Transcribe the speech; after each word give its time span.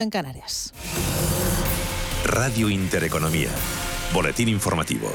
en 0.00 0.10
Canarias. 0.10 0.72
Radio 2.24 2.70
Intereconomía. 2.70 3.48
Boletín 4.14 4.48
informativo. 4.48 5.10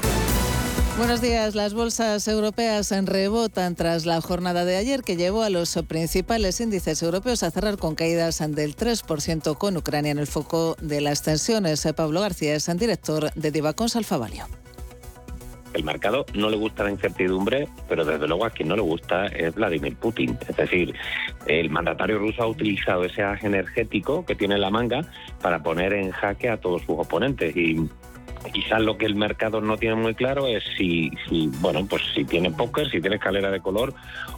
Buenos 0.97 1.21
días. 1.21 1.55
Las 1.55 1.73
bolsas 1.73 2.27
europeas 2.27 2.91
rebotan 3.05 3.75
tras 3.75 4.05
la 4.05 4.19
jornada 4.19 4.65
de 4.65 4.75
ayer 4.75 5.01
que 5.01 5.15
llevó 5.15 5.43
a 5.43 5.49
los 5.49 5.79
principales 5.87 6.59
índices 6.59 7.01
europeos 7.01 7.43
a 7.43 7.51
cerrar 7.51 7.77
con 7.77 7.95
caídas 7.95 8.39
del 8.39 8.75
3% 8.75 9.57
con 9.57 9.77
Ucrania 9.77 10.11
en 10.11 10.19
el 10.19 10.27
foco 10.27 10.75
de 10.81 10.99
las 10.99 11.21
tensiones. 11.21 11.87
Pablo 11.95 12.19
García 12.19 12.53
es 12.53 12.69
director 12.77 13.33
de 13.35 13.51
Divacons 13.51 13.95
Alfavalio. 13.95 14.49
El 15.73 15.83
mercado 15.83 16.25
no 16.33 16.49
le 16.49 16.57
gusta 16.57 16.83
la 16.83 16.91
incertidumbre, 16.91 17.67
pero 17.89 18.05
desde 18.05 18.27
luego 18.27 18.45
a 18.45 18.51
quien 18.51 18.69
no 18.69 18.75
le 18.75 18.81
gusta 18.81 19.27
es 19.27 19.55
Vladimir 19.55 19.95
Putin. 19.95 20.37
Es 20.47 20.55
decir, 20.55 20.93
el 21.47 21.69
mandatario 21.69 22.19
ruso 22.19 22.43
ha 22.43 22.47
utilizado 22.47 23.03
ese 23.03 23.21
gas 23.21 23.43
energético 23.43 24.25
que 24.25 24.35
tiene 24.35 24.55
en 24.55 24.61
la 24.61 24.69
manga 24.69 25.01
para 25.41 25.63
poner 25.63 25.93
en 25.93 26.11
jaque 26.11 26.49
a 26.49 26.57
todos 26.57 26.83
sus 26.83 26.97
oponentes 26.99 27.55
y 27.55 27.89
quizás 28.51 28.81
lo 28.81 28.97
que 28.97 29.05
el 29.05 29.15
mercado 29.15 29.61
no 29.61 29.77
tiene 29.77 29.95
muy 29.95 30.15
claro 30.15 30.47
es 30.47 30.63
si, 30.77 31.11
si 31.27 31.49
bueno, 31.59 31.85
pues 31.87 32.01
si 32.13 32.25
tiene 32.25 32.51
póker, 32.51 32.89
si 32.89 32.99
tiene 32.99 33.15
escalera 33.15 33.49
de 33.51 33.61
color 33.61 33.93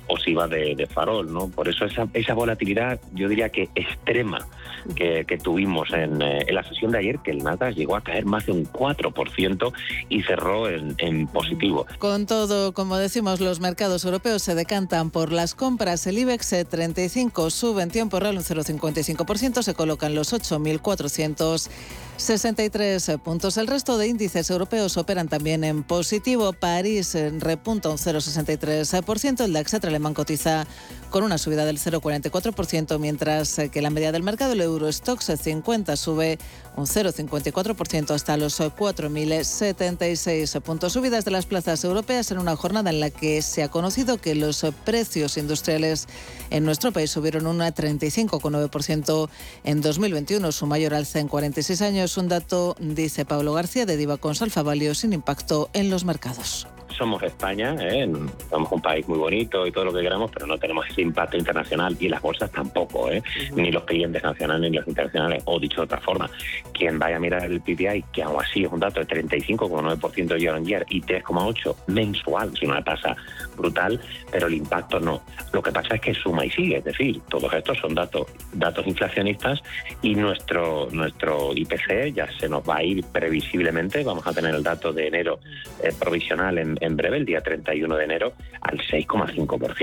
o 0.07 0.17
si 0.17 0.33
va 0.33 0.47
de, 0.47 0.87
farol, 0.91 1.31
¿no? 1.31 1.49
Por 1.49 1.67
eso 1.67 1.85
esa, 1.85 2.07
esa 2.13 2.33
volatilidad, 2.33 2.99
yo 3.13 3.27
diría 3.27 3.49
que 3.49 3.69
extrema 3.75 4.47
que, 4.95 5.25
tuvimos 5.43 5.91
eh, 5.91 6.03
en, 6.03 6.55
la 6.55 6.63
sesión 6.63 6.91
de 6.91 6.99
ayer, 6.99 7.19
que 7.19 7.31
el 7.31 7.39
Nasdaq 7.39 7.75
llegó 7.75 7.95
a 7.95 8.01
caer 8.01 8.25
más 8.25 8.45
de 8.45 8.51
un 8.51 8.65
4% 8.65 9.73
y 10.09 10.21
cerró 10.23 10.69
en, 10.69 10.95
en 10.99 11.27
positivo. 11.27 11.85
Con 11.99 12.25
todo, 12.25 12.73
como 12.73 12.97
decimos, 12.97 13.39
los 13.39 13.59
mercados 13.59 14.05
europeos 14.05 14.41
se 14.41 14.55
decantan 14.55 15.09
por 15.09 15.31
las 15.31 15.55
compras. 15.55 16.05
El 16.07 16.17
IBEX 16.19 16.67
35 16.69 17.49
sube 17.49 17.83
en 17.83 17.89
tiempo 17.89 18.19
real 18.19 18.37
un 18.37 18.43
0,55%, 18.43 19.61
se 19.61 19.73
colocan 19.73 20.15
los 20.15 20.33
8.400 20.33 21.69
63 22.17 23.17
puntos. 23.23 23.57
El 23.57 23.67
resto 23.67 23.97
de 23.97 24.07
índices 24.07 24.49
europeos 24.49 24.97
operan 24.97 25.27
también 25.27 25.63
en 25.63 25.83
positivo. 25.83 26.53
París 26.53 27.15
repunta 27.39 27.89
un 27.89 27.97
0,63%. 27.97 29.43
El 29.43 29.53
DAX 29.53 29.73
alemán 29.95 30.13
cotiza 30.13 30.67
con 31.09 31.23
una 31.23 31.37
subida 31.37 31.63
del 31.63 31.79
0,44%, 31.79 32.99
mientras 32.99 33.61
que 33.71 33.81
la 33.81 33.89
media 33.89 34.11
del 34.11 34.21
mercado, 34.21 34.51
el 34.51 34.59
Eurostox 34.59 35.31
50, 35.41 35.95
sube 35.95 36.37
un 36.75 36.85
0,54% 36.85 38.11
hasta 38.11 38.35
los 38.35 38.59
4.076 38.59 40.61
puntos. 40.61 40.91
Subidas 40.91 41.23
de 41.23 41.31
las 41.31 41.45
plazas 41.45 41.85
europeas 41.85 42.29
en 42.31 42.39
una 42.39 42.57
jornada 42.57 42.89
en 42.89 42.99
la 42.99 43.11
que 43.11 43.41
se 43.41 43.63
ha 43.63 43.69
conocido 43.69 44.17
que 44.17 44.35
los 44.35 44.65
precios 44.83 45.37
industriales 45.37 46.07
en 46.49 46.65
nuestro 46.65 46.91
país 46.91 47.11
subieron 47.11 47.47
un 47.47 47.59
35,9% 47.59 49.29
en 49.63 49.81
2021, 49.81 50.51
su 50.51 50.65
mayor 50.65 50.93
alza 50.93 51.19
en 51.19 51.29
46 51.29 51.81
años. 51.81 52.17
Un 52.17 52.27
dato, 52.27 52.75
dice 52.79 53.23
Pablo 53.23 53.53
García, 53.53 53.85
de 53.85 53.95
Diva 53.95 54.17
con 54.17 54.35
Salfavalio, 54.35 54.93
sin 54.95 55.13
impacto 55.13 55.69
en 55.71 55.89
los 55.89 56.03
mercados 56.03 56.67
somos 56.97 57.21
España, 57.23 57.75
¿eh? 57.79 58.09
somos 58.49 58.71
un 58.71 58.81
país 58.81 59.07
muy 59.07 59.17
bonito 59.17 59.65
y 59.67 59.71
todo 59.71 59.84
lo 59.85 59.93
que 59.93 60.01
queramos, 60.01 60.31
pero 60.31 60.45
no 60.47 60.57
tenemos 60.57 60.87
ese 60.89 61.01
impacto 61.01 61.37
internacional 61.37 61.95
y 61.99 62.09
las 62.09 62.21
bolsas 62.21 62.51
tampoco, 62.51 63.11
¿eh? 63.11 63.21
ni 63.55 63.71
los 63.71 63.83
clientes 63.85 64.23
nacionales 64.23 64.71
ni 64.71 64.77
los 64.77 64.87
internacionales. 64.87 65.43
O 65.45 65.59
dicho 65.59 65.77
de 65.77 65.85
otra 65.85 65.99
forma, 65.99 66.29
quien 66.73 66.99
vaya 66.99 67.17
a 67.17 67.19
mirar 67.19 67.45
el 67.45 67.61
PPI, 67.61 68.05
que 68.13 68.23
aún 68.23 68.41
así 68.41 68.63
es 68.63 68.71
un 68.71 68.79
dato 68.79 68.99
de 68.99 69.07
35,9% 69.07 70.37
year 70.39 70.55
on 70.55 70.65
year 70.65 70.85
y 70.89 71.01
3,8% 71.01 71.75
mensual, 71.87 72.51
es 72.53 72.61
una 72.63 72.83
tasa 72.83 73.15
brutal, 73.57 73.99
pero 74.31 74.47
el 74.47 74.53
impacto 74.55 74.99
no. 74.99 75.21
Lo 75.53 75.61
que 75.61 75.71
pasa 75.71 75.95
es 75.95 76.01
que 76.01 76.13
suma 76.13 76.45
y 76.45 76.49
sigue, 76.51 76.77
es 76.77 76.83
decir, 76.83 77.21
todos 77.29 77.53
estos 77.53 77.77
son 77.77 77.95
datos, 77.95 78.27
datos 78.53 78.85
inflacionistas 78.85 79.61
y 80.01 80.15
nuestro, 80.15 80.89
nuestro 80.91 81.51
IPC 81.55 82.13
ya 82.13 82.27
se 82.39 82.49
nos 82.49 82.67
va 82.67 82.77
a 82.77 82.83
ir 82.83 83.03
previsiblemente, 83.05 84.03
vamos 84.03 84.25
a 84.27 84.33
tener 84.33 84.53
el 84.55 84.63
dato 84.63 84.91
de 84.91 85.07
enero 85.07 85.39
eh, 85.81 85.91
provisional 85.97 86.57
en 86.57 86.75
en 86.81 86.95
breve, 86.95 87.17
el 87.17 87.25
día 87.25 87.41
31 87.41 87.95
de 87.95 88.03
enero, 88.03 88.33
al 88.61 88.77
6,5%. 88.77 89.74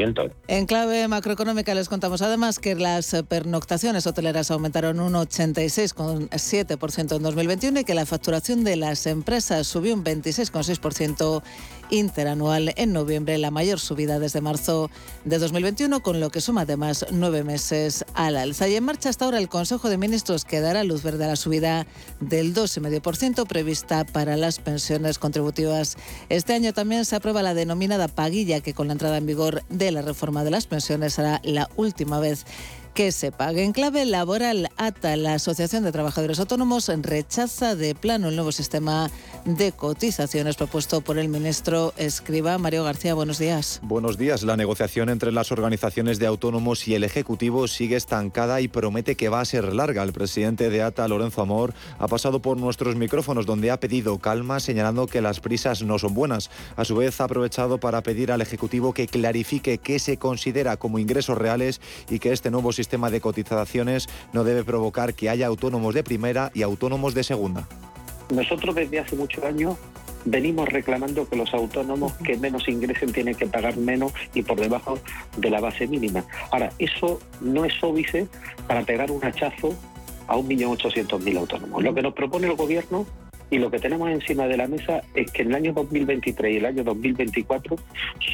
En 0.48 0.66
clave 0.66 1.06
macroeconómica 1.08 1.74
les 1.74 1.88
contamos 1.88 2.22
además 2.22 2.58
que 2.58 2.74
las 2.74 3.14
pernoctaciones 3.28 4.06
hoteleras 4.06 4.50
aumentaron 4.50 5.00
un 5.00 5.12
86,7% 5.12 7.16
en 7.16 7.22
2021 7.22 7.80
y 7.80 7.84
que 7.84 7.94
la 7.94 8.06
facturación 8.06 8.64
de 8.64 8.76
las 8.76 9.06
empresas 9.06 9.66
subió 9.66 9.94
un 9.94 10.04
26,6% 10.04 11.42
interanual 11.90 12.72
en 12.76 12.92
noviembre, 12.92 13.36
la 13.36 13.50
mayor 13.50 13.78
subida 13.78 14.18
desde 14.18 14.40
marzo 14.40 14.90
de 15.24 15.38
2021, 15.38 16.00
con 16.00 16.20
lo 16.20 16.30
que 16.30 16.40
suma 16.40 16.62
además 16.62 17.04
nueve 17.10 17.44
meses 17.44 18.04
al 18.14 18.36
alza. 18.36 18.68
Y 18.68 18.76
en 18.76 18.84
marcha 18.84 19.10
hasta 19.10 19.26
ahora 19.26 19.38
el 19.38 19.48
Consejo 19.48 19.90
de 19.90 19.98
Ministros 19.98 20.44
que 20.44 20.60
dará 20.60 20.84
luz 20.84 21.02
verde 21.02 21.24
a 21.24 21.28
la 21.28 21.36
subida 21.36 21.86
del 22.20 22.54
2,5% 22.54 23.46
prevista 23.46 24.04
para 24.04 24.36
las 24.36 24.58
pensiones 24.58 25.18
contributivas. 25.18 25.96
Este 26.30 26.54
año 26.54 26.72
también 26.72 27.04
se 27.04 27.16
aprueba 27.16 27.42
la 27.42 27.54
denominada 27.54 28.08
paguilla, 28.08 28.60
que 28.60 28.72
con 28.72 28.86
la 28.86 28.94
entrada 28.94 29.18
en 29.18 29.26
vigor 29.26 29.62
de 29.68 29.81
la 29.90 30.02
reforma 30.02 30.44
de 30.44 30.50
las 30.50 30.66
pensiones 30.66 31.14
será 31.14 31.40
la 31.42 31.68
última 31.76 32.20
vez 32.20 32.44
que 32.94 33.12
se 33.12 33.32
pague. 33.32 33.64
En 33.64 33.72
clave 33.72 34.04
laboral, 34.04 34.68
ATA, 34.76 35.16
la 35.16 35.34
Asociación 35.34 35.82
de 35.82 35.92
Trabajadores 35.92 36.38
Autónomos, 36.38 36.90
rechaza 37.00 37.74
de 37.74 37.94
plano 37.94 38.28
el 38.28 38.36
nuevo 38.36 38.52
sistema 38.52 39.10
de 39.44 39.72
cotizaciones 39.72 40.56
propuesto 40.56 41.00
por 41.00 41.18
el 41.18 41.28
ministro 41.28 41.94
Escriba. 41.96 42.58
Mario 42.58 42.84
García, 42.84 43.14
buenos 43.14 43.38
días. 43.38 43.80
Buenos 43.82 44.18
días. 44.18 44.42
La 44.42 44.56
negociación 44.56 45.08
entre 45.08 45.32
las 45.32 45.52
organizaciones 45.52 46.18
de 46.18 46.26
autónomos 46.26 46.86
y 46.86 46.94
el 46.94 47.04
Ejecutivo 47.04 47.66
sigue 47.66 47.96
estancada 47.96 48.60
y 48.60 48.68
promete 48.68 49.16
que 49.16 49.30
va 49.30 49.40
a 49.40 49.44
ser 49.44 49.72
larga. 49.72 50.02
El 50.02 50.12
presidente 50.12 50.68
de 50.68 50.82
ATA, 50.82 51.08
Lorenzo 51.08 51.40
Amor, 51.40 51.72
ha 51.98 52.08
pasado 52.08 52.42
por 52.42 52.58
nuestros 52.58 52.94
micrófonos 52.96 53.46
donde 53.46 53.70
ha 53.70 53.80
pedido 53.80 54.18
calma, 54.18 54.60
señalando 54.60 55.06
que 55.06 55.22
las 55.22 55.40
prisas 55.40 55.82
no 55.82 55.98
son 55.98 56.12
buenas. 56.14 56.50
A 56.76 56.84
su 56.84 56.94
vez, 56.94 57.20
ha 57.20 57.24
aprovechado 57.24 57.78
para 57.78 58.02
pedir 58.02 58.30
al 58.32 58.42
Ejecutivo 58.42 58.92
que 58.92 59.06
clarifique 59.06 59.78
qué 59.78 59.98
se 59.98 60.18
considera 60.18 60.76
como 60.76 60.98
ingresos 60.98 61.38
reales 61.38 61.80
y 62.10 62.18
que 62.18 62.32
este 62.32 62.50
nuevo 62.50 62.72
sistema 62.72 62.81
sistema 62.82 63.10
de 63.10 63.20
cotizaciones 63.20 64.08
no 64.32 64.42
debe 64.42 64.64
provocar 64.64 65.14
que 65.14 65.30
haya 65.30 65.46
autónomos 65.46 65.94
de 65.94 66.02
primera 66.02 66.50
y 66.52 66.62
autónomos 66.62 67.14
de 67.14 67.22
segunda. 67.22 67.68
Nosotros 68.34 68.74
desde 68.74 68.98
hace 68.98 69.14
muchos 69.14 69.44
años 69.44 69.76
venimos 70.24 70.68
reclamando 70.68 71.28
que 71.28 71.36
los 71.36 71.52
autónomos 71.54 72.12
que 72.24 72.36
menos 72.36 72.68
ingresen 72.68 73.12
tienen 73.12 73.34
que 73.34 73.46
pagar 73.46 73.76
menos 73.76 74.12
y 74.34 74.42
por 74.42 74.60
debajo 74.60 74.98
de 75.36 75.50
la 75.50 75.60
base 75.60 75.86
mínima. 75.86 76.24
Ahora, 76.50 76.72
eso 76.78 77.20
no 77.40 77.64
es 77.64 77.74
óbice 77.82 78.26
para 78.66 78.82
pegar 78.82 79.10
un 79.10 79.24
hachazo 79.24 79.74
a 80.26 80.36
1.800.000 80.36 81.38
autónomos. 81.38 81.82
Lo 81.82 81.94
que 81.94 82.02
nos 82.02 82.14
propone 82.14 82.46
el 82.46 82.54
Gobierno 82.54 83.06
y 83.52 83.58
lo 83.58 83.70
que 83.70 83.78
tenemos 83.78 84.08
encima 84.08 84.46
de 84.46 84.56
la 84.56 84.66
mesa 84.66 85.02
es 85.14 85.30
que 85.30 85.42
en 85.42 85.48
el 85.48 85.56
año 85.56 85.72
2023 85.74 86.54
y 86.54 86.56
el 86.56 86.64
año 86.64 86.82
2024 86.84 87.76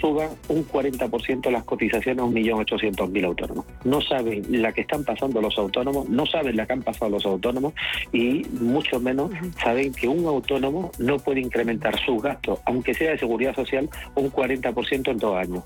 suban 0.01 0.29
un 0.49 0.65
40% 0.65 1.51
las 1.51 1.65
cotizaciones 1.65 2.23
a 2.23 2.29
1.800.000 2.29 3.25
autónomos. 3.25 3.67
No 3.85 4.01
saben 4.01 4.45
la 4.63 4.73
que 4.73 4.83
están 4.83 5.03
pasando 5.03 5.41
los 5.41 5.59
autónomos, 5.59 6.09
no 6.09 6.25
saben 6.25 6.57
la 6.57 6.67
que 6.67 6.75
han 6.75 6.83
pasado 6.83 7.11
los 7.11 7.27
autónomos 7.27 7.75
y 8.13 8.47
mucho 8.61 9.01
menos 9.01 9.33
saben 9.61 9.93
que 9.93 10.07
un 10.07 10.25
autónomo 10.25 10.93
no 11.01 11.19
puede 11.19 11.41
incrementar 11.41 11.99
sus 11.99 12.23
gastos, 12.23 12.61
aunque 12.65 12.95
sea 12.95 13.11
de 13.11 13.19
seguridad 13.19 13.57
social, 13.57 13.91
un 14.15 14.31
40% 14.31 15.11
en 15.11 15.19
dos 15.19 15.37
años. 15.37 15.65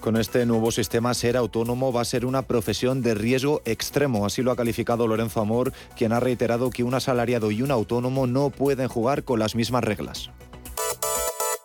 Con 0.00 0.16
este 0.16 0.46
nuevo 0.46 0.72
sistema, 0.72 1.12
ser 1.12 1.36
autónomo 1.36 1.92
va 1.92 2.00
a 2.00 2.06
ser 2.06 2.24
una 2.24 2.42
profesión 2.42 3.02
de 3.02 3.14
riesgo 3.14 3.60
extremo. 3.66 4.24
Así 4.24 4.40
lo 4.40 4.50
ha 4.50 4.56
calificado 4.56 5.06
Lorenzo 5.06 5.40
Amor, 5.40 5.74
quien 5.94 6.12
ha 6.12 6.20
reiterado 6.20 6.70
que 6.70 6.84
un 6.84 6.94
asalariado 6.94 7.50
y 7.50 7.60
un 7.60 7.70
autónomo 7.70 8.26
no 8.26 8.48
pueden 8.48 8.88
jugar 8.88 9.24
con 9.24 9.38
las 9.38 9.54
mismas 9.54 9.84
reglas. 9.84 10.30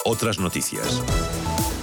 Otras 0.04 0.38
noticias. 0.38 1.02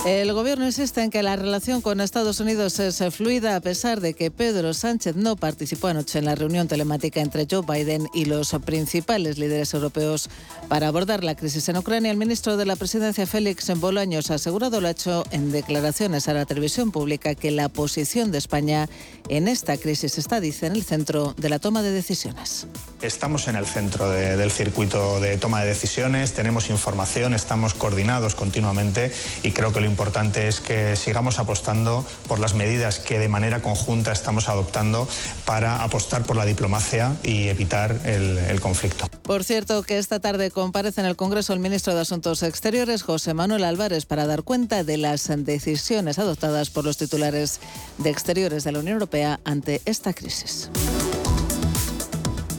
El 0.05 0.33
gobierno 0.33 0.67
insiste 0.67 1.01
en 1.01 1.11
que 1.11 1.23
la 1.23 1.37
relación 1.37 1.81
con 1.81 2.01
Estados 2.01 2.41
Unidos 2.41 2.81
es 2.81 3.01
fluida 3.15 3.55
a 3.55 3.61
pesar 3.61 4.01
de 4.01 4.15
que 4.15 4.33
Pedro 4.33 4.75
Sánchez 4.75 5.15
no 5.15 5.37
participó 5.37 5.87
anoche 5.87 6.19
en 6.19 6.25
la 6.25 6.35
reunión 6.35 6.67
telemática 6.67 7.21
entre 7.21 7.47
Joe 7.49 7.63
Biden 7.65 8.09
y 8.13 8.25
los 8.25 8.51
principales 8.65 9.39
líderes 9.39 9.73
europeos 9.75 10.29
para 10.67 10.89
abordar 10.89 11.23
la 11.23 11.37
crisis 11.37 11.69
en 11.69 11.77
Ucrania. 11.77 12.11
El 12.11 12.17
ministro 12.17 12.57
de 12.57 12.67
la 12.67 12.75
Presidencia, 12.75 13.29
Félix 13.29 13.73
Bolaños, 13.79 14.33
ha 14.33 14.35
asegurado, 14.35 14.81
lo 14.81 14.89
ha 14.89 14.91
hecho 14.91 15.23
en 15.31 15.53
declaraciones 15.53 16.27
a 16.27 16.35
la 16.35 16.47
televisión 16.47 16.91
pública, 16.91 17.37
que 17.37 17.53
la 17.53 17.69
posición 17.69 18.33
de 18.33 18.39
España 18.39 18.89
en 19.29 19.47
esta 19.47 19.77
crisis 19.77 20.19
está, 20.19 20.41
dice, 20.41 20.67
en 20.67 20.75
el 20.75 20.83
centro 20.83 21.33
de 21.37 21.49
la 21.49 21.61
toma 21.61 21.81
de 21.81 21.93
decisiones. 21.93 22.67
Estamos 23.03 23.47
en 23.47 23.55
el 23.55 23.67
centro 23.67 24.11
del 24.11 24.51
circuito 24.51 25.21
de 25.21 25.39
toma 25.39 25.61
de 25.61 25.69
decisiones, 25.69 26.33
tenemos 26.33 26.71
información, 26.71 27.35
estamos 27.35 27.75
coordinados 27.75 28.35
continuamente 28.35 29.13
y 29.45 29.53
creo 29.53 29.73
que 29.73 29.81
lo 29.81 29.92
importante 29.93 30.49
es 30.49 30.61
que 30.61 30.97
sigamos 30.97 31.39
apostando 31.39 32.05
por 32.27 32.39
las 32.39 32.55
medidas 32.55 32.99
que 32.99 33.19
de 33.19 33.29
manera 33.29 33.61
conjunta 33.61 34.11
estamos 34.11 34.49
adoptando 34.49 35.07
para 35.45 35.85
apostar 35.85 36.23
por 36.23 36.37
la 36.37 36.47
diplomacia 36.47 37.15
y 37.23 37.49
evitar 37.49 38.01
el, 38.05 38.61
conflicto. 38.61 39.07
Por 39.23 39.45
cierto, 39.45 39.83
que 39.83 39.99
esta 39.99 40.21
tarde 40.21 40.51
comparece 40.51 41.01
en 41.01 41.07
el 41.07 41.17
Congreso 41.17 41.53
el 41.53 41.61
ministro 41.61 41.95
de 41.95 42.01
Asuntos 42.01 42.43
Exteriores, 42.43 43.03
José 43.03 43.35
Manuel 43.35 43.65
Álvarez, 43.65 44.07
para 44.07 44.27
dar 44.27 44.43
cuenta 44.43 44.83
de 44.83 44.97
las 44.97 45.31
decisiones 45.37 46.19
adoptadas 46.19 46.71
por 46.71 46.85
los 46.85 46.97
titulares 46.97 47.61
de 47.99 48.11
Exteriores 48.11 48.65
de 48.65 48.73
la 48.73 48.79
Unión 48.79 48.95
Europea 48.95 49.41
ante 49.45 49.83
esta 49.85 50.13
crisis. 50.15 50.71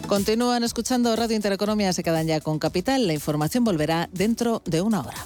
Continúan 0.07 0.63
escuchando 0.63 1.15
Radio 1.15 1.35
Intereconomía, 1.35 1.91
se 1.93 2.03
quedan 2.03 2.27
ya 2.27 2.39
con 2.39 2.59
Capital. 2.59 3.07
La 3.07 3.13
información 3.13 3.63
volverá 3.63 4.09
dentro 4.11 4.61
de 4.65 4.81
una 4.81 5.01
hora. 5.01 5.25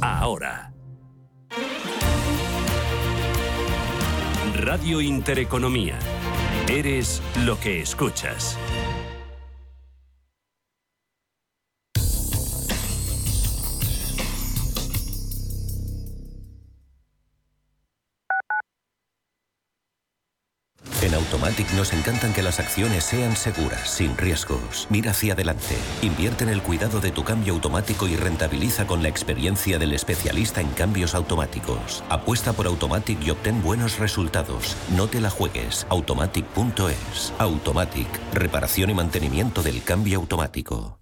ahora. 0.00 0.72
Radio 4.54 5.00
Intereconomía. 5.00 5.98
Eres 6.68 7.22
lo 7.44 7.60
que 7.60 7.80
escuchas. 7.80 8.58
Nos 21.82 21.92
encantan 21.92 22.32
que 22.32 22.44
las 22.44 22.60
acciones 22.60 23.02
sean 23.02 23.34
seguras, 23.34 23.90
sin 23.90 24.16
riesgos. 24.16 24.86
Mira 24.88 25.10
hacia 25.10 25.32
adelante. 25.32 25.74
Invierte 26.00 26.44
en 26.44 26.50
el 26.50 26.62
cuidado 26.62 27.00
de 27.00 27.10
tu 27.10 27.24
cambio 27.24 27.54
automático 27.54 28.06
y 28.06 28.14
rentabiliza 28.14 28.86
con 28.86 29.02
la 29.02 29.08
experiencia 29.08 29.80
del 29.80 29.92
especialista 29.92 30.60
en 30.60 30.68
cambios 30.68 31.12
automáticos. 31.16 32.04
Apuesta 32.08 32.52
por 32.52 32.68
Automatic 32.68 33.20
y 33.26 33.30
obtén 33.30 33.60
buenos 33.64 33.98
resultados. 33.98 34.76
No 34.96 35.08
te 35.08 35.20
la 35.20 35.28
juegues. 35.28 35.84
Automatic.es. 35.88 37.32
Automatic. 37.38 38.06
Reparación 38.32 38.90
y 38.90 38.94
mantenimiento 38.94 39.60
del 39.64 39.82
cambio 39.82 40.20
automático. 40.20 41.00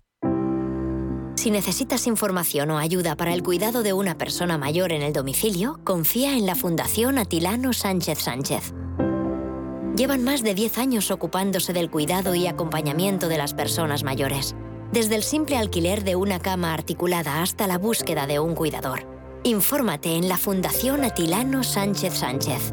Si 1.36 1.50
necesitas 1.50 2.06
información 2.06 2.70
o 2.70 2.78
ayuda 2.78 3.16
para 3.16 3.34
el 3.34 3.42
cuidado 3.42 3.82
de 3.82 3.92
una 3.92 4.16
persona 4.16 4.56
mayor 4.56 4.92
en 4.92 5.02
el 5.02 5.12
domicilio, 5.12 5.78
confía 5.84 6.38
en 6.38 6.46
la 6.46 6.54
Fundación 6.54 7.18
Atilano 7.18 7.74
Sánchez 7.74 8.18
Sánchez. 8.20 8.72
Llevan 10.00 10.24
más 10.24 10.42
de 10.42 10.54
10 10.54 10.78
años 10.78 11.10
ocupándose 11.10 11.74
del 11.74 11.90
cuidado 11.90 12.34
y 12.34 12.46
acompañamiento 12.46 13.28
de 13.28 13.36
las 13.36 13.52
personas 13.52 14.02
mayores, 14.02 14.56
desde 14.92 15.14
el 15.14 15.22
simple 15.22 15.58
alquiler 15.58 16.04
de 16.04 16.16
una 16.16 16.38
cama 16.38 16.72
articulada 16.72 17.42
hasta 17.42 17.66
la 17.66 17.76
búsqueda 17.76 18.26
de 18.26 18.40
un 18.40 18.54
cuidador. 18.54 19.06
Infórmate 19.44 20.16
en 20.16 20.26
la 20.26 20.38
Fundación 20.38 21.04
Atilano 21.04 21.62
Sánchez 21.62 22.14
Sánchez. 22.14 22.72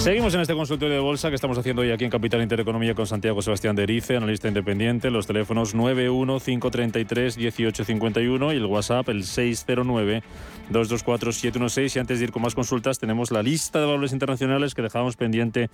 Seguimos 0.00 0.34
en 0.34 0.40
este 0.40 0.54
consultorio 0.54 0.94
de 0.94 1.00
bolsa 1.02 1.28
que 1.28 1.34
estamos 1.34 1.58
haciendo 1.58 1.82
hoy 1.82 1.90
aquí 1.90 2.04
en 2.04 2.10
Capital 2.10 2.40
Intereconomía 2.40 2.94
con 2.94 3.06
Santiago 3.06 3.42
Sebastián 3.42 3.76
de 3.76 3.82
Erice, 3.82 4.16
analista 4.16 4.48
independiente. 4.48 5.10
Los 5.10 5.26
teléfonos 5.26 5.76
915331851 5.76 8.54
y 8.54 8.56
el 8.56 8.64
WhatsApp 8.64 9.10
el 9.10 9.24
609224716. 9.24 11.96
Y 11.96 11.98
antes 11.98 12.18
de 12.18 12.24
ir 12.24 12.32
con 12.32 12.40
más 12.40 12.54
consultas, 12.54 12.98
tenemos 12.98 13.30
la 13.30 13.42
lista 13.42 13.78
de 13.78 13.84
valores 13.84 14.14
internacionales 14.14 14.74
que 14.74 14.80
dejábamos 14.80 15.16
pendiente 15.16 15.68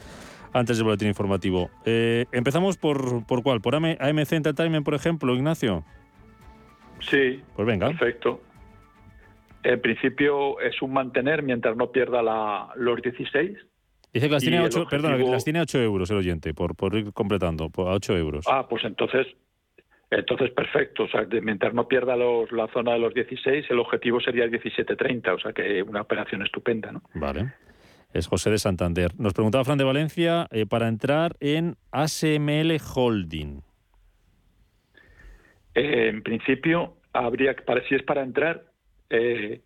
antes 0.53 0.77
del 0.77 0.87
boletín 0.87 1.07
informativo. 1.07 1.71
Eh, 1.85 2.27
empezamos 2.33 2.79
por, 2.79 3.25
por 3.27 3.45
cuál? 3.45 3.61
¿Por 3.61 3.77
AMC 3.77 4.33
Entertainment, 4.33 4.85
por 4.85 4.95
ejemplo, 4.95 5.37
Ignacio? 5.37 5.85
Sí. 6.99 7.45
Pues 7.55 7.65
venga. 7.65 7.91
Perfecto. 7.91 8.41
En 9.63 9.81
principio 9.81 10.59
es 10.59 10.83
un 10.83 10.93
mantener 10.93 11.45
mientras 11.45 11.77
no 11.77 11.93
pierda 11.93 12.25
la, 12.25 12.71
los 12.75 13.01
16 13.01 13.57
Dice 14.17 14.29
que 14.29 14.33
las 14.33 14.43
tiene, 14.43 14.61
8, 14.61 14.87
las 15.31 15.45
tiene 15.45 15.61
8 15.61 15.79
euros 15.83 16.11
el 16.11 16.17
oyente, 16.17 16.55
por, 16.55 16.75
por 16.75 16.95
ir 16.95 17.13
completando, 17.13 17.69
por, 17.69 17.89
a 17.89 17.93
8 17.93 18.17
euros. 18.17 18.47
Ah, 18.49 18.67
pues 18.67 18.83
entonces, 18.85 19.27
entonces 20.11 20.53
perfecto. 20.53 21.03
O 21.03 21.09
sea, 21.09 21.27
mientras 21.43 21.75
no 21.75 21.87
pierda 21.87 22.17
los, 22.17 22.51
la 22.51 22.67
zona 22.69 22.95
de 22.95 22.99
los 22.99 23.13
16, 23.13 23.67
el 23.69 23.79
objetivo 23.79 24.19
sería 24.19 24.45
el 24.45 24.53
17.30. 24.53 25.35
O 25.35 25.39
sea, 25.39 25.53
que 25.53 25.83
una 25.83 26.01
operación 26.01 26.41
estupenda, 26.41 26.93
¿no? 26.93 27.03
Vale. 27.13 27.53
Es 28.15 28.27
José 28.27 28.49
de 28.49 28.57
Santander. 28.57 29.11
Nos 29.19 29.35
preguntaba 29.35 29.65
Fran 29.65 29.77
de 29.77 29.85
Valencia 29.85 30.49
eh, 30.51 30.65
para 30.65 30.89
entrar 30.89 31.37
en 31.41 31.77
ASML 31.91 32.79
Holding. 32.95 33.61
Eh, 35.75 36.09
en 36.09 36.23
principio, 36.23 36.97
habría 37.13 37.55
para 37.55 37.87
si 37.87 37.97
es 37.97 38.03
para 38.03 38.23
entrar, 38.23 38.65
eh, 39.11 39.61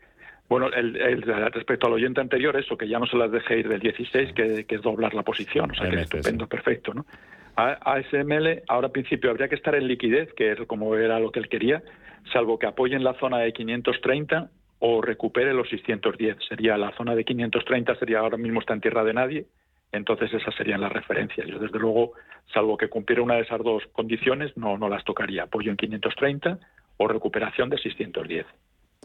bueno, 0.51 0.67
el, 0.67 1.23
respecto 1.53 1.87
al 1.87 1.93
oyente 1.93 2.21
anterior, 2.21 2.57
eso, 2.57 2.77
que 2.77 2.89
ya 2.89 2.99
no 2.99 3.07
se 3.07 3.17
las 3.17 3.31
deje 3.31 3.61
ir 3.61 3.69
del 3.69 3.79
16, 3.79 4.33
que, 4.33 4.67
es 4.69 4.83
doblar 4.83 5.15
la 5.15 5.23
posición, 5.23 5.71
o 5.71 5.75
sea, 5.75 5.89
que 5.89 5.95
es 5.95 6.03
estupendo, 6.03 6.49
perfecto, 6.49 6.93
¿no? 6.93 7.07
A, 7.55 7.79
ASML, 7.95 8.65
ahora 8.67 8.89
al 8.89 8.93
principio 8.93 9.31
habría 9.31 9.49
que 9.49 9.55
estar 9.55 9.77
en 9.77 9.87
liquidez, 9.87 10.33
que 10.35 10.51
es 10.51 10.59
como 10.67 10.97
era 10.97 11.21
lo 11.21 11.31
que 11.31 11.39
él 11.39 11.49
quería, 11.49 11.85
salvo 12.33 12.59
que 12.59 12.67
apoye 12.67 12.97
en 12.97 13.05
la 13.05 13.15
zona 13.15 13.39
de 13.39 13.53
530 13.53 14.51
o 14.81 15.01
recupere 15.01 15.55
los 15.55 15.69
610. 15.69 16.39
Sería 16.49 16.77
la 16.77 16.91
zona 16.97 17.15
de 17.15 17.25
530, 17.25 17.95
sería 17.95 18.19
ahora 18.19 18.37
mismo 18.37 18.59
está 18.59 18.75
en 18.75 18.81
tierra 18.81 19.05
de 19.05 19.15
nadie, 19.15 19.47
entonces 19.93 20.35
esas 20.35 20.53
serían 20.57 20.81
las 20.81 20.93
referencias. 20.93 21.47
Yo, 21.47 21.61
desde 21.61 21.79
luego, 21.79 22.15
salvo 22.53 22.77
que 22.77 22.89
cumpliera 22.89 23.23
una 23.23 23.37
de 23.37 23.43
esas 23.43 23.63
dos 23.63 23.85
condiciones, 23.93 24.57
no, 24.57 24.77
no 24.77 24.89
las 24.89 25.05
tocaría. 25.05 25.45
Apoyo 25.45 25.71
en 25.71 25.77
530 25.77 26.59
o 26.97 27.07
recuperación 27.07 27.71
de 27.71 27.79
610. 27.79 28.47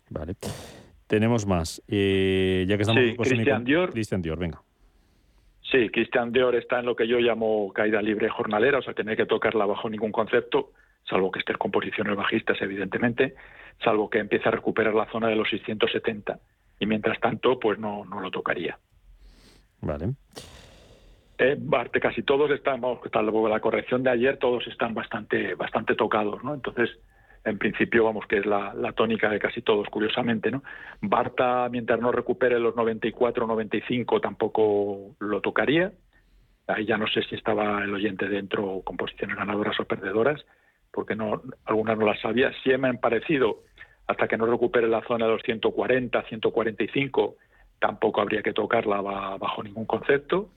Vale. 0.09 0.33
Tenemos 1.07 1.45
más. 1.45 1.81
Eh, 1.87 2.65
ya 2.67 2.77
que 2.77 2.81
estamos 2.83 3.03
sí, 3.03 3.15
Cristian 3.15 3.63
Dior. 3.63 3.91
Cristian 3.91 4.21
Dior, 4.21 4.39
venga. 4.39 4.61
Sí, 5.71 5.89
Christian 5.89 6.31
Dior 6.31 6.55
está 6.55 6.79
en 6.79 6.85
lo 6.85 6.95
que 6.95 7.07
yo 7.07 7.19
llamo 7.19 7.71
caída 7.73 8.01
libre 8.01 8.29
jornalera, 8.29 8.79
o 8.79 8.81
sea 8.81 8.93
que 8.93 9.03
no 9.03 9.11
hay 9.11 9.17
que 9.17 9.25
tocarla 9.25 9.65
bajo 9.65 9.89
ningún 9.89 10.11
concepto, 10.11 10.71
salvo 11.07 11.31
que 11.31 11.39
esté 11.39 11.53
en 11.53 11.57
composiciones 11.57 12.15
bajistas, 12.15 12.61
evidentemente, 12.61 13.35
salvo 13.83 14.09
que 14.09 14.19
empiece 14.19 14.47
a 14.47 14.51
recuperar 14.51 14.93
la 14.93 15.09
zona 15.11 15.27
de 15.27 15.35
los 15.35 15.49
670. 15.49 16.39
Y 16.79 16.85
mientras 16.85 17.19
tanto, 17.19 17.59
pues 17.59 17.79
no, 17.79 18.05
no 18.05 18.19
lo 18.19 18.31
tocaría. 18.31 18.77
Vale. 19.81 20.13
Eh, 21.37 21.57
casi 22.01 22.23
todos 22.23 22.49
están, 22.51 22.81
vamos, 22.81 22.99
salvo 23.11 23.49
la 23.49 23.59
corrección 23.59 24.03
de 24.03 24.11
ayer, 24.11 24.37
todos 24.37 24.65
están 24.67 24.93
bastante, 24.93 25.55
bastante 25.55 25.95
tocados, 25.95 26.43
¿no? 26.43 26.53
Entonces, 26.53 26.89
en 27.45 27.59
principio, 27.59 28.03
vamos, 28.03 28.25
que 28.27 28.39
es 28.39 28.45
la, 28.45 28.73
tónica 28.95 29.29
de 29.29 29.39
casi 29.39 29.61
todos, 29.61 29.87
curiosamente, 29.89 30.49
¿no? 30.49 30.63
Barta, 31.01 31.69
mientras 31.69 31.99
no 31.99 32.11
recupere 32.11 32.59
los 32.59 32.75
94, 32.75 33.45
95, 33.45 34.19
tampoco 34.19 35.15
lo 35.19 35.41
tocaría. 35.41 35.91
Ahí 36.67 36.85
ya 36.85 36.97
no 36.97 37.07
sé 37.07 37.21
si 37.23 37.35
estaba 37.35 37.83
el 37.83 37.93
oyente 37.93 38.27
dentro 38.27 38.81
con 38.83 38.97
posiciones 38.97 39.37
ganadoras 39.37 39.79
o 39.79 39.85
perdedoras, 39.85 40.43
porque 40.91 41.15
no, 41.15 41.43
algunas 41.65 41.97
no 41.99 42.07
las 42.07 42.19
sabía. 42.19 42.51
Sí 42.63 42.75
me 42.79 42.87
han 42.87 42.97
parecido, 42.97 43.61
hasta 44.07 44.27
que 44.27 44.37
no 44.37 44.47
recupere 44.47 44.87
la 44.87 45.03
zona 45.03 45.25
de 45.25 45.33
los 45.33 45.43
140, 45.43 46.23
145, 46.23 47.35
tampoco 47.79 48.21
habría 48.21 48.41
que 48.41 48.53
tocarla 48.53 49.01
bajo 49.01 49.61
ningún 49.61 49.85
concepto. 49.85 50.49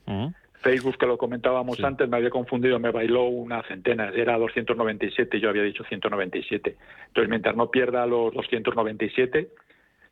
Facebook, 0.61 0.97
que 0.97 1.05
lo 1.05 1.17
comentábamos 1.17 1.81
antes, 1.83 2.09
me 2.09 2.17
había 2.17 2.29
confundido, 2.29 2.79
me 2.79 2.91
bailó 2.91 3.23
una 3.23 3.63
centena, 3.63 4.09
era 4.09 4.37
297 4.37 5.37
y 5.37 5.39
yo 5.39 5.49
había 5.49 5.63
dicho 5.63 5.83
197. 5.83 6.75
Entonces, 7.07 7.29
mientras 7.29 7.55
no 7.55 7.71
pierda 7.71 8.05
los 8.05 8.33
297, 8.33 9.49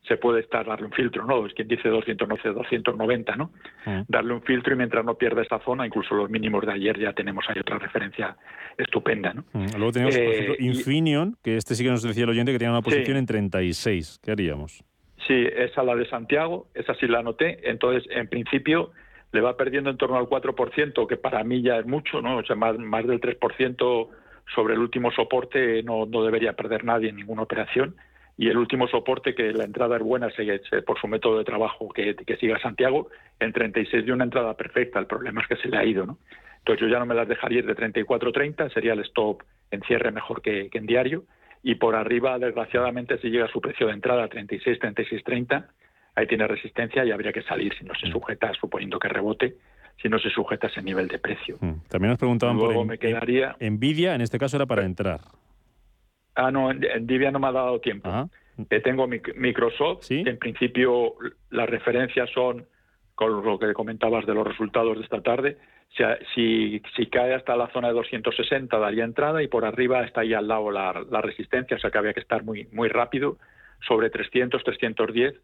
se 0.07 0.17
puede 0.17 0.39
estar 0.39 0.65
darle 0.65 0.85
un 0.85 0.93
filtro, 0.93 1.25
¿no? 1.25 1.45
Es 1.45 1.53
quien 1.53 1.67
dice 1.67 1.89
211, 1.89 2.49
290, 2.49 3.35
¿no? 3.35 3.51
Mm. 3.85 4.01
Darle 4.07 4.33
un 4.33 4.41
filtro 4.41 4.73
y 4.73 4.77
mientras 4.77 5.03
no 5.03 5.15
pierda 5.15 5.41
esta 5.41 5.59
zona, 5.59 5.85
incluso 5.85 6.15
los 6.15 6.29
mínimos 6.29 6.65
de 6.65 6.71
ayer 6.71 6.97
ya 6.97 7.13
tenemos 7.13 7.43
ahí 7.49 7.59
otra 7.59 7.77
referencia 7.77 8.37
estupenda, 8.77 9.33
¿no? 9.33 9.43
Mm. 9.53 9.65
Luego 9.75 9.91
tenemos, 9.91 10.17
por 10.17 10.33
ejemplo, 10.33 10.53
eh, 10.53 10.57
Infineon, 10.59 11.35
que 11.43 11.57
este 11.57 11.75
sí 11.75 11.83
que 11.83 11.89
nos 11.89 12.03
decía 12.03 12.23
el 12.23 12.29
oyente 12.29 12.53
que 12.53 12.59
tenía 12.59 12.71
una 12.71 12.81
posición 12.81 13.17
en 13.17 13.25
36. 13.25 14.19
¿Qué 14.23 14.31
haríamos? 14.31 14.83
Sí, 15.27 15.45
esa 15.57 15.83
la 15.83 15.95
de 15.95 16.07
Santiago, 16.07 16.67
esa 16.73 16.93
sí 16.95 17.07
la 17.07 17.19
anoté. 17.19 17.69
Entonces, 17.69 18.09
en 18.09 18.29
principio 18.29 18.91
le 19.37 19.41
va 19.41 19.55
perdiendo 19.55 19.91
en 19.91 19.97
torno 19.97 20.17
al 20.17 20.25
4%, 20.25 21.07
que 21.07 21.15
para 21.15 21.43
mí 21.43 21.61
ya 21.61 21.77
es 21.77 21.85
mucho, 21.85 22.23
¿no? 22.23 22.37
O 22.37 22.43
sea, 22.43 22.55
más, 22.55 22.75
más 22.79 23.05
del 23.05 23.21
3% 23.21 24.07
sobre 24.55 24.73
el 24.73 24.79
último 24.79 25.11
soporte 25.11 25.83
no, 25.83 26.07
debería 26.07 26.53
perder 26.53 26.83
nadie 26.83 27.09
en 27.09 27.17
ninguna 27.17 27.43
operación. 27.43 27.95
Y 28.35 28.49
el 28.49 28.57
último 28.57 28.87
soporte, 28.87 29.35
que 29.35 29.53
la 29.53 29.65
entrada 29.65 29.97
es 29.97 30.01
buena 30.01 30.29
por 30.87 30.99
su 30.99 31.07
método 31.07 31.37
de 31.37 31.43
trabajo, 31.43 31.89
que, 31.89 32.15
que 32.15 32.37
siga 32.37 32.59
Santiago, 32.59 33.09
en 33.39 33.53
36 33.53 34.07
de 34.07 34.11
una 34.11 34.23
entrada 34.23 34.55
perfecta. 34.55 34.97
El 34.97 35.05
problema 35.05 35.41
es 35.41 35.47
que 35.47 35.57
se 35.57 35.69
le 35.69 35.77
ha 35.77 35.85
ido, 35.85 36.07
¿no? 36.07 36.17
Entonces 36.57 36.81
yo 36.81 36.91
ya 36.91 36.99
no 36.99 37.05
me 37.05 37.13
las 37.13 37.27
dejaría 37.27 37.59
ir 37.59 37.67
de 37.67 37.75
34.30, 37.75 38.73
sería 38.73 38.93
el 38.93 39.01
stop 39.01 39.43
en 39.69 39.81
cierre 39.83 40.11
mejor 40.11 40.41
que, 40.41 40.67
en 40.73 40.85
diario. 40.87 41.25
Y 41.61 41.75
por 41.75 41.95
arriba, 41.95 42.39
desgraciadamente, 42.39 43.19
si 43.19 43.29
llega 43.29 43.47
su 43.49 43.61
precio 43.61 43.85
de 43.85 43.93
entrada 43.93 44.23
a 44.23 44.27
36, 44.29 44.79
36.30, 44.79 45.67
ahí 46.17 46.25
tiene 46.25 46.47
resistencia 46.47 47.05
y 47.05 47.11
habría 47.11 47.31
que 47.31 47.43
salir 47.43 47.73
si 47.77 47.85
no 47.85 47.93
se 47.93 48.07
mm. 48.07 48.11
sujeta, 48.11 48.51
suponiendo 48.59 48.97
que 48.97 49.07
rebote, 49.07 49.55
si 50.01 50.09
no 50.09 50.17
se 50.17 50.31
sujeta 50.31 50.65
a 50.65 50.69
ese 50.69 50.81
nivel 50.81 51.07
de 51.07 51.19
precio. 51.19 51.57
Mm. 51.61 51.87
También 51.87 52.09
nos 52.09 52.17
preguntaban 52.17 52.57
por 52.57 52.85
me 52.85 52.97
quedaría... 52.97 53.55
Nvidia, 53.59 54.15
en 54.15 54.21
este 54.21 54.39
caso 54.39 54.57
era 54.57 54.65
para 54.65 54.83
entrar. 54.83 55.21
Ah, 56.33 56.49
no, 56.49 56.73
Nvidia 56.73 57.29
no 57.29 57.39
me 57.39 57.47
ha 57.47 57.51
dado 57.51 57.79
tiempo. 57.79 58.09
Eh, 58.69 58.79
tengo 58.81 59.07
Microsoft, 59.07 60.09
en 60.09 60.37
principio 60.37 61.13
las 61.51 61.69
referencias 61.69 62.29
son 62.31 62.65
con 63.13 63.43
lo 63.43 63.59
que 63.59 63.73
comentabas 63.73 64.25
de 64.25 64.33
los 64.33 64.45
resultados 64.45 64.97
de 64.97 65.03
esta 65.03 65.21
tarde. 65.21 65.57
Si, 66.33 66.81
si, 66.95 67.05
cae 67.07 67.35
hasta 67.35 67.55
la 67.55 67.67
zona 67.67 67.89
de 67.89 67.93
260 67.93 68.77
daría 68.77 69.03
entrada 69.03 69.41
y 69.41 69.47
por 69.47 69.65
arriba 69.65 70.03
está 70.03 70.21
ahí 70.21 70.33
al 70.33 70.47
lado 70.47 70.71
la, 70.71 71.05
la 71.09 71.21
resistencia, 71.21 71.77
o 71.77 71.79
sea 71.79 71.91
que 71.91 71.97
había 71.97 72.13
que 72.13 72.19
estar 72.19 72.43
muy, 72.43 72.67
muy 72.71 72.89
rápido. 72.89 73.37
Sobre 73.87 74.09
300, 74.09 74.63
310 74.63 75.35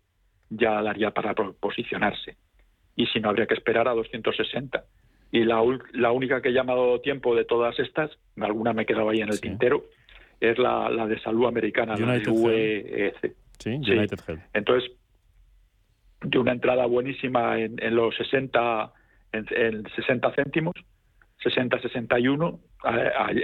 ya 0.58 0.82
daría 0.82 1.12
para 1.12 1.34
posicionarse. 1.34 2.38
Y 2.96 3.08
si 3.08 3.20
no, 3.20 3.30
habría 3.30 3.48
que 3.48 3.56
esperar 3.56 3.88
a 3.88 3.94
260. 3.94 4.84
Y 5.32 5.44
la, 5.46 5.64
la 5.94 6.12
única 6.12 6.42
que 6.42 6.50
he 6.50 6.54
llamado 6.54 7.02
tiempo 7.02 7.36
de 7.36 7.46
todas 7.46 7.78
estas, 7.80 8.12
alguna 8.40 8.74
me 8.74 8.86
quedaba 8.86 9.12
ahí 9.12 9.22
en 9.22 9.30
el 9.30 9.42
tintero, 9.42 9.86
es 10.40 10.58
la, 10.60 10.90
la, 10.90 11.08
de 11.08 11.20
salud 11.22 11.48
americana, 11.48 11.96
la 11.96 12.20
de 12.20 12.30
UEC. 12.30 13.36
Sí, 13.58 13.70
United 13.70 14.20
Health. 14.28 14.42
Entonces, 14.54 14.92
de 16.22 16.38
una 16.38 16.52
entrada 16.52 16.86
buenísima 16.86 17.60
en, 17.60 17.82
en 17.82 17.96
los 17.96 18.16
60, 18.16 18.94
en, 19.32 19.46
en 19.52 19.84
60 19.96 20.32
céntimos, 20.36 20.76
60-61, 21.44 22.60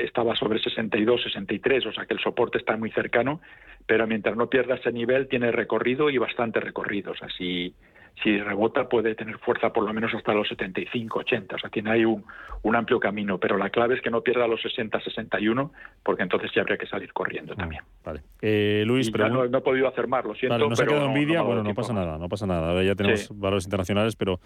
estaba 0.04 0.36
sobre 0.36 0.60
62-63, 0.60 1.88
o 1.88 1.92
sea 1.92 2.06
que 2.06 2.14
el 2.14 2.20
soporte 2.20 2.58
está 2.58 2.78
muy 2.78 2.92
cercano, 2.92 3.42
pero 3.86 4.08
mientras 4.08 4.36
no 4.36 4.50
pierda 4.50 4.76
ese 4.76 4.92
nivel 4.92 5.28
tiene 5.28 5.52
recorrido 5.52 6.10
y 6.10 6.18
bastante 6.18 6.60
recorrido. 6.60 7.12
O 7.12 7.16
sea, 7.16 7.30
si, 7.30 7.74
si 8.24 8.38
rebota 8.38 8.90
puede 8.90 9.16
tener 9.16 9.38
fuerza 9.40 9.72
por 9.72 9.86
lo 9.86 9.94
menos 9.94 10.14
hasta 10.14 10.34
los 10.34 10.48
75-80, 10.50 11.56
o 11.56 11.58
sea, 11.58 11.70
tiene 11.70 11.92
ahí 11.92 12.06
un, 12.06 12.26
un, 12.64 12.76
amplio 12.76 13.00
camino, 13.00 13.38
pero 13.38 13.58
la 13.58 13.70
clave 13.70 13.96
es 13.96 14.02
que 14.02 14.10
no 14.10 14.22
pierda 14.22 14.48
los 14.48 14.62
60-61, 14.62 15.72
porque 16.04 16.24
entonces 16.24 16.52
ya 16.54 16.62
habría 16.62 16.78
que 16.78 16.86
salir 16.86 17.14
corriendo 17.14 17.54
ah, 17.54 17.58
también. 17.58 17.84
Vale. 18.04 18.22
Eh, 18.42 18.84
Luis, 18.86 19.10
pero... 19.12 19.30
no, 19.30 19.46
he 19.46 19.62
podido 19.62 19.88
hacer 19.88 20.08
más, 20.08 20.26
lo 20.26 20.36
siento. 20.36 20.56
Vale, 20.56 20.70
nos 20.70 20.80
ha 20.80 20.86
quedado 20.86 21.06
envidia, 21.06 21.42
bueno, 21.42 21.64
no 21.64 21.74
pasa 21.74 21.94
nada, 21.94 22.18
no 22.18 22.28
pasa 22.28 22.46
nada. 22.46 22.70
Ahora 22.70 22.84
ya 22.84 22.96
tenemos 22.96 23.30
valores 23.38 23.66
internacionales, 23.66 24.16
pero, 24.16 24.40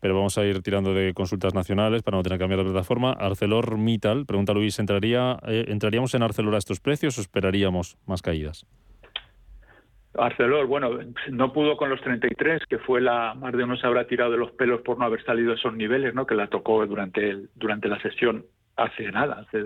pero 0.00 0.14
vamos 0.14 0.36
a 0.38 0.44
ir 0.44 0.62
tirando 0.62 0.94
de 0.94 1.12
consultas 1.12 1.54
nacionales 1.54 2.02
para 2.02 2.16
no 2.16 2.22
tener 2.22 2.38
que 2.38 2.42
cambiar 2.42 2.64
de 2.64 2.70
plataforma. 2.70 3.12
ArcelorMittal, 3.12 4.26
pregunta 4.26 4.54
Luis, 4.54 4.78
¿entraría, 4.78 5.38
eh, 5.46 5.66
¿entraríamos 5.68 6.14
en 6.14 6.22
Arcelor 6.22 6.54
a 6.54 6.58
estos 6.58 6.80
precios 6.80 7.18
o 7.18 7.20
esperaríamos 7.20 7.98
más 8.06 8.22
caídas? 8.22 8.66
Arcelor, 10.20 10.66
bueno, 10.66 10.90
no 11.30 11.52
pudo 11.52 11.76
con 11.76 11.90
los 11.90 12.00
33, 12.00 12.62
que 12.66 12.78
fue 12.78 13.00
la, 13.00 13.34
más 13.34 13.52
de 13.52 13.64
uno 13.64 13.76
se 13.76 13.86
habrá 13.86 14.06
tirado 14.06 14.32
de 14.32 14.38
los 14.38 14.52
pelos 14.52 14.82
por 14.82 14.98
no 14.98 15.04
haber 15.04 15.24
salido 15.24 15.52
a 15.52 15.54
esos 15.54 15.74
niveles, 15.74 16.14
¿no? 16.14 16.26
Que 16.26 16.34
la 16.34 16.48
tocó 16.48 16.86
durante, 16.86 17.28
el, 17.28 17.50
durante 17.54 17.88
la 17.88 18.00
sesión 18.00 18.44
hace 18.76 19.10
nada, 19.10 19.44
hace 19.46 19.64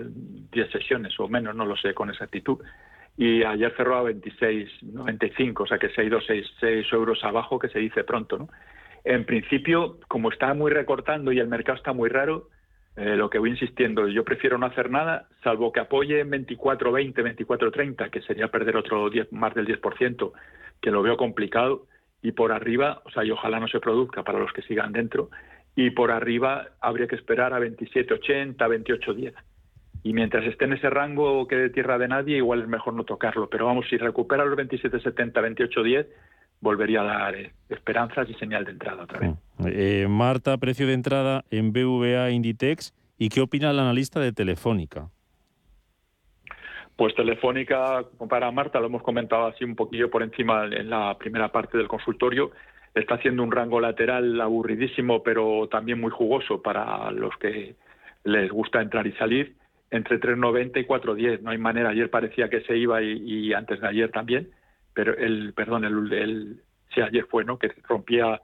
10 0.51 0.71
sesiones 0.71 1.19
o 1.19 1.27
menos, 1.27 1.55
no 1.55 1.65
lo 1.65 1.75
sé 1.77 1.93
con 1.93 2.09
exactitud. 2.09 2.59
Y 3.17 3.43
ayer 3.43 3.73
cerró 3.77 3.97
a 3.97 4.11
26.95, 4.11 5.61
o 5.61 5.67
sea 5.67 5.77
que 5.77 5.89
se 5.89 6.01
ha 6.01 6.03
ido 6.03 6.19
6, 6.19 6.45
6 6.59 6.87
euros 6.91 7.23
abajo, 7.23 7.59
que 7.59 7.69
se 7.69 7.79
dice 7.79 8.03
pronto, 8.03 8.37
¿no? 8.37 8.49
En 9.03 9.25
principio, 9.25 9.99
como 10.07 10.31
está 10.31 10.53
muy 10.53 10.71
recortando 10.71 11.31
y 11.31 11.39
el 11.39 11.47
mercado 11.47 11.77
está 11.77 11.93
muy 11.93 12.09
raro, 12.09 12.49
eh, 12.95 13.15
lo 13.15 13.29
que 13.29 13.39
voy 13.39 13.49
insistiendo, 13.49 14.07
yo 14.07 14.23
prefiero 14.23 14.57
no 14.57 14.67
hacer 14.67 14.89
nada, 14.89 15.27
salvo 15.43 15.71
que 15.71 15.81
apoye 15.81 16.21
en 16.21 16.31
24-20, 16.31 17.13
24-30, 17.37 18.09
que 18.09 18.21
sería 18.21 18.47
perder 18.47 18.77
otro 18.77 19.09
10, 19.09 19.33
más 19.33 19.53
del 19.53 19.67
10%, 19.67 20.31
que 20.81 20.91
lo 20.91 21.01
veo 21.01 21.17
complicado, 21.17 21.87
y 22.21 22.31
por 22.31 22.51
arriba, 22.51 23.01
o 23.05 23.11
sea, 23.11 23.23
y 23.25 23.31
ojalá 23.31 23.59
no 23.59 23.67
se 23.67 23.79
produzca 23.79 24.23
para 24.23 24.39
los 24.39 24.51
que 24.53 24.61
sigan 24.61 24.93
dentro, 24.93 25.29
y 25.75 25.89
por 25.91 26.11
arriba 26.11 26.69
habría 26.79 27.07
que 27.07 27.15
esperar 27.15 27.53
a 27.53 27.59
27-80, 27.59 28.55
28-10. 28.55 29.33
Y 30.03 30.13
mientras 30.13 30.45
esté 30.45 30.65
en 30.65 30.73
ese 30.73 30.89
rango 30.89 31.47
que 31.47 31.55
de 31.55 31.69
tierra 31.69 31.97
de 31.97 32.07
nadie, 32.07 32.37
igual 32.37 32.61
es 32.61 32.67
mejor 32.67 32.93
no 32.93 33.03
tocarlo. 33.03 33.49
Pero 33.49 33.65
vamos, 33.65 33.87
si 33.89 33.97
recupera 33.97 34.45
los 34.45 34.57
27-70, 34.57 35.33
28-10, 35.33 36.07
volvería 36.61 37.01
a 37.01 37.05
dar 37.05 37.35
eh, 37.35 37.51
esperanzas 37.69 38.29
y 38.29 38.35
señal 38.35 38.65
de 38.65 38.71
entrada 38.71 39.03
otra 39.03 39.19
vez. 39.19 39.31
Eh, 39.65 40.07
Marta, 40.09 40.57
precio 40.57 40.87
de 40.87 40.93
entrada 40.93 41.45
en 41.51 41.71
BVA 41.71 42.31
Inditex. 42.31 42.93
¿Y 43.17 43.29
qué 43.29 43.41
opina 43.41 43.71
el 43.71 43.79
analista 43.79 44.19
de 44.19 44.33
Telefónica? 44.33 45.09
Pues 46.97 47.15
Telefónica, 47.15 48.05
para 48.29 48.51
Marta, 48.51 48.79
lo 48.79 48.87
hemos 48.87 49.03
comentado 49.03 49.47
así 49.47 49.63
un 49.63 49.75
poquillo 49.75 50.09
por 50.09 50.23
encima 50.23 50.65
en 50.65 50.89
la 50.89 51.17
primera 51.17 51.49
parte 51.51 51.77
del 51.77 51.87
consultorio, 51.87 52.51
está 52.93 53.15
haciendo 53.15 53.43
un 53.43 53.51
rango 53.51 53.81
lateral 53.81 54.39
aburridísimo, 54.39 55.21
pero 55.21 55.67
también 55.69 55.99
muy 55.99 56.11
jugoso 56.11 56.61
para 56.61 57.11
los 57.11 57.35
que 57.37 57.75
les 58.23 58.49
gusta 58.49 58.81
entrar 58.81 59.05
y 59.07 59.11
salir, 59.13 59.55
entre 59.91 60.19
3.90 60.19 60.81
y 60.81 60.85
4.10. 60.85 61.41
No 61.41 61.51
hay 61.51 61.57
manera, 61.57 61.89
ayer 61.89 62.09
parecía 62.09 62.49
que 62.49 62.61
se 62.61 62.77
iba 62.77 63.01
y 63.01 63.53
antes 63.53 63.81
de 63.81 63.87
ayer 63.87 64.11
también 64.11 64.49
pero 64.95 65.15
el, 65.15 65.53
perdón, 65.53 65.83
el, 65.83 66.13
el 66.13 66.63
sí, 66.93 67.01
ayer 67.01 67.27
fue, 67.29 67.43
¿no? 67.43 67.59
Que 67.59 67.69
rompía 67.83 68.41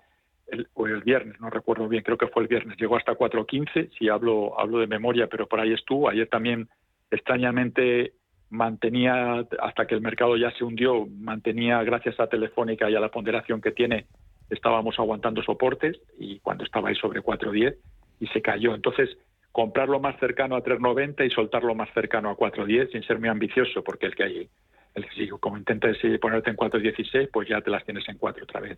el, 0.52 0.68
o 0.74 0.88
el 0.88 1.02
viernes, 1.02 1.40
no 1.40 1.50
recuerdo 1.50 1.88
bien, 1.88 2.04
creo 2.04 2.18
que 2.18 2.28
fue 2.28 2.44
el 2.44 2.48
viernes, 2.48 2.78
llegó 2.78 2.98
hasta 2.98 3.14
4.15, 3.14 3.90
si 3.98 4.10
hablo, 4.10 4.60
hablo 4.60 4.80
de 4.80 4.88
memoria, 4.88 5.28
pero 5.28 5.48
por 5.48 5.60
ahí 5.60 5.74
estuvo. 5.74 6.10
Ayer 6.10 6.28
también, 6.28 6.70
extrañamente, 7.10 8.14
mantenía, 8.50 9.46
hasta 9.60 9.88
que 9.88 9.96
el 9.96 10.02
mercado 10.02 10.38
ya 10.38 10.52
se 10.52 10.64
hundió, 10.64 11.08
mantenía, 11.08 11.82
gracias 11.84 12.20
a 12.20 12.28
Telefónica 12.28 12.90
y 12.90 12.96
a 12.96 13.00
la 13.00 13.10
ponderación 13.10 13.62
que 13.62 13.72
tiene, 13.72 14.06
estábamos 14.50 15.00
aguantando 15.00 15.42
soportes 15.42 15.98
y 16.20 16.40
cuando 16.40 16.66
estaba 16.66 16.90
ahí 16.90 16.96
sobre 16.96 17.22
4.10 17.22 17.76
y 18.20 18.28
se 18.28 18.42
cayó. 18.42 18.76
Entonces, 18.76 19.18
comprarlo 19.52 20.00
más 20.00 20.20
cercano 20.20 20.56
a 20.56 20.64
3.90 20.64 21.26
y 21.26 21.30
soltarlo 21.32 21.76
más 21.76 21.90
cercano 21.94 22.30
a 22.30 22.38
4.10 22.38 22.92
sin 22.92 23.04
ser 23.04 23.20
muy 23.20 23.30
ambicioso, 23.30 23.84
porque 23.84 24.08
es 24.08 24.16
que 24.16 24.24
hay 24.24 24.50
el, 24.96 25.10
si 25.16 25.28
como 25.30 25.58
intentas 25.58 25.98
ponerte 26.20 26.50
en 26.50 26.58
4.16, 26.58 27.30
pues 27.32 27.48
ya 27.50 27.62
te 27.62 27.72
las 27.72 27.84
tienes 27.86 28.08
en 28.10 28.18
4 28.18 28.44
otra 28.44 28.60
vez. 28.60 28.78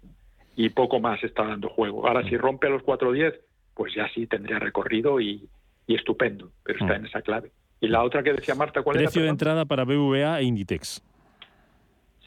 Y 0.56 0.70
poco 0.70 1.00
más 1.00 1.24
está 1.24 1.44
dando 1.44 1.70
juego. 1.70 2.08
Ahora, 2.08 2.24
si 2.24 2.38
rompe 2.38 2.68
a 2.68 2.70
los 2.70 2.84
4.10, 2.84 3.36
pues 3.74 3.94
ya 3.96 4.08
sí 4.14 4.28
tendría 4.28 4.60
recorrido 4.60 5.20
y, 5.20 5.50
estupendo, 5.88 6.52
pero 6.64 6.80
está 6.80 6.94
mm. 6.94 6.98
en 6.98 7.06
esa 7.06 7.22
clave. 7.22 7.52
Y 7.82 7.88
la 7.88 8.04
otra 8.04 8.24
que 8.24 8.34
decía 8.34 8.56
Marta, 8.56 8.82
¿cuál 8.82 8.94
Precio 8.94 9.04
era? 9.04 9.10
Precio 9.10 9.24
de 9.24 9.30
entrada 9.30 9.66
para 9.66 9.84
BBVA 9.84 10.40
e 10.40 10.44
Inditex. 10.44 11.04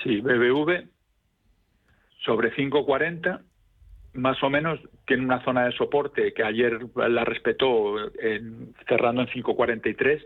Sí, 0.03 0.21
BBV 0.21 0.89
sobre 2.25 2.53
5.40 2.55 3.41
más 4.17 4.43
o 4.43 4.51
menos 4.51 4.81
tiene 5.07 5.25
una 5.25 5.43
zona 5.45 5.67
de 5.67 5.73
soporte 5.73 6.33
que 6.33 6.43
ayer 6.43 6.79
la 6.97 7.25
respetó 7.25 8.13
en, 8.19 8.75
cerrando 8.89 9.23
en 9.23 9.29
5.43 9.29 10.25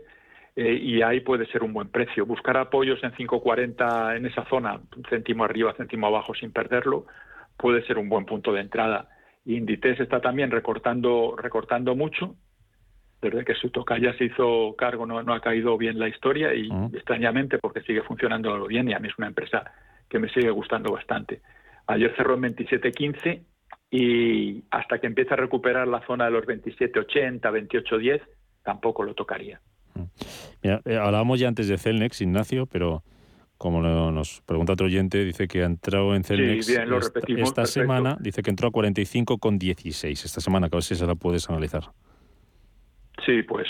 eh, 0.55 0.73
y 0.73 1.01
ahí 1.01 1.21
puede 1.21 1.45
ser 1.47 1.63
un 1.63 1.73
buen 1.73 1.89
precio. 1.89 2.25
Buscar 2.25 2.57
apoyos 2.57 3.01
en 3.03 3.11
5.40 3.13 4.17
en 4.17 4.25
esa 4.25 4.45
zona, 4.45 4.81
un 4.95 5.03
céntimo 5.09 5.43
arriba, 5.43 5.73
céntimo 5.77 6.07
abajo 6.07 6.33
sin 6.33 6.51
perderlo, 6.51 7.05
puede 7.57 7.85
ser 7.85 7.97
un 7.97 8.09
buen 8.09 8.25
punto 8.25 8.51
de 8.51 8.61
entrada. 8.61 9.09
Inditex 9.45 9.99
está 10.01 10.19
también 10.19 10.51
recortando, 10.51 11.35
recortando 11.37 11.95
mucho. 11.95 12.35
Desde 13.21 13.45
que 13.45 13.53
su 13.53 13.71
ya 14.01 14.13
se 14.17 14.25
hizo 14.25 14.75
cargo 14.75 15.05
no, 15.05 15.21
no 15.21 15.33
ha 15.33 15.41
caído 15.41 15.77
bien 15.77 15.99
la 15.99 16.07
historia 16.07 16.55
y 16.55 16.69
extrañamente 16.91 17.59
porque 17.59 17.81
sigue 17.81 18.01
funcionando 18.01 18.65
bien 18.65 18.89
y 18.89 18.93
a 18.93 18.99
mí 18.99 19.09
es 19.09 19.17
una 19.19 19.27
empresa 19.27 19.63
que 20.09 20.17
me 20.17 20.27
sigue 20.29 20.49
gustando 20.49 20.91
bastante. 20.91 21.41
Ayer 21.85 22.13
cerró 22.15 22.33
en 22.33 22.55
27.15 22.55 23.43
y 23.91 24.63
hasta 24.71 24.99
que 24.99 25.05
empiece 25.05 25.33
a 25.35 25.37
recuperar 25.37 25.87
la 25.87 26.05
zona 26.07 26.25
de 26.25 26.31
los 26.31 26.45
27.80, 26.45 27.41
28.10, 27.41 28.21
tampoco 28.63 29.03
lo 29.03 29.13
tocaría. 29.13 29.61
Mira, 30.63 30.81
eh, 30.85 30.97
hablábamos 30.97 31.39
ya 31.39 31.47
antes 31.47 31.67
de 31.67 31.77
Celnex, 31.77 32.21
Ignacio, 32.21 32.65
pero 32.65 33.03
como 33.57 33.81
nos 33.81 34.41
pregunta 34.41 34.73
otro 34.73 34.87
oyente, 34.87 35.23
dice 35.23 35.47
que 35.47 35.61
ha 35.61 35.67
entrado 35.67 36.15
en 36.15 36.23
Celnex 36.23 36.67
esta, 37.27 37.65
semana, 37.65 38.17
dice 38.19 38.41
que 38.41 38.49
entró 38.49 38.69
a 38.69 38.71
45,16 38.71 40.25
esta 40.25 40.41
semana, 40.41 40.67
que 40.67 40.75
a 40.75 40.77
ver 40.77 40.83
si 40.83 40.95
se 40.95 41.05
la 41.05 41.13
puedes 41.13 41.47
analizar. 41.47 41.83
Sí, 43.23 43.43
pues 43.43 43.67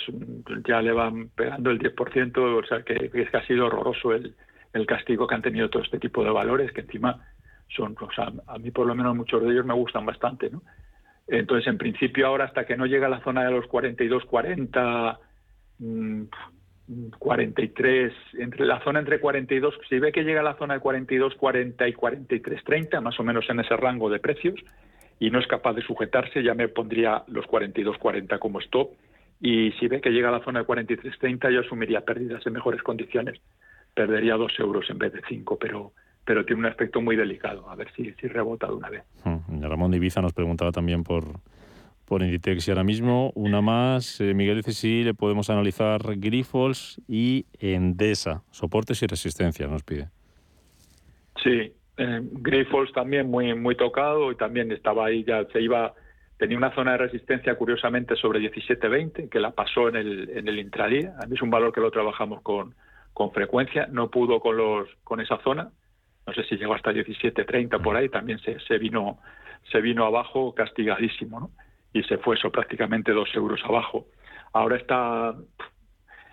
ya 0.65 0.81
le 0.81 0.93
van 0.93 1.29
pegando 1.35 1.71
el 1.71 1.79
10%, 1.79 2.37
o 2.37 2.65
sea 2.65 2.83
que, 2.83 3.11
es 3.13 3.29
que 3.29 3.37
ha 3.37 3.45
sido 3.45 3.65
horroroso 3.65 4.13
el, 4.13 4.33
el 4.71 4.85
castigo 4.85 5.27
que 5.27 5.35
han 5.35 5.41
tenido 5.41 5.69
todo 5.69 5.83
este 5.83 5.99
tipo 5.99 6.23
de 6.23 6.31
valores, 6.31 6.71
que 6.71 6.81
encima 6.81 7.19
son, 7.75 7.95
o 7.99 8.11
sea, 8.13 8.31
a 8.47 8.57
mí 8.59 8.71
por 8.71 8.87
lo 8.87 8.95
menos 8.95 9.15
muchos 9.15 9.43
de 9.43 9.51
ellos 9.51 9.65
me 9.65 9.73
gustan 9.73 10.05
bastante, 10.05 10.49
¿no? 10.49 10.61
Entonces, 11.27 11.67
en 11.67 11.77
principio 11.77 12.27
ahora 12.27 12.45
hasta 12.45 12.65
que 12.65 12.75
no 12.75 12.85
llega 12.85 13.07
a 13.07 13.09
la 13.09 13.23
zona 13.23 13.43
de 13.43 13.51
los 13.51 13.67
42, 13.67 14.25
40, 14.25 15.19
43, 17.19 18.13
entre 18.39 18.65
la 18.65 18.83
zona 18.83 19.00
entre 19.00 19.19
42, 19.19 19.75
si 19.89 20.00
ve 20.00 20.11
que 20.11 20.23
llega 20.23 20.41
a 20.41 20.43
la 20.43 20.57
zona 20.57 20.75
de 20.75 20.79
42, 20.79 21.35
40 21.35 21.88
y 21.88 21.93
43, 21.93 22.63
30, 22.63 23.01
más 23.01 23.19
o 23.19 23.23
menos 23.23 23.50
en 23.50 23.59
ese 23.59 23.75
rango 23.77 24.09
de 24.09 24.19
precios, 24.19 24.59
y 25.19 25.29
no 25.29 25.39
es 25.39 25.47
capaz 25.47 25.73
de 25.73 25.81
sujetarse, 25.81 26.43
ya 26.43 26.53
me 26.53 26.67
pondría 26.67 27.23
los 27.27 27.45
42, 27.45 27.97
40 27.97 28.39
como 28.39 28.59
stop, 28.59 28.91
y 29.39 29.71
si 29.73 29.88
ve 29.88 30.01
que 30.01 30.11
llega 30.11 30.29
a 30.29 30.33
la 30.33 30.43
zona 30.43 30.59
de 30.59 30.65
43, 30.65 31.17
30, 31.19 31.51
yo 31.51 31.61
asumiría 31.61 32.01
pérdidas 32.01 32.45
en 32.45 32.53
mejores 32.53 32.81
condiciones, 32.83 33.39
perdería 33.93 34.35
dos 34.35 34.53
euros 34.59 34.89
en 34.89 34.97
vez 34.97 35.13
de 35.13 35.21
cinco, 35.27 35.57
pero 35.59 35.93
pero 36.23 36.45
tiene 36.45 36.59
un 36.59 36.65
aspecto 36.67 37.01
muy 37.01 37.15
delicado, 37.15 37.69
a 37.69 37.75
ver 37.75 37.91
si, 37.95 38.11
si 38.13 38.27
rebota 38.27 38.67
de 38.67 38.73
una 38.73 38.89
vez. 38.89 39.03
Hmm. 39.23 39.61
Ramón 39.61 39.93
Ibiza 39.93 40.21
nos 40.21 40.33
preguntaba 40.33 40.71
también 40.71 41.03
por, 41.03 41.23
por 42.12 42.24
Inditex 42.24 42.68
y 42.68 42.72
ahora 42.72 42.84
mismo 42.84 43.32
una 43.36 43.62
más. 43.62 44.20
Eh, 44.20 44.34
Miguel 44.34 44.58
dice 44.58 44.74
si 44.74 45.01
le 45.06 45.13
podemos 45.13 45.50
analizar 45.50 46.01
Grifols 46.18 47.01
y 47.08 47.46
Endesa, 47.58 48.44
soportes 48.51 49.01
y 49.01 49.08
resistencia, 49.08 49.65
nos 49.68 49.82
pide. 49.84 50.10
Sí, 51.41 51.72
eh, 51.96 52.22
también 52.94 53.32
muy, 53.32 53.56
muy 53.56 53.77
tocado 53.77 54.30
y 54.30 54.36
también 54.36 54.74
estaba 54.74 55.06
ahí, 55.06 55.24
ya 55.24 55.46
se 55.53 55.62
iba, 55.62 55.94
tenía 56.36 56.58
una 56.58 56.75
zona 56.75 56.91
de 56.91 56.98
resistencia 56.98 57.56
curiosamente 57.56 58.18
sobre 58.18 58.41
17.20 58.41 59.30
que 59.30 59.39
la 59.39 59.51
pasó 59.51 59.88
en 59.88 59.96
el, 59.96 60.32
en 60.32 60.50
el 60.50 60.60
intradía. 60.60 61.15
A 61.18 61.27
mí 61.27 61.36
es 61.38 61.41
un 61.41 61.50
valor 61.50 61.72
que 61.72 61.80
lo 61.80 61.91
trabajamos 61.91 62.41
con, 62.41 62.75
con 63.13 63.32
frecuencia, 63.32 63.88
no 63.89 64.10
pudo 64.12 64.41
con, 64.41 64.58
los, 64.58 64.89
con 65.06 65.21
esa 65.21 65.38
zona 65.45 65.71
no 66.28 66.34
sé 66.34 66.43
si 66.43 66.56
llegó 66.56 66.76
hasta 66.76 66.91
17.30 66.91 67.82
por 67.82 67.95
ahí, 67.95 68.08
también 68.08 68.38
se, 68.39 68.60
se, 68.60 68.78
vino, 68.78 69.17
se 69.71 69.82
vino 69.82 70.06
abajo 70.06 70.54
castigadísimo, 70.54 71.39
¿no? 71.39 71.52
Y 71.93 72.04
se 72.04 72.17
fue 72.17 72.36
eso 72.36 72.51
prácticamente 72.51 73.12
dos 73.12 73.30
euros 73.36 73.62
abajo. 73.63 74.08
Ahora 74.54 74.77
está, 74.77 75.36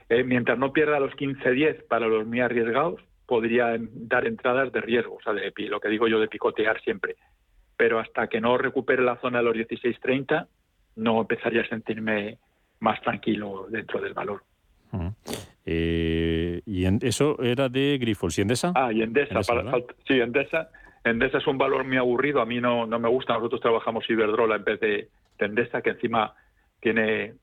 eh, 0.08 0.24
mientras 0.24 0.58
no 0.58 0.72
pierda 0.72 1.00
los 1.00 1.12
15.10 1.14 1.86
para 1.88 2.06
los 2.06 2.26
muy 2.26 2.40
arriesgados, 2.40 3.00
podría 3.26 3.76
dar 3.78 4.26
entradas 4.26 4.72
de 4.72 4.80
riesgo, 4.80 5.16
o 5.16 5.22
sea, 5.22 5.34
de, 5.34 5.52
lo 5.68 5.80
que 5.80 5.88
digo 5.88 6.08
yo 6.08 6.18
de 6.18 6.28
picotear 6.28 6.80
siempre. 6.80 7.16
Pero 7.76 7.98
hasta 8.00 8.26
que 8.26 8.40
no 8.40 8.56
recupere 8.56 9.02
la 9.02 9.16
zona 9.20 9.38
de 9.38 9.44
los 9.44 9.56
16.30, 9.56 10.46
no 10.96 11.20
empezaría 11.20 11.62
a 11.62 11.68
sentirme 11.68 12.38
más 12.80 13.00
tranquilo 13.02 13.66
dentro 13.68 14.00
del 14.00 14.14
valor. 14.14 14.42
Eh, 15.66 16.62
y 16.64 16.86
en, 16.86 16.98
eso 17.02 17.40
era 17.42 17.68
de 17.68 17.98
Grifols. 18.00 18.38
¿Y 18.38 18.42
Endesa? 18.42 18.72
Ah, 18.74 18.92
y 18.92 19.02
Endesa. 19.02 19.42
sí, 20.06 20.20
Endesa. 20.20 20.70
Endesa 21.04 21.38
es 21.38 21.46
un 21.46 21.58
valor 21.58 21.84
muy 21.84 21.96
aburrido. 21.96 22.40
A 22.40 22.46
mí 22.46 22.60
no, 22.60 22.86
no 22.86 22.98
me 22.98 23.08
gusta. 23.08 23.34
Nosotros 23.34 23.60
trabajamos 23.60 24.08
Iberdrola 24.08 24.56
en 24.56 24.64
vez 24.64 24.80
de, 24.80 25.08
Endesa, 25.38 25.82
que 25.82 25.90
encima 25.90 26.34
tiene 26.80 27.34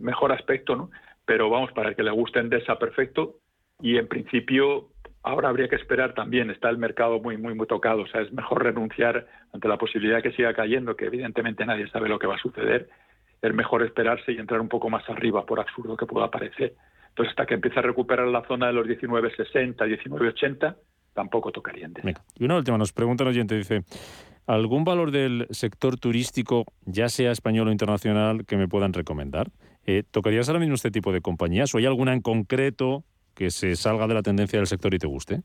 mejor 0.00 0.32
aspecto, 0.32 0.76
¿no? 0.76 0.90
Pero 1.24 1.48
vamos, 1.50 1.72
para 1.72 1.88
el 1.88 1.96
que 1.96 2.02
le 2.02 2.10
guste 2.10 2.38
Endesa, 2.38 2.78
perfecto. 2.78 3.36
Y 3.80 3.96
en 3.96 4.08
principio, 4.08 4.88
ahora 5.22 5.48
habría 5.48 5.68
que 5.68 5.76
esperar 5.76 6.14
también. 6.14 6.50
Está 6.50 6.68
el 6.68 6.78
mercado 6.78 7.18
muy, 7.20 7.36
muy, 7.36 7.54
muy 7.54 7.66
tocado. 7.66 8.02
O 8.02 8.06
sea, 8.06 8.20
es 8.20 8.32
mejor 8.32 8.62
renunciar 8.62 9.26
ante 9.52 9.68
la 9.68 9.78
posibilidad 9.78 10.22
que 10.22 10.32
siga 10.32 10.54
cayendo, 10.54 10.96
que 10.96 11.06
evidentemente 11.06 11.64
nadie 11.64 11.88
sabe 11.88 12.08
lo 12.08 12.18
que 12.18 12.26
va 12.26 12.36
a 12.36 12.40
suceder. 12.40 12.88
Es 13.40 13.54
mejor 13.54 13.82
esperarse 13.82 14.32
y 14.32 14.38
entrar 14.38 14.60
un 14.60 14.68
poco 14.68 14.90
más 14.90 15.08
arriba, 15.08 15.44
por 15.44 15.60
absurdo 15.60 15.96
que 15.96 16.06
pueda 16.06 16.30
parecer 16.30 16.74
pues 17.16 17.30
hasta 17.30 17.46
que 17.46 17.54
empiece 17.54 17.78
a 17.78 17.82
recuperar 17.82 18.28
la 18.28 18.46
zona 18.46 18.66
de 18.66 18.74
los 18.74 18.86
19,60, 18.86 19.74
19,80, 19.76 20.76
tampoco 21.16 21.50
tocaría 21.50 21.88
Y 22.38 22.44
una 22.44 22.56
última, 22.56 22.78
nos 22.78 22.92
pregunta 22.92 23.24
el 23.24 23.30
oyente, 23.30 23.56
dice, 23.56 23.82
¿algún 24.46 24.84
valor 24.84 25.10
del 25.10 25.46
sector 25.50 25.98
turístico, 25.98 26.66
ya 26.84 27.08
sea 27.08 27.32
español 27.32 27.68
o 27.68 27.72
internacional, 27.72 28.44
que 28.44 28.56
me 28.56 28.68
puedan 28.68 28.92
recomendar? 28.92 29.48
Eh, 29.86 30.02
¿Tocarías 30.08 30.48
ahora 30.48 30.60
mismo 30.60 30.74
este 30.74 30.90
tipo 30.90 31.12
de 31.12 31.22
compañías 31.22 31.74
o 31.74 31.78
hay 31.78 31.86
alguna 31.86 32.12
en 32.12 32.20
concreto 32.20 33.02
que 33.34 33.50
se 33.50 33.76
salga 33.76 34.06
de 34.06 34.14
la 34.14 34.22
tendencia 34.22 34.58
del 34.58 34.66
sector 34.66 34.92
y 34.94 34.98
te 34.98 35.06
guste? 35.06 35.40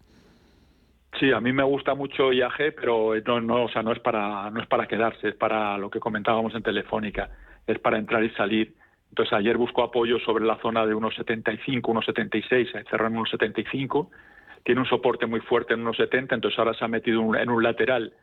Sí, 1.20 1.32
a 1.32 1.40
mí 1.40 1.54
me 1.54 1.64
gusta 1.64 1.96
mucho 1.96 2.34
IAG, 2.34 2.76
pero 2.76 3.14
no, 3.26 3.40
no, 3.40 3.66
o 3.66 3.70
sea, 3.70 3.82
no 3.82 3.92
es 3.94 4.00
para 4.00 4.50
no 4.50 4.62
es 4.62 4.68
para 4.68 4.88
quedarse, 4.88 5.30
es 5.30 5.36
para 5.36 5.78
lo 5.78 5.90
que 5.90 6.00
comentábamos 6.00 6.54
en 6.56 6.64
Telefónica, 6.64 7.30
es 7.68 7.80
para 7.80 7.98
entrar 7.98 8.24
y 8.24 8.30
salir 8.32 8.76
entonces 9.12 9.34
ayer 9.34 9.58
buscó 9.58 9.84
apoyo 9.84 10.20
sobre 10.20 10.46
la 10.46 10.58
zona 10.62 10.86
de 10.86 10.96
1,75, 10.96 11.82
1,76, 11.82 12.90
cerró 12.90 13.08
en 13.08 13.16
1,75, 13.16 14.08
tiene 14.64 14.82
un 14.82 14.88
soporte 14.88 15.26
muy 15.26 15.40
fuerte 15.42 15.74
en 15.74 15.84
1,70, 15.84 16.34
entonces 16.34 16.60
ahora 16.60 16.74
se 16.74 16.86
ha 16.86 16.88
metido 16.88 17.36
en 17.36 17.50
un 17.50 17.64
lateral 17.64 18.14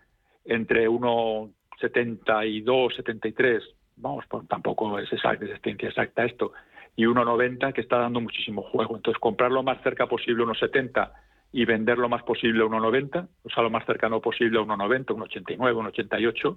entre 0.45 0.89
1,72, 0.89 2.97
73, 2.97 3.63
vamos, 3.97 4.25
pues 4.29 4.47
tampoco 4.49 4.99
es 4.99 5.13
exacta, 5.13 5.45
es 5.45 5.61
exacta 5.65 6.25
esto, 6.25 6.53
y 6.97 7.05
1,90 7.05 7.73
que 7.73 7.81
está 7.81 7.99
dando 7.99 8.21
muchísimo 8.21 8.63
juego. 8.63 8.97
Entonces 8.97 9.21
comprar 9.21 9.53
lo 9.53 9.63
más 9.63 9.83
cerca 9.83 10.07
posible 10.07 10.45
1,70 10.45 11.13
y 11.53 11.65
vender 11.65 11.99
lo 11.99 12.09
más 12.09 12.23
posible 12.23 12.65
1,90, 12.65 13.29
o 13.45 13.51
sea, 13.51 13.63
lo 13.63 13.71
más 13.71 13.87
cercano 13.87 14.21
posible 14.21 14.59
1,90, 14.59 15.07
1,89, 15.07 15.59
1,88, 15.59 16.57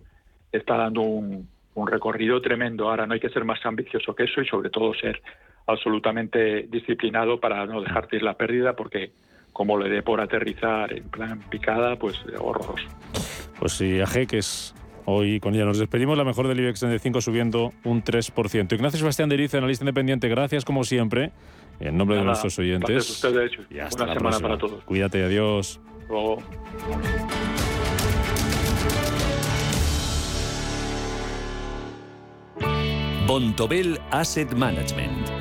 está 0.52 0.78
dando 0.78 1.02
un, 1.02 1.48
un 1.76 1.88
recorrido 1.88 2.42
tremendo. 2.42 2.90
Ahora 2.90 3.06
no 3.06 3.14
hay 3.14 3.20
que 3.20 3.30
ser 3.30 3.46
más 3.46 3.64
ambicioso 3.66 4.16
que 4.16 4.24
eso 4.24 4.42
y 4.42 4.48
sobre 4.48 4.70
todo 4.70 4.94
ser 4.94 5.22
absolutamente 5.68 6.64
disciplinado 6.64 7.40
para 7.40 7.66
no 7.66 7.82
dejarte 7.82 8.18
ir 8.18 8.24
la 8.24 8.36
pérdida 8.36 8.76
porque 8.76 9.12
como 9.54 9.78
le 9.78 9.90
dé 9.90 10.02
por 10.02 10.22
aterrizar 10.22 10.94
en 10.94 11.04
plan 11.04 11.40
picada, 11.50 11.96
pues 11.96 12.16
horroroso. 12.40 12.88
Pues 13.60 13.74
sí, 13.74 14.00
AG, 14.00 14.28
que 14.28 14.38
es 14.40 14.74
hoy 15.06 15.40
con 15.40 15.56
ella 15.56 15.66
nos 15.66 15.80
despedimos, 15.80 16.18
la 16.18 16.24
mejor 16.24 16.48
del 16.48 16.60
IBEX 16.60 16.80
35 16.80 17.22
subiendo 17.22 17.74
un 17.84 18.04
3%. 18.04 18.74
Ignacio 18.74 19.00
Sebastián 19.00 19.30
Deriz, 19.30 19.54
analista 19.54 19.84
independiente, 19.84 20.28
gracias 20.30 20.66
como 20.66 20.84
siempre, 20.84 21.32
en 21.80 21.98
nombre 21.98 22.18
de 22.18 22.24
nuestros 22.24 22.58
oyentes. 22.60 23.10
Ustedes, 23.10 23.52
y 23.70 23.80
hasta 23.80 24.06
Buena 24.06 24.20
semana 24.20 24.40
para 24.40 24.58
todos. 24.58 24.84
Cuídate, 24.84 25.24
adiós. 25.24 25.80
Bontobel 33.28 34.00
Asset 34.12 34.52
Management. 34.54 35.41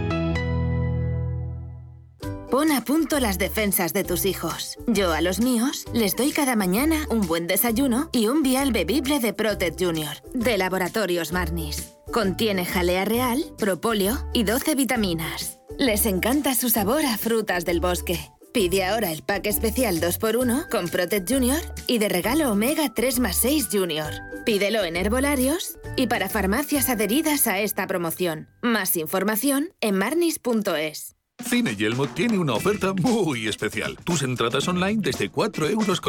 Pon 2.51 2.69
a 2.73 2.83
punto 2.83 3.21
las 3.21 3.37
defensas 3.37 3.93
de 3.93 4.03
tus 4.03 4.25
hijos. 4.25 4.77
Yo 4.85 5.13
a 5.13 5.21
los 5.21 5.39
míos 5.39 5.85
les 5.93 6.17
doy 6.17 6.33
cada 6.33 6.57
mañana 6.57 7.07
un 7.09 7.21
buen 7.21 7.47
desayuno 7.47 8.09
y 8.11 8.27
un 8.27 8.43
vial 8.43 8.73
bebible 8.73 9.19
de 9.21 9.31
Protect 9.31 9.81
Junior, 9.81 10.17
de 10.33 10.57
Laboratorios 10.57 11.31
Marnis. 11.31 11.93
Contiene 12.11 12.65
jalea 12.65 13.05
real, 13.05 13.41
propóleo 13.57 14.17
y 14.33 14.43
12 14.43 14.75
vitaminas. 14.75 15.61
Les 15.79 16.05
encanta 16.05 16.53
su 16.53 16.69
sabor 16.69 17.05
a 17.05 17.17
frutas 17.17 17.63
del 17.63 17.79
bosque. 17.79 18.19
Pide 18.53 18.83
ahora 18.83 19.13
el 19.13 19.23
pack 19.23 19.45
especial 19.47 20.01
2x1 20.01 20.67
con 20.67 20.89
Protect 20.89 21.31
Junior 21.31 21.61
y 21.87 21.99
de 21.99 22.09
regalo 22.09 22.51
Omega 22.51 22.93
3 22.93 23.19
más 23.21 23.37
6 23.37 23.69
Junior. 23.71 24.11
Pídelo 24.45 24.83
en 24.83 24.97
herbolarios 24.97 25.77
y 25.95 26.07
para 26.07 26.27
farmacias 26.27 26.89
adheridas 26.89 27.47
a 27.47 27.59
esta 27.59 27.87
promoción. 27.87 28.49
Más 28.61 28.97
información 28.97 29.69
en 29.79 29.97
marnis.es. 29.97 31.15
Cine 31.41 31.75
Yelmo 31.75 32.07
tiene 32.07 32.37
una 32.37 32.53
oferta 32.53 32.93
muy 32.93 33.47
especial. 33.47 33.97
Tus 34.03 34.23
entradas 34.23 34.67
online 34.67 35.01
desde 35.01 35.31
4,90 35.31 35.71
euros 35.71 36.01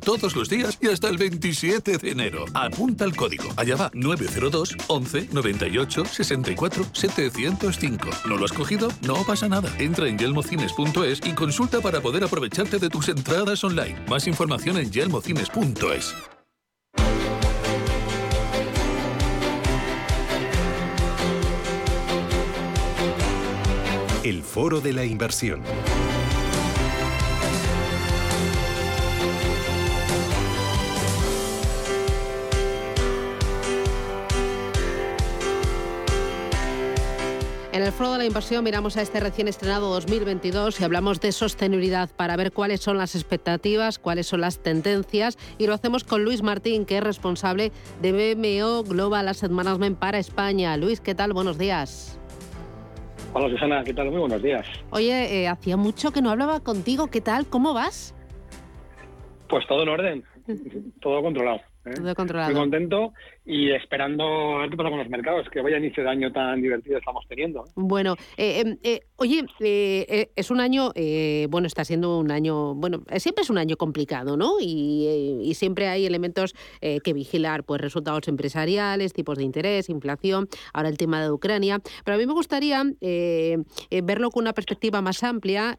todos 0.00 0.36
los 0.36 0.48
días 0.48 0.78
y 0.80 0.88
hasta 0.88 1.08
el 1.08 1.16
27 1.16 1.98
de 1.98 2.10
enero. 2.10 2.44
Apunta 2.54 3.04
el 3.04 3.14
código. 3.14 3.48
Allá 3.56 3.76
va 3.76 3.90
902 3.94 4.76
11 4.86 5.28
98 5.32 6.04
64 6.04 6.86
705. 6.92 8.10
¿No 8.28 8.36
lo 8.36 8.44
has 8.44 8.52
cogido? 8.52 8.88
No 9.02 9.24
pasa 9.24 9.48
nada. 9.48 9.72
Entra 9.78 10.08
en 10.08 10.18
yelmocines.es 10.18 11.20
y 11.26 11.32
consulta 11.32 11.80
para 11.80 12.00
poder 12.00 12.24
aprovecharte 12.24 12.78
de 12.78 12.88
tus 12.88 13.08
entradas 13.08 13.62
online. 13.64 13.96
Más 14.08 14.26
información 14.26 14.78
en 14.78 14.90
yelmocines.es. 14.90 16.35
El 24.26 24.42
Foro 24.42 24.80
de 24.80 24.92
la 24.92 25.04
Inversión. 25.04 25.62
En 37.72 37.82
el 37.84 37.92
Foro 37.92 38.10
de 38.14 38.18
la 38.18 38.24
Inversión 38.24 38.64
miramos 38.64 38.96
a 38.96 39.02
este 39.02 39.20
recién 39.20 39.46
estrenado 39.46 39.90
2022 39.90 40.80
y 40.80 40.82
hablamos 40.82 41.20
de 41.20 41.30
sostenibilidad 41.30 42.10
para 42.10 42.34
ver 42.34 42.50
cuáles 42.50 42.80
son 42.80 42.98
las 42.98 43.14
expectativas, 43.14 44.00
cuáles 44.00 44.26
son 44.26 44.40
las 44.40 44.58
tendencias 44.58 45.38
y 45.56 45.68
lo 45.68 45.74
hacemos 45.74 46.02
con 46.02 46.24
Luis 46.24 46.42
Martín, 46.42 46.84
que 46.84 46.98
es 46.98 47.04
responsable 47.04 47.70
de 48.02 48.34
BMO 48.34 48.82
Global 48.82 49.28
Asset 49.28 49.52
Management 49.52 50.00
para 50.00 50.18
España. 50.18 50.76
Luis, 50.76 51.00
¿qué 51.00 51.14
tal? 51.14 51.32
Buenos 51.32 51.58
días. 51.58 52.18
Hola 53.38 53.50
Susana, 53.50 53.84
¿qué 53.84 53.92
tal? 53.92 54.10
Muy 54.10 54.20
buenos 54.20 54.42
días. 54.42 54.66
Oye, 54.88 55.42
eh, 55.42 55.46
hacía 55.46 55.76
mucho 55.76 56.10
que 56.10 56.22
no 56.22 56.30
hablaba 56.30 56.60
contigo, 56.60 57.08
¿qué 57.08 57.20
tal? 57.20 57.44
¿Cómo 57.44 57.74
vas? 57.74 58.14
Pues 59.46 59.66
todo 59.66 59.82
en 59.82 59.90
orden, 59.90 60.24
todo 61.02 61.20
controlado. 61.20 61.60
¿eh? 61.84 61.92
Todo 61.96 62.14
controlado. 62.14 62.50
Muy 62.50 62.58
contento 62.58 63.12
y 63.46 63.70
esperando 63.70 64.56
a 64.56 64.58
ver 64.62 64.70
qué 64.70 64.76
pasa 64.76 64.90
con 64.90 64.98
los 64.98 65.08
mercados, 65.08 65.48
que 65.50 65.60
vaya 65.60 65.78
inicio 65.78 66.02
de 66.02 66.10
año 66.10 66.32
tan 66.32 66.60
divertido 66.60 66.98
estamos 66.98 67.24
teniendo. 67.28 67.60
¿eh? 67.60 67.70
Bueno, 67.76 68.16
eh, 68.36 68.60
em, 68.60 68.76
eh, 68.82 69.00
oye, 69.14 69.44
eh, 69.60 70.30
es 70.34 70.50
un 70.50 70.60
año, 70.60 70.92
bueno, 71.48 71.68
está 71.68 71.84
siendo 71.84 72.18
un 72.18 72.32
año, 72.32 72.74
bueno, 72.74 73.02
siempre 73.18 73.42
es 73.42 73.50
un 73.50 73.58
año 73.58 73.76
complicado, 73.76 74.36
¿no? 74.36 74.54
Y, 74.60 75.42
y 75.44 75.54
siempre 75.54 75.86
hay 75.86 76.06
elementos 76.06 76.54
que 76.80 77.12
vigilar, 77.12 77.62
pues 77.62 77.80
resultados 77.80 78.26
empresariales, 78.26 79.12
tipos 79.12 79.38
de 79.38 79.44
interés, 79.44 79.88
inflación, 79.88 80.48
ahora 80.72 80.88
el 80.88 80.98
tema 80.98 81.22
de 81.22 81.30
Ucrania. 81.30 81.78
Pero 82.04 82.16
a 82.16 82.18
mí 82.18 82.26
me 82.26 82.32
gustaría 82.32 82.82
verlo 83.00 84.30
con 84.30 84.42
una 84.42 84.52
perspectiva 84.52 85.00
más 85.00 85.22
amplia, 85.22 85.76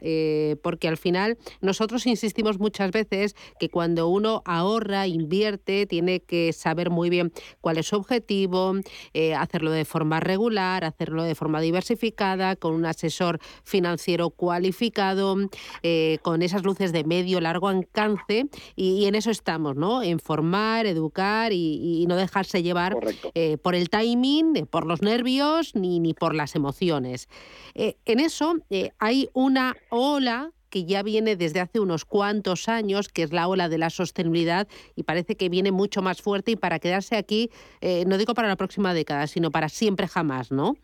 porque 0.64 0.88
al 0.88 0.98
final 0.98 1.38
nosotros 1.62 2.08
insistimos 2.08 2.60
muchas 2.60 2.92
veces 2.92 3.36
que 3.60 3.70
cuando 3.70 4.08
uno 4.08 4.42
ahorra, 4.46 5.08
invierte, 5.08 5.86
tiene 5.86 6.22
que 6.22 6.54
saber 6.54 6.90
muy 6.90 7.10
bien 7.10 7.32
cuál 7.62 7.78
es 7.78 7.88
su 7.88 7.96
objetivo, 7.96 8.74
eh, 9.14 9.36
hacerlo 9.36 9.72
de 9.72 9.86
forma 9.86 10.20
regular, 10.20 10.84
hacerlo 10.84 11.24
de 11.24 11.36
forma 11.36 11.62
diversificada, 11.62 12.56
con 12.56 12.74
un 12.74 12.86
asesor 12.86 13.40
financiero 13.64 14.30
cualificado, 14.30 15.36
eh, 15.84 16.20
con 16.22 16.42
esas 16.42 16.64
luces 16.64 16.92
de 16.92 17.04
medio, 17.04 17.42
largo 17.42 17.68
alcance, 17.68 18.46
y, 18.76 19.06
en 19.06 19.16
eso 19.16 19.32
estamos, 19.32 19.76
¿no? 19.76 20.04
En 20.04 20.20
formar, 20.20 20.86
educar 20.86 21.52
y, 21.54 22.06
no 22.08 22.16
dejarse 22.16 22.64
llevar 22.64 22.96
eh, 23.34 23.58
por 23.58 23.76
el 23.76 23.90
timing, 23.90 24.66
por 24.70 24.86
los 24.86 25.02
nervios 25.02 25.76
ni, 25.76 26.00
ni 26.00 26.14
por 26.14 26.34
las 26.34 26.56
emociones. 26.56 27.28
en 27.74 28.20
eso 28.20 28.56
hay 29.00 29.30
una 29.34 29.76
ola 29.90 30.52
que 30.70 30.86
ya 30.86 31.04
viene 31.04 31.36
desde 31.36 31.60
hace 31.60 31.80
unos 31.80 32.06
cuantos 32.06 32.68
años, 32.68 33.10
que 33.10 33.24
es 33.24 33.32
la 33.32 33.48
ola 33.48 33.70
de 33.70 33.78
la 33.78 33.90
sostenibilidad 33.90 34.68
y 34.96 35.04
parece 35.04 35.36
que 35.36 35.50
viene 35.50 35.72
mucho 35.72 36.02
más 36.02 36.22
fuerte 36.22 36.52
y 36.52 36.56
para 36.56 36.80
quedarse 36.80 37.16
aquí, 37.16 37.50
eh, 37.82 38.06
no 38.08 38.18
digo 38.18 38.34
para 38.34 38.48
la 38.48 38.56
próxima 38.56 38.94
década, 38.94 39.28
sino 39.28 39.52
para 39.52 39.70
siempre 39.70 40.08
jamás, 40.08 40.52
¿no? 40.52 40.76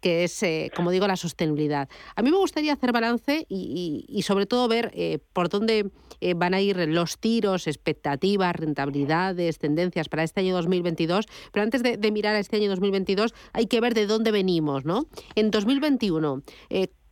Que 0.00 0.24
es, 0.24 0.42
eh, 0.42 0.70
como 0.74 0.90
digo, 0.90 1.06
la 1.06 1.16
sostenibilidad. 1.16 1.88
A 2.16 2.22
mí 2.22 2.30
me 2.30 2.36
gustaría 2.36 2.72
hacer 2.72 2.92
balance 2.92 3.46
y, 3.48 4.22
sobre 4.24 4.46
todo 4.46 4.68
ver 4.68 4.90
eh, 4.94 5.18
por 5.32 5.48
dónde 5.48 5.90
van 6.36 6.54
a 6.54 6.60
ir 6.60 6.76
los 6.88 7.18
tiros, 7.18 7.66
expectativas, 7.66 8.56
rentabilidades, 8.56 9.58
tendencias 9.58 10.08
para 10.08 10.22
este 10.22 10.40
año 10.40 10.54
2022, 10.54 11.26
pero 11.52 11.64
antes 11.64 11.82
de, 11.82 11.98
de 11.98 12.10
mirar 12.10 12.34
a 12.34 12.38
este 12.38 12.56
año 12.56 12.70
2022 12.70 13.34
hay 13.52 13.66
que 13.66 13.80
ver 13.80 13.92
de 13.92 14.06
dónde 14.06 14.30
venimos, 14.30 14.86
¿no? 14.86 15.06
En 15.34 15.50
2021, 15.50 16.42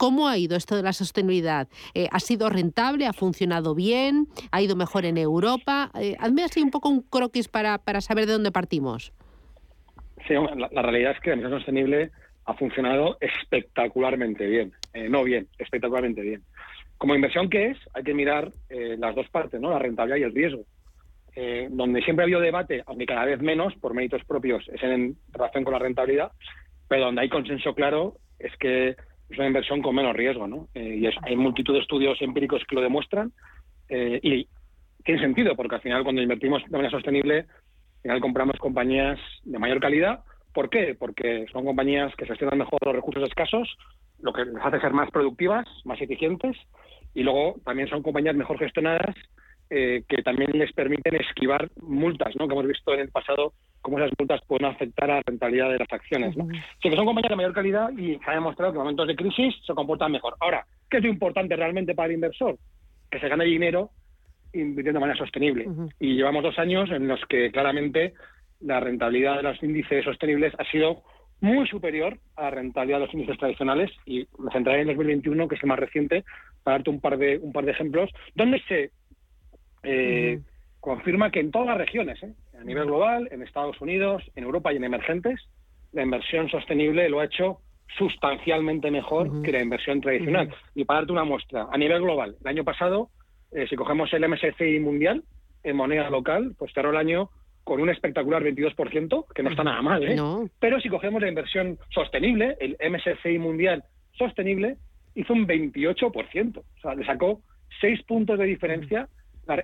¿Cómo 0.02 0.26
ha 0.26 0.36
ido 0.36 0.56
esto 0.56 0.74
de 0.74 0.82
la 0.82 0.92
sostenibilidad? 0.92 1.68
Eh, 1.94 2.08
¿Ha 2.10 2.18
sido 2.18 2.50
rentable? 2.50 3.06
¿Ha 3.06 3.12
funcionado 3.12 3.72
bien? 3.72 4.26
¿Ha 4.50 4.60
ido 4.60 4.74
mejor 4.74 5.04
en 5.04 5.16
Europa? 5.16 5.92
Eh, 5.94 6.16
hazme 6.18 6.42
así 6.42 6.60
un 6.60 6.72
poco 6.72 6.88
un 6.88 7.02
croquis 7.02 7.46
para, 7.46 7.78
para 7.78 8.00
saber 8.00 8.26
de 8.26 8.32
dónde 8.32 8.50
partimos. 8.50 9.12
Sí, 10.26 10.34
la, 10.34 10.82
realidad 10.82 11.12
es 11.12 11.20
que 11.20 11.30
la 11.30 11.36
inversión 11.36 11.60
sostenible 11.60 12.10
ha 12.46 12.54
funcionado 12.54 13.16
espectacularmente 13.20 14.44
bien. 14.44 14.72
Eh, 14.92 15.08
no 15.08 15.22
bien, 15.22 15.46
espectacularmente 15.56 16.20
bien. 16.20 16.42
Como 16.98 17.14
inversión 17.14 17.48
que 17.48 17.68
es, 17.68 17.78
hay 17.94 18.02
que 18.02 18.12
mirar 18.12 18.50
las 18.70 19.14
dos 19.14 19.28
partes, 19.28 19.60
¿no? 19.60 19.70
la 19.70 19.78
rentabilidad 19.78 20.18
y 20.18 20.24
el 20.24 20.34
riesgo. 20.34 20.64
donde 21.70 22.02
siempre 22.02 22.24
ha 22.24 22.26
habido 22.26 22.40
debate, 22.40 22.82
aunque 22.86 23.06
cada 23.06 23.24
vez 23.24 23.40
menos, 23.40 23.72
por 23.76 23.94
méritos 23.94 24.24
propios, 24.24 24.68
es 24.68 24.82
en 24.82 25.16
relación 25.32 25.62
con 25.62 25.74
la 25.74 25.78
rentabilidad, 25.78 26.32
pero 26.88 27.04
donde 27.04 27.20
hay 27.20 27.28
consenso 27.28 27.72
claro 27.76 28.16
es 28.40 28.50
que 28.56 28.96
es 29.32 29.38
una 29.38 29.48
inversión 29.48 29.82
con 29.82 29.94
menos 29.94 30.14
riesgo, 30.14 30.46
¿no? 30.46 30.68
Eh, 30.74 30.96
y 31.00 31.06
hay 31.06 31.36
multitud 31.36 31.74
de 31.74 31.80
estudios 31.80 32.20
empíricos 32.20 32.62
que 32.68 32.74
lo 32.74 32.82
demuestran 32.82 33.32
eh, 33.88 34.20
y 34.22 34.46
tiene 35.04 35.20
sentido, 35.20 35.56
porque 35.56 35.76
al 35.76 35.80
final 35.80 36.04
cuando 36.04 36.22
invertimos 36.22 36.62
de 36.64 36.70
manera 36.70 36.90
sostenible, 36.90 37.38
al 37.38 38.02
final 38.02 38.20
compramos 38.20 38.56
compañías 38.58 39.18
de 39.44 39.58
mayor 39.58 39.80
calidad. 39.80 40.20
¿Por 40.54 40.68
qué? 40.68 40.94
Porque 40.98 41.46
son 41.50 41.64
compañías 41.64 42.14
que 42.16 42.26
gestionan 42.26 42.58
mejor 42.58 42.78
los 42.84 42.94
recursos 42.94 43.24
escasos, 43.24 43.76
lo 44.20 44.32
que 44.32 44.44
les 44.44 44.62
hace 44.62 44.80
ser 44.80 44.92
más 44.92 45.10
productivas, 45.10 45.66
más 45.84 46.00
eficientes, 46.00 46.56
y 47.14 47.22
luego 47.22 47.56
también 47.64 47.88
son 47.88 48.02
compañías 48.02 48.36
mejor 48.36 48.58
gestionadas 48.58 49.16
eh, 49.74 50.02
que 50.06 50.22
también 50.22 50.50
les 50.52 50.70
permiten 50.72 51.16
esquivar 51.16 51.70
multas, 51.80 52.36
¿no? 52.38 52.46
Que 52.46 52.52
hemos 52.52 52.66
visto 52.66 52.92
en 52.92 53.00
el 53.00 53.08
pasado 53.08 53.54
cómo 53.80 53.98
esas 53.98 54.12
multas 54.18 54.42
pueden 54.46 54.66
afectar 54.66 55.10
a 55.10 55.14
la 55.14 55.22
rentabilidad 55.26 55.70
de 55.70 55.78
las 55.78 55.90
acciones. 55.90 56.36
¿no? 56.36 56.46
Sí 56.82 56.90
que 56.90 56.94
son 56.94 57.06
compañías 57.06 57.30
de 57.30 57.36
mayor 57.36 57.54
calidad 57.54 57.90
y 57.96 58.18
se 58.18 58.30
ha 58.30 58.34
demostrado 58.34 58.70
que 58.70 58.76
en 58.76 58.82
momentos 58.82 59.08
de 59.08 59.16
crisis 59.16 59.54
se 59.66 59.72
comportan 59.72 60.12
mejor. 60.12 60.36
Ahora, 60.40 60.66
¿qué 60.90 60.98
es 60.98 61.02
lo 61.02 61.08
importante 61.08 61.56
realmente 61.56 61.94
para 61.94 62.08
el 62.08 62.16
inversor? 62.16 62.58
Que 63.10 63.18
se 63.18 63.28
gane 63.28 63.44
dinero 63.46 63.88
invirtiendo 64.52 64.98
de 64.98 65.06
manera 65.06 65.18
sostenible. 65.18 65.66
Y 65.98 66.16
llevamos 66.16 66.42
dos 66.42 66.58
años 66.58 66.90
en 66.90 67.08
los 67.08 67.24
que 67.24 67.50
claramente 67.50 68.12
la 68.60 68.78
rentabilidad 68.78 69.36
de 69.36 69.42
los 69.44 69.62
índices 69.62 70.04
sostenibles 70.04 70.52
ha 70.58 70.70
sido 70.70 71.02
muy 71.40 71.66
superior 71.66 72.18
a 72.36 72.42
la 72.42 72.50
rentabilidad 72.50 72.98
de 72.98 73.06
los 73.06 73.14
índices 73.14 73.38
tradicionales 73.38 73.90
y 74.04 74.28
me 74.38 74.52
centraré 74.52 74.82
en 74.82 74.88
2021, 74.88 75.48
que 75.48 75.54
es 75.54 75.62
el 75.62 75.68
más 75.68 75.78
reciente, 75.78 76.24
para 76.62 76.76
darte 76.76 76.90
un 76.90 77.00
par 77.00 77.16
de 77.16 77.38
un 77.38 77.52
par 77.52 77.64
de 77.64 77.72
ejemplos, 77.72 78.10
donde 78.34 78.60
se 78.68 78.90
eh, 79.82 80.40
confirma 80.80 81.30
que 81.30 81.40
en 81.40 81.50
todas 81.50 81.68
las 81.68 81.78
regiones, 81.78 82.22
¿eh? 82.22 82.32
a 82.60 82.64
nivel 82.64 82.86
global, 82.86 83.28
en 83.30 83.42
Estados 83.42 83.80
Unidos, 83.80 84.22
en 84.34 84.44
Europa 84.44 84.72
y 84.72 84.76
en 84.76 84.84
emergentes, 84.84 85.40
la 85.92 86.02
inversión 86.02 86.48
sostenible 86.48 87.08
lo 87.08 87.20
ha 87.20 87.26
hecho 87.26 87.60
sustancialmente 87.98 88.90
mejor 88.90 89.42
que 89.42 89.52
la 89.52 89.62
inversión 89.62 90.00
tradicional. 90.00 90.54
Y 90.74 90.84
para 90.84 91.00
darte 91.00 91.12
una 91.12 91.24
muestra, 91.24 91.68
a 91.70 91.76
nivel 91.76 92.02
global, 92.02 92.36
el 92.40 92.46
año 92.46 92.64
pasado, 92.64 93.10
eh, 93.52 93.66
si 93.68 93.76
cogemos 93.76 94.12
el 94.12 94.26
MSCI 94.28 94.80
mundial 94.80 95.24
en 95.62 95.76
moneda 95.76 96.08
local, 96.08 96.54
pues 96.58 96.72
cerró 96.72 96.90
el 96.90 96.96
año 96.96 97.30
con 97.64 97.80
un 97.80 97.90
espectacular 97.90 98.42
22%, 98.42 99.26
que 99.32 99.42
no 99.42 99.50
está 99.50 99.62
nada 99.62 99.82
mal, 99.82 100.02
¿eh? 100.02 100.16
Pero 100.58 100.80
si 100.80 100.88
cogemos 100.88 101.22
la 101.22 101.28
inversión 101.28 101.78
sostenible, 101.90 102.56
el 102.58 102.76
MSCI 102.80 103.38
mundial 103.38 103.84
sostenible, 104.12 104.78
hizo 105.14 105.32
un 105.32 105.46
28%. 105.46 106.58
O 106.58 106.80
sea, 106.80 106.94
le 106.94 107.04
sacó 107.04 107.40
seis 107.80 108.02
puntos 108.02 108.38
de 108.38 108.46
diferencia 108.46 109.08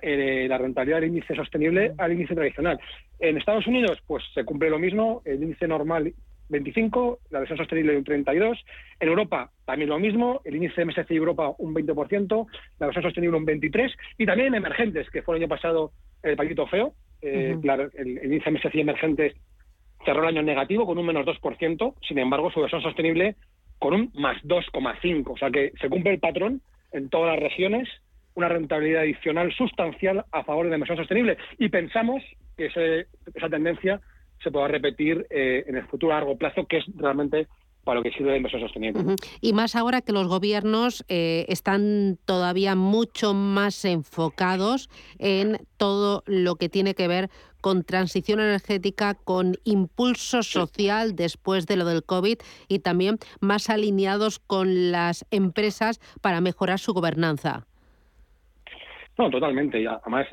eh, 0.01 0.47
la, 0.49 0.57
rentabilidad 0.57 0.99
del 0.99 1.09
índice 1.09 1.35
sostenible 1.35 1.93
al 1.97 2.11
índice 2.11 2.35
tradicional. 2.35 2.79
En 3.19 3.37
Estados 3.37 3.67
Unidos, 3.67 3.97
pues 4.05 4.23
se 4.33 4.43
cumple 4.43 4.69
lo 4.69 4.79
mismo, 4.79 5.21
el 5.25 5.41
índice 5.41 5.67
normal 5.67 6.13
25, 6.49 7.19
la 7.29 7.39
versión 7.39 7.57
sostenible 7.57 7.95
un 7.95 8.03
32. 8.03 8.57
En 8.99 9.07
Europa 9.07 9.51
también 9.65 9.89
lo 9.89 9.99
mismo, 9.99 10.41
el 10.43 10.55
índice 10.55 10.83
MSCI 10.83 11.15
Europa 11.15 11.53
un 11.59 11.73
20%, 11.73 12.47
la 12.79 12.87
versión 12.87 13.03
sostenible 13.03 13.37
un 13.37 13.45
23%, 13.45 13.95
y 14.17 14.25
también 14.25 14.47
en 14.49 14.55
emergentes, 14.55 15.09
que 15.09 15.21
fue 15.21 15.35
el 15.35 15.43
año 15.43 15.49
pasado 15.49 15.91
el 16.23 16.35
paquito 16.35 16.67
feo. 16.67 16.93
Eh, 17.21 17.57
claro, 17.61 17.89
el, 17.93 18.23
índice 18.23 18.51
MSCI 18.51 18.81
emergentes 18.81 19.33
cerró 20.05 20.23
el 20.23 20.29
año 20.29 20.41
negativo 20.41 20.85
con 20.85 20.97
un 20.97 21.05
menos 21.05 21.25
2%, 21.25 21.93
sin 22.07 22.19
embargo 22.19 22.51
su 22.51 22.61
versión 22.61 22.81
sostenible 22.81 23.35
con 23.77 23.93
un 23.93 24.11
más 24.15 24.41
2,5%. 24.43 25.31
O 25.31 25.37
sea 25.37 25.51
que 25.51 25.71
se 25.79 25.89
cumple 25.89 26.13
el 26.13 26.19
patrón 26.19 26.61
en 26.91 27.09
todas 27.09 27.33
las 27.33 27.43
regiones, 27.43 27.87
una 28.39 28.49
rentabilidad 28.49 29.01
adicional 29.01 29.53
sustancial 29.53 30.25
a 30.31 30.43
favor 30.43 30.65
de 30.65 30.71
la 30.71 30.77
inversión 30.77 30.97
sostenible. 30.97 31.37
Y 31.57 31.69
pensamos 31.69 32.23
que 32.57 32.67
esa 32.67 33.49
tendencia 33.49 34.01
se 34.41 34.51
pueda 34.51 34.67
repetir 34.67 35.27
eh, 35.29 35.65
en 35.67 35.75
el 35.75 35.85
futuro 35.87 36.13
a 36.13 36.15
largo 36.15 36.37
plazo, 36.37 36.65
que 36.65 36.77
es 36.77 36.85
realmente 36.95 37.47
para 37.83 37.99
lo 37.99 38.03
que 38.03 38.11
sirve 38.11 38.31
la 38.31 38.37
inversión 38.37 38.61
sostenible. 38.61 39.15
Y 39.41 39.53
más 39.53 39.75
ahora 39.75 40.01
que 40.01 40.11
los 40.11 40.27
gobiernos 40.27 41.03
eh, 41.07 41.45
están 41.49 42.17
todavía 42.25 42.75
mucho 42.75 43.33
más 43.33 43.83
enfocados 43.83 44.89
en 45.17 45.57
todo 45.77 46.23
lo 46.25 46.55
que 46.55 46.69
tiene 46.69 46.93
que 46.93 47.07
ver 47.07 47.29
con 47.61 47.83
transición 47.83 48.39
energética, 48.39 49.15
con 49.15 49.55
impulso 49.63 50.43
social 50.43 51.15
después 51.15 51.65
de 51.65 51.75
lo 51.75 51.85
del 51.85 52.03
COVID 52.03 52.37
y 52.67 52.79
también 52.79 53.17
más 53.41 53.69
alineados 53.69 54.39
con 54.39 54.91
las 54.91 55.25
empresas 55.31 55.99
para 56.21 56.41
mejorar 56.41 56.79
su 56.79 56.93
gobernanza. 56.93 57.68
No, 59.19 59.29
totalmente. 59.29 59.85
Además, 59.85 60.27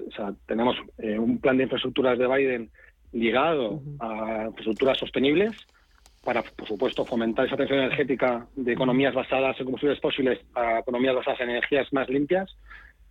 tenemos 0.47 0.77
eh, 0.99 1.19
un 1.19 1.39
plan 1.39 1.57
de 1.57 1.65
infraestructuras 1.65 2.17
de 2.17 2.29
Biden 2.29 2.71
ligado 3.13 3.81
a 3.99 4.45
infraestructuras 4.47 4.97
sostenibles 4.97 5.57
para, 6.25 6.43
por 6.43 6.69
supuesto, 6.69 7.05
fomentar 7.05 7.47
esa 7.47 7.57
transición 7.57 7.85
energética 7.85 8.47
de 8.55 8.73
economías 8.73 9.13
basadas 9.13 9.59
en 9.59 9.65
combustibles 9.65 10.01
fósiles 10.01 10.39
a 10.55 10.79
economías 10.79 11.17
basadas 11.17 11.41
en 11.41 11.51
energías 11.51 11.93
más 11.93 12.09
limpias. 12.09 12.57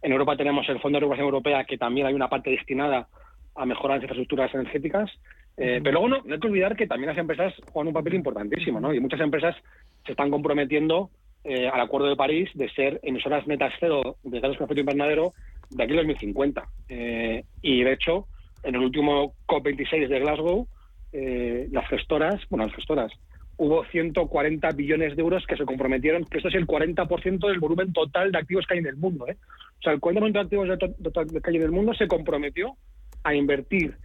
En 0.02 0.14
Europa 0.14 0.38
tenemos 0.38 0.68
el 0.70 0.80
Fondo 0.80 0.96
de 0.96 1.02
Recuperación 1.02 1.26
Europea, 1.26 1.66
que 1.66 1.78
también 1.78 2.08
hay 2.08 2.14
una 2.14 2.30
parte 2.30 2.52
destinada 2.52 3.10
a 3.54 3.66
mejorar 3.66 3.98
las 3.98 4.04
infraestructuras 4.04 4.56
energéticas. 4.56 5.12
Eh, 5.58 5.82
pero 5.84 6.00
luego 6.00 6.08
no, 6.08 6.34
hay 6.34 6.40
que 6.40 6.48
olvidar 6.48 6.78
que 6.78 6.88
también 6.88 7.10
las 7.10 7.18
empresas 7.18 7.54
juegan 7.74 7.90
un 7.90 7.94
papel 7.94 8.14
importantísimo, 8.14 8.80
¿no? 8.80 8.94
Y 8.94 9.02
muchas 9.02 9.20
empresas 9.20 9.58
se 10.06 10.12
están 10.14 10.32
comprometiendo 10.32 11.10
eh, 11.48 11.68
al 11.68 11.80
Acuerdo 11.80 12.08
de 12.08 12.16
París 12.16 12.50
de 12.56 12.68
ser 12.70 13.00
emisoras 13.04 13.46
netas 13.46 13.72
cero 13.80 14.18
de 14.24 14.40
gases 14.40 14.58
con 14.58 14.66
efecto 14.66 14.80
invernadero 14.80 15.34
de 15.70 15.84
aquí 15.84 15.92
al 15.92 16.08
2050. 16.08 16.64
Eh, 16.90 17.44
y 17.62 17.84
de 17.84 17.94
hecho, 17.94 18.28
en 18.64 18.76
el 18.76 18.82
último 18.82 19.34
COP26 19.48 20.08
de 20.08 20.20
Glasgow, 20.20 20.68
eh, 21.14 21.68
las 21.72 21.88
gestoras, 21.88 22.42
bueno, 22.50 22.66
las 22.66 22.76
gestoras, 22.76 23.12
hubo 23.58 23.86
140 23.86 24.70
billones 24.72 25.16
de 25.16 25.22
euros 25.22 25.46
que 25.48 25.56
se 25.56 25.66
comprometieron, 25.66 26.26
que 26.26 26.38
esto 26.38 26.50
es 26.50 26.56
el 26.56 26.68
40% 26.68 27.48
del 27.48 27.60
volumen 27.60 27.94
total 27.94 28.32
de 28.32 28.38
activos 28.38 28.66
que 28.68 28.74
hay 28.74 28.80
en 28.82 28.88
el 28.88 28.98
mundo. 28.98 29.28
¿eh? 29.28 29.38
O 29.80 29.82
sea, 29.82 29.94
el 29.94 30.02
40% 30.02 30.32
de 30.32 30.40
activos 30.40 30.70
que 31.44 31.50
hay 31.50 31.56
en 31.56 31.62
el 31.62 31.72
mundo 31.72 31.94
se 31.94 32.08
comprometió 32.08 32.76
a 33.24 33.34
invertir 33.34 33.96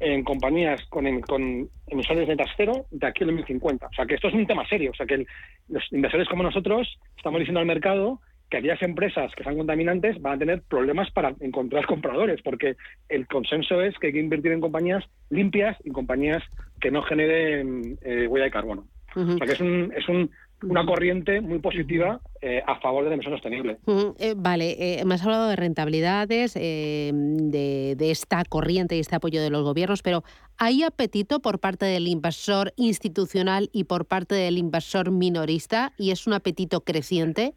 en 0.00 0.24
compañías 0.24 0.82
con, 0.88 1.20
con 1.22 1.68
emisiones 1.88 2.26
netas 2.26 2.48
cero 2.56 2.86
de 2.90 3.06
aquí 3.06 3.22
al 3.22 3.30
2050. 3.30 3.86
O 3.86 3.92
sea, 3.92 4.06
que 4.06 4.14
esto 4.14 4.28
es 4.28 4.34
un 4.34 4.46
tema 4.46 4.66
serio. 4.66 4.92
O 4.92 4.94
sea, 4.94 5.06
que 5.06 5.26
los 5.68 5.92
inversores 5.92 6.28
como 6.28 6.42
nosotros 6.42 6.98
estamos 7.16 7.40
diciendo 7.40 7.60
al 7.60 7.66
mercado 7.66 8.20
que 8.50 8.58
aquellas 8.58 8.82
empresas 8.82 9.32
que 9.36 9.44
sean 9.44 9.56
contaminantes 9.56 10.20
van 10.20 10.34
a 10.34 10.38
tener 10.38 10.62
problemas 10.62 11.10
para 11.12 11.34
encontrar 11.40 11.86
compradores, 11.86 12.42
porque 12.42 12.76
el 13.08 13.26
consenso 13.28 13.80
es 13.80 13.96
que 13.98 14.08
hay 14.08 14.12
que 14.12 14.20
invertir 14.20 14.52
en 14.52 14.60
compañías 14.60 15.04
limpias 15.30 15.76
y 15.84 15.90
compañías 15.90 16.42
que 16.80 16.90
no 16.90 17.02
generen 17.02 17.96
eh, 18.02 18.26
huella 18.26 18.46
de 18.46 18.50
carbono. 18.50 18.86
O 19.14 19.36
sea 19.38 19.46
que 19.46 19.52
es, 19.52 19.60
un, 19.60 19.92
es 19.96 20.08
un, 20.08 20.30
una 20.62 20.86
corriente 20.86 21.40
muy 21.40 21.58
positiva 21.58 22.20
eh, 22.40 22.62
a 22.64 22.78
favor 22.78 23.02
de 23.02 23.10
la 23.10 23.14
emisión 23.14 23.34
sostenible. 23.34 23.78
Eh, 24.18 24.34
vale, 24.36 25.02
me 25.04 25.14
has 25.14 25.24
hablado 25.24 25.48
de 25.48 25.56
rentabilidades, 25.56 26.54
de, 26.54 27.94
de, 27.96 28.10
esta 28.10 28.44
corriente 28.44 28.96
y 28.96 29.00
este 29.00 29.16
apoyo 29.16 29.42
de 29.42 29.50
los 29.50 29.64
gobiernos, 29.64 30.02
pero 30.02 30.22
¿hay 30.58 30.84
apetito 30.84 31.40
por 31.40 31.58
parte 31.58 31.86
del 31.86 32.06
inversor 32.06 32.72
institucional 32.76 33.68
y 33.72 33.84
por 33.84 34.06
parte 34.06 34.36
del 34.36 34.58
inversor 34.58 35.10
minorista? 35.10 35.92
¿Y 35.98 36.12
es 36.12 36.28
un 36.28 36.34
apetito 36.34 36.82
creciente? 36.82 37.54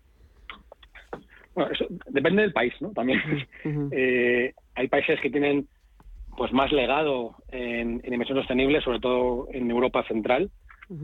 Bueno, 1.55 1.71
eso 1.71 1.85
depende 2.07 2.41
del 2.41 2.53
país, 2.53 2.73
¿no? 2.81 2.91
También 2.91 3.21
eh, 3.91 4.53
hay 4.75 4.87
países 4.87 5.19
que 5.21 5.29
tienen 5.29 5.67
pues 6.35 6.51
más 6.51 6.71
legado 6.71 7.35
en, 7.49 8.01
en 8.03 8.13
inversión 8.13 8.39
sostenible, 8.39 8.81
sobre 8.81 8.99
todo 8.99 9.47
en 9.51 9.69
Europa 9.69 10.03
Central, 10.07 10.49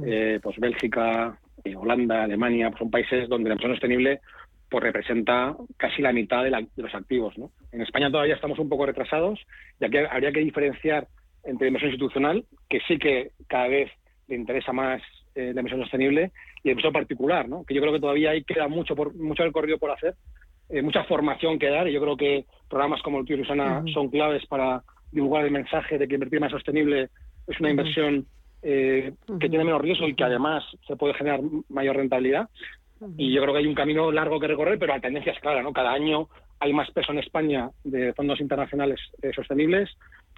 eh, 0.05 0.39
pues 0.41 0.57
Bélgica, 0.59 1.39
eh, 1.63 1.75
Holanda, 1.75 2.23
Alemania, 2.23 2.69
pues 2.69 2.79
son 2.79 2.89
países 2.89 3.29
donde 3.29 3.49
la 3.49 3.53
inversión 3.53 3.73
sostenible 3.73 4.21
pues 4.69 4.83
representa 4.83 5.55
casi 5.77 6.01
la 6.01 6.13
mitad 6.13 6.43
de, 6.43 6.67
los 6.77 6.95
activos. 6.95 7.38
¿no? 7.38 7.51
En 7.71 7.81
España 7.81 8.12
todavía 8.12 8.35
estamos 8.35 8.59
un 8.59 8.69
poco 8.69 8.85
retrasados 8.85 9.39
y 9.79 9.85
aquí 9.85 9.97
habría 9.97 10.31
que 10.31 10.41
diferenciar 10.41 11.07
entre 11.43 11.67
inversión 11.67 11.91
institucional, 11.91 12.45
que 12.67 12.79
sí 12.88 12.97
que 12.97 13.31
cada 13.47 13.67
vez 13.67 13.91
le 14.27 14.35
interesa 14.35 14.73
más 14.73 15.01
la 15.35 15.51
inversión 15.51 15.81
sostenible, 15.81 16.31
y 16.63 16.67
el 16.67 16.71
inversión 16.71 16.93
particular, 16.93 17.47
¿no? 17.47 17.63
que 17.63 17.73
yo 17.73 17.81
creo 17.81 17.93
que 17.93 17.99
todavía 17.99 18.31
hay 18.31 18.43
queda 18.43 18.67
mucho 18.67 18.95
por 18.95 19.15
mucho 19.15 19.43
recorrido 19.43 19.77
por 19.77 19.91
hacer 19.91 20.15
eh, 20.69 20.82
mucha 20.82 21.03
formación 21.05 21.58
que 21.58 21.69
dar 21.69 21.88
y 21.88 21.93
yo 21.93 22.01
creo 22.01 22.15
que 22.15 22.45
programas 22.69 23.01
como 23.01 23.19
el 23.19 23.25
tío 23.25 23.38
Susana 23.38 23.84
son 23.93 24.10
claves 24.10 24.45
para 24.45 24.84
divulgar 25.12 25.45
el 25.45 25.51
mensaje 25.51 25.97
de 25.97 26.08
que 26.08 26.13
invertir 26.13 26.39
más 26.39 26.51
sostenible 26.51 27.10
es 27.47 27.60
una 27.60 27.71
inversión 27.71 28.27
eh, 28.62 29.13
que 29.39 29.49
tiene 29.49 29.63
menos 29.63 29.82
riesgo 29.82 30.08
y 30.08 30.15
que 30.15 30.23
además 30.23 30.63
se 30.88 30.95
puede 30.95 31.13
generar 31.13 31.39
mayor 31.69 31.95
rentabilidad. 31.95 32.49
Y 33.17 33.34
yo 33.34 33.41
creo 33.41 33.53
que 33.53 33.60
hay 33.60 33.65
un 33.65 33.75
camino 33.75 34.12
largo 34.12 34.39
que 34.39 34.47
recorrer, 34.47 34.77
pero 34.77 34.93
la 34.93 34.99
tendencia 34.99 35.32
es 35.32 35.39
clara, 35.39 35.63
¿no? 35.63 35.71
Cada 35.71 35.93
año 35.93 36.27
hay 36.60 36.73
más 36.73 36.91
peso 36.91 37.13
en 37.13 37.19
España 37.19 37.69
de 37.84 38.13
fondos 38.13 38.41
internacionales 38.41 38.99
eh, 39.21 39.32
sostenibles 39.34 39.89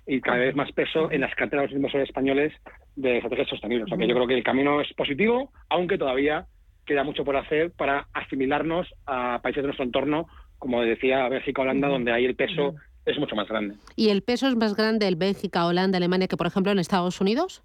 y 0.06 0.22
cada 0.22 0.38
vez 0.38 0.56
más 0.56 0.72
peso 0.72 1.12
en 1.12 1.22
las 1.22 1.34
carteras 1.34 1.64
de 1.64 1.68
los 1.70 1.76
inversores 1.78 2.08
españoles 2.08 2.54
de 2.96 3.18
estrategias 3.18 3.50
sostenibles. 3.50 3.86
O 3.86 3.90
sea 3.90 3.98
que 3.98 4.08
yo 4.08 4.14
creo 4.14 4.28
que 4.28 4.38
el 4.38 4.44
camino 4.44 4.80
es 4.80 4.94
positivo, 4.94 5.52
aunque 5.70 5.98
todavía 5.98 6.46
queda 6.92 7.06
mucho 7.06 7.24
por 7.24 7.38
hacer 7.38 7.72
para 7.72 8.08
asimilarnos 8.12 8.86
a 9.06 9.40
países 9.42 9.64
de 9.64 9.68
nuestro 9.68 9.86
entorno, 9.86 10.28
como 10.60 10.82
decía 10.82 11.30
Bélgica, 11.30 11.62
Holanda, 11.62 11.88
donde 11.88 12.12
ahí 12.12 12.26
el 12.26 12.36
peso 12.36 12.76
es 13.06 13.18
mucho 13.18 13.34
más 13.34 13.48
grande. 13.48 13.76
¿Y 13.96 14.10
el 14.10 14.24
peso 14.24 14.50
es 14.50 14.58
más 14.58 14.76
grande 14.76 15.08
en 15.08 15.18
Bélgica, 15.18 15.66
Holanda, 15.66 15.98
Alemania 15.98 16.28
que, 16.28 16.36
por 16.36 16.48
ejemplo, 16.48 16.70
en 16.70 16.80
Estados 16.80 17.22
Unidos? 17.22 17.64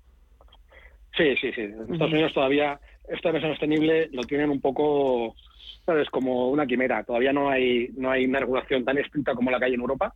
Sí, 1.16 1.34
sí, 1.40 1.50
sí. 1.52 1.62
En 1.62 1.92
Estados 1.92 2.12
Unidos 2.12 2.34
todavía 2.34 2.78
esta 3.08 3.30
inversión 3.30 3.50
sostenible 3.50 4.08
lo 4.12 4.22
tienen 4.22 4.48
un 4.48 4.60
poco, 4.60 5.34
¿sabes? 5.84 6.08
Como 6.08 6.50
una 6.50 6.64
quimera. 6.64 7.02
Todavía 7.02 7.32
no 7.32 7.50
hay, 7.50 7.88
no 7.96 8.12
hay 8.12 8.26
una 8.26 8.38
regulación 8.38 8.84
tan 8.84 8.96
estricta 8.98 9.34
como 9.34 9.50
la 9.50 9.58
que 9.58 9.64
hay 9.64 9.74
en 9.74 9.80
Europa. 9.80 10.14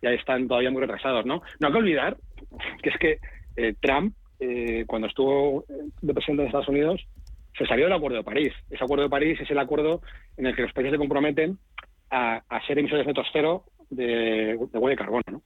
Ya 0.00 0.10
están 0.10 0.46
todavía 0.46 0.70
muy 0.70 0.82
retrasados, 0.82 1.26
¿no? 1.26 1.42
No 1.58 1.66
hay 1.66 1.72
que 1.72 1.78
olvidar 1.80 2.16
que 2.82 2.90
es 2.90 2.98
que 2.98 3.18
eh, 3.56 3.74
Trump, 3.80 4.14
eh, 4.38 4.84
cuando 4.86 5.08
estuvo 5.08 5.64
de 6.00 6.14
presidente 6.14 6.42
de 6.42 6.46
Estados 6.46 6.68
Unidos, 6.68 7.04
se 7.62 7.68
salió 7.68 7.84
del 7.84 7.94
Acuerdo 7.94 8.18
de 8.18 8.24
París. 8.24 8.52
Ese 8.70 8.82
Acuerdo 8.82 9.04
de 9.04 9.10
París 9.10 9.38
es 9.40 9.50
el 9.50 9.58
acuerdo 9.58 10.02
en 10.36 10.46
el 10.46 10.56
que 10.56 10.62
los 10.62 10.72
países 10.72 10.92
se 10.92 10.98
comprometen 10.98 11.58
a, 12.10 12.42
ser 12.66 12.78
emisores 12.78 13.06
netos 13.06 13.26
cero 13.32 13.64
de, 13.88 14.58
de 14.70 14.78
huella 14.78 14.90
de 14.90 14.96
carbono. 14.96 15.22
¿no? 15.30 15.42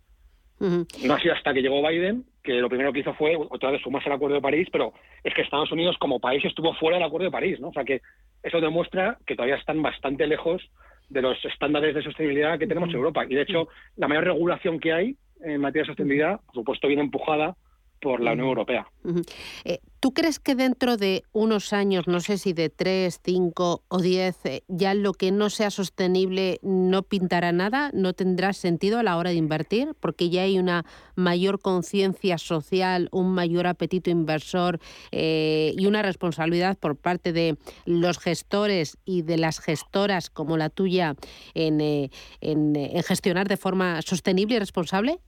No 0.59 1.15
ha 1.15 1.21
sido 1.21 1.35
hasta 1.35 1.53
que 1.53 1.61
llegó 1.61 1.87
Biden 1.87 2.25
que 2.43 2.55
lo 2.55 2.69
primero 2.69 2.93
que 2.93 3.01
hizo 3.01 3.13
fue 3.15 3.37
otra 3.37 3.71
vez 3.71 3.83
sumarse 3.83 4.09
al 4.09 4.17
Acuerdo 4.17 4.37
de 4.37 4.43
París, 4.43 4.69
pero 4.73 4.95
es 5.23 5.35
que 5.35 5.43
Estados 5.43 5.71
Unidos 5.73 5.97
como 5.99 6.21
país 6.21 6.45
estuvo 6.45 6.73
fuera 6.75 6.97
del 6.97 7.07
Acuerdo 7.07 7.27
de 7.27 7.33
París, 7.33 7.61
¿no? 7.61 7.69
O 7.69 7.73
sea 7.73 7.85
que 7.85 8.01
eso 8.43 8.61
demuestra 8.61 9.19
que 9.27 9.35
todavía 9.35 9.57
están 9.57 9.83
bastante 9.83 10.27
lejos 10.27 10.63
de 11.11 11.23
los 11.23 11.45
estándares 11.45 11.95
de 11.95 12.03
sostenibilidad 12.03 12.59
que 12.59 12.67
tenemos 12.67 12.89
en 12.89 12.97
Europa. 12.97 13.25
Y 13.29 13.35
de 13.35 13.43
hecho, 13.43 13.69
la 13.97 14.09
mayor 14.09 14.25
regulación 14.25 14.81
que 14.81 14.93
hay 14.93 15.17
en 15.43 15.61
materia 15.61 15.83
de 15.83 15.89
sostenibilidad, 15.89 16.41
por 16.47 16.55
supuesto, 16.55 16.89
viene 16.89 17.03
empujada 17.03 17.57
por 18.01 18.21
la 18.21 18.33
Unión 18.33 18.49
Europea. 18.49 18.87
Eh, 19.65 19.81
¿Tú 20.01 20.13
crees 20.13 20.39
que 20.39 20.55
dentro 20.55 20.97
de 20.97 21.25
unos 21.33 21.73
años, 21.73 22.07
no 22.07 22.21
sé 22.21 22.39
si 22.39 22.53
de 22.53 22.69
tres, 22.69 23.21
cinco 23.25 23.83
o 23.89 24.01
diez, 24.01 24.37
eh, 24.45 24.63
ya 24.69 24.95
lo 24.95 25.13
que 25.13 25.33
no 25.33 25.51
sea 25.51 25.71
sostenible 25.71 26.61
no 26.63 27.03
pintará 27.03 27.53
nada, 27.53 27.91
no 27.93 28.13
tendrá 28.13 28.53
sentido 28.53 28.99
a 28.99 29.03
la 29.03 29.17
hora 29.17 29.31
de 29.31 29.37
invertir? 29.37 29.95
Porque 29.99 30.29
ya 30.31 30.43
hay 30.43 30.59
una 30.59 30.85
mayor 31.15 31.61
conciencia 31.61 32.39
social, 32.39 33.09
un 33.11 33.33
mayor 33.33 33.67
apetito 33.67 34.11
inversor 34.11 34.79
eh, 35.13 35.73
y 35.77 35.87
una 35.87 36.03
responsabilidad 36.03 36.79
por 36.79 36.97
parte 36.97 37.33
de 37.33 37.57
los 37.85 38.19
gestores 38.19 38.99
y 39.05 39.23
de 39.23 39.39
las 39.39 39.61
gestoras 39.61 40.31
como 40.31 40.57
la 40.57 40.71
tuya 40.71 41.17
en, 41.55 41.81
en 41.81 43.03
gestionar 43.03 43.49
de 43.49 43.57
forma 43.57 44.03
sostenible 44.03 44.57
y 44.57 44.59
responsable? 44.59 45.21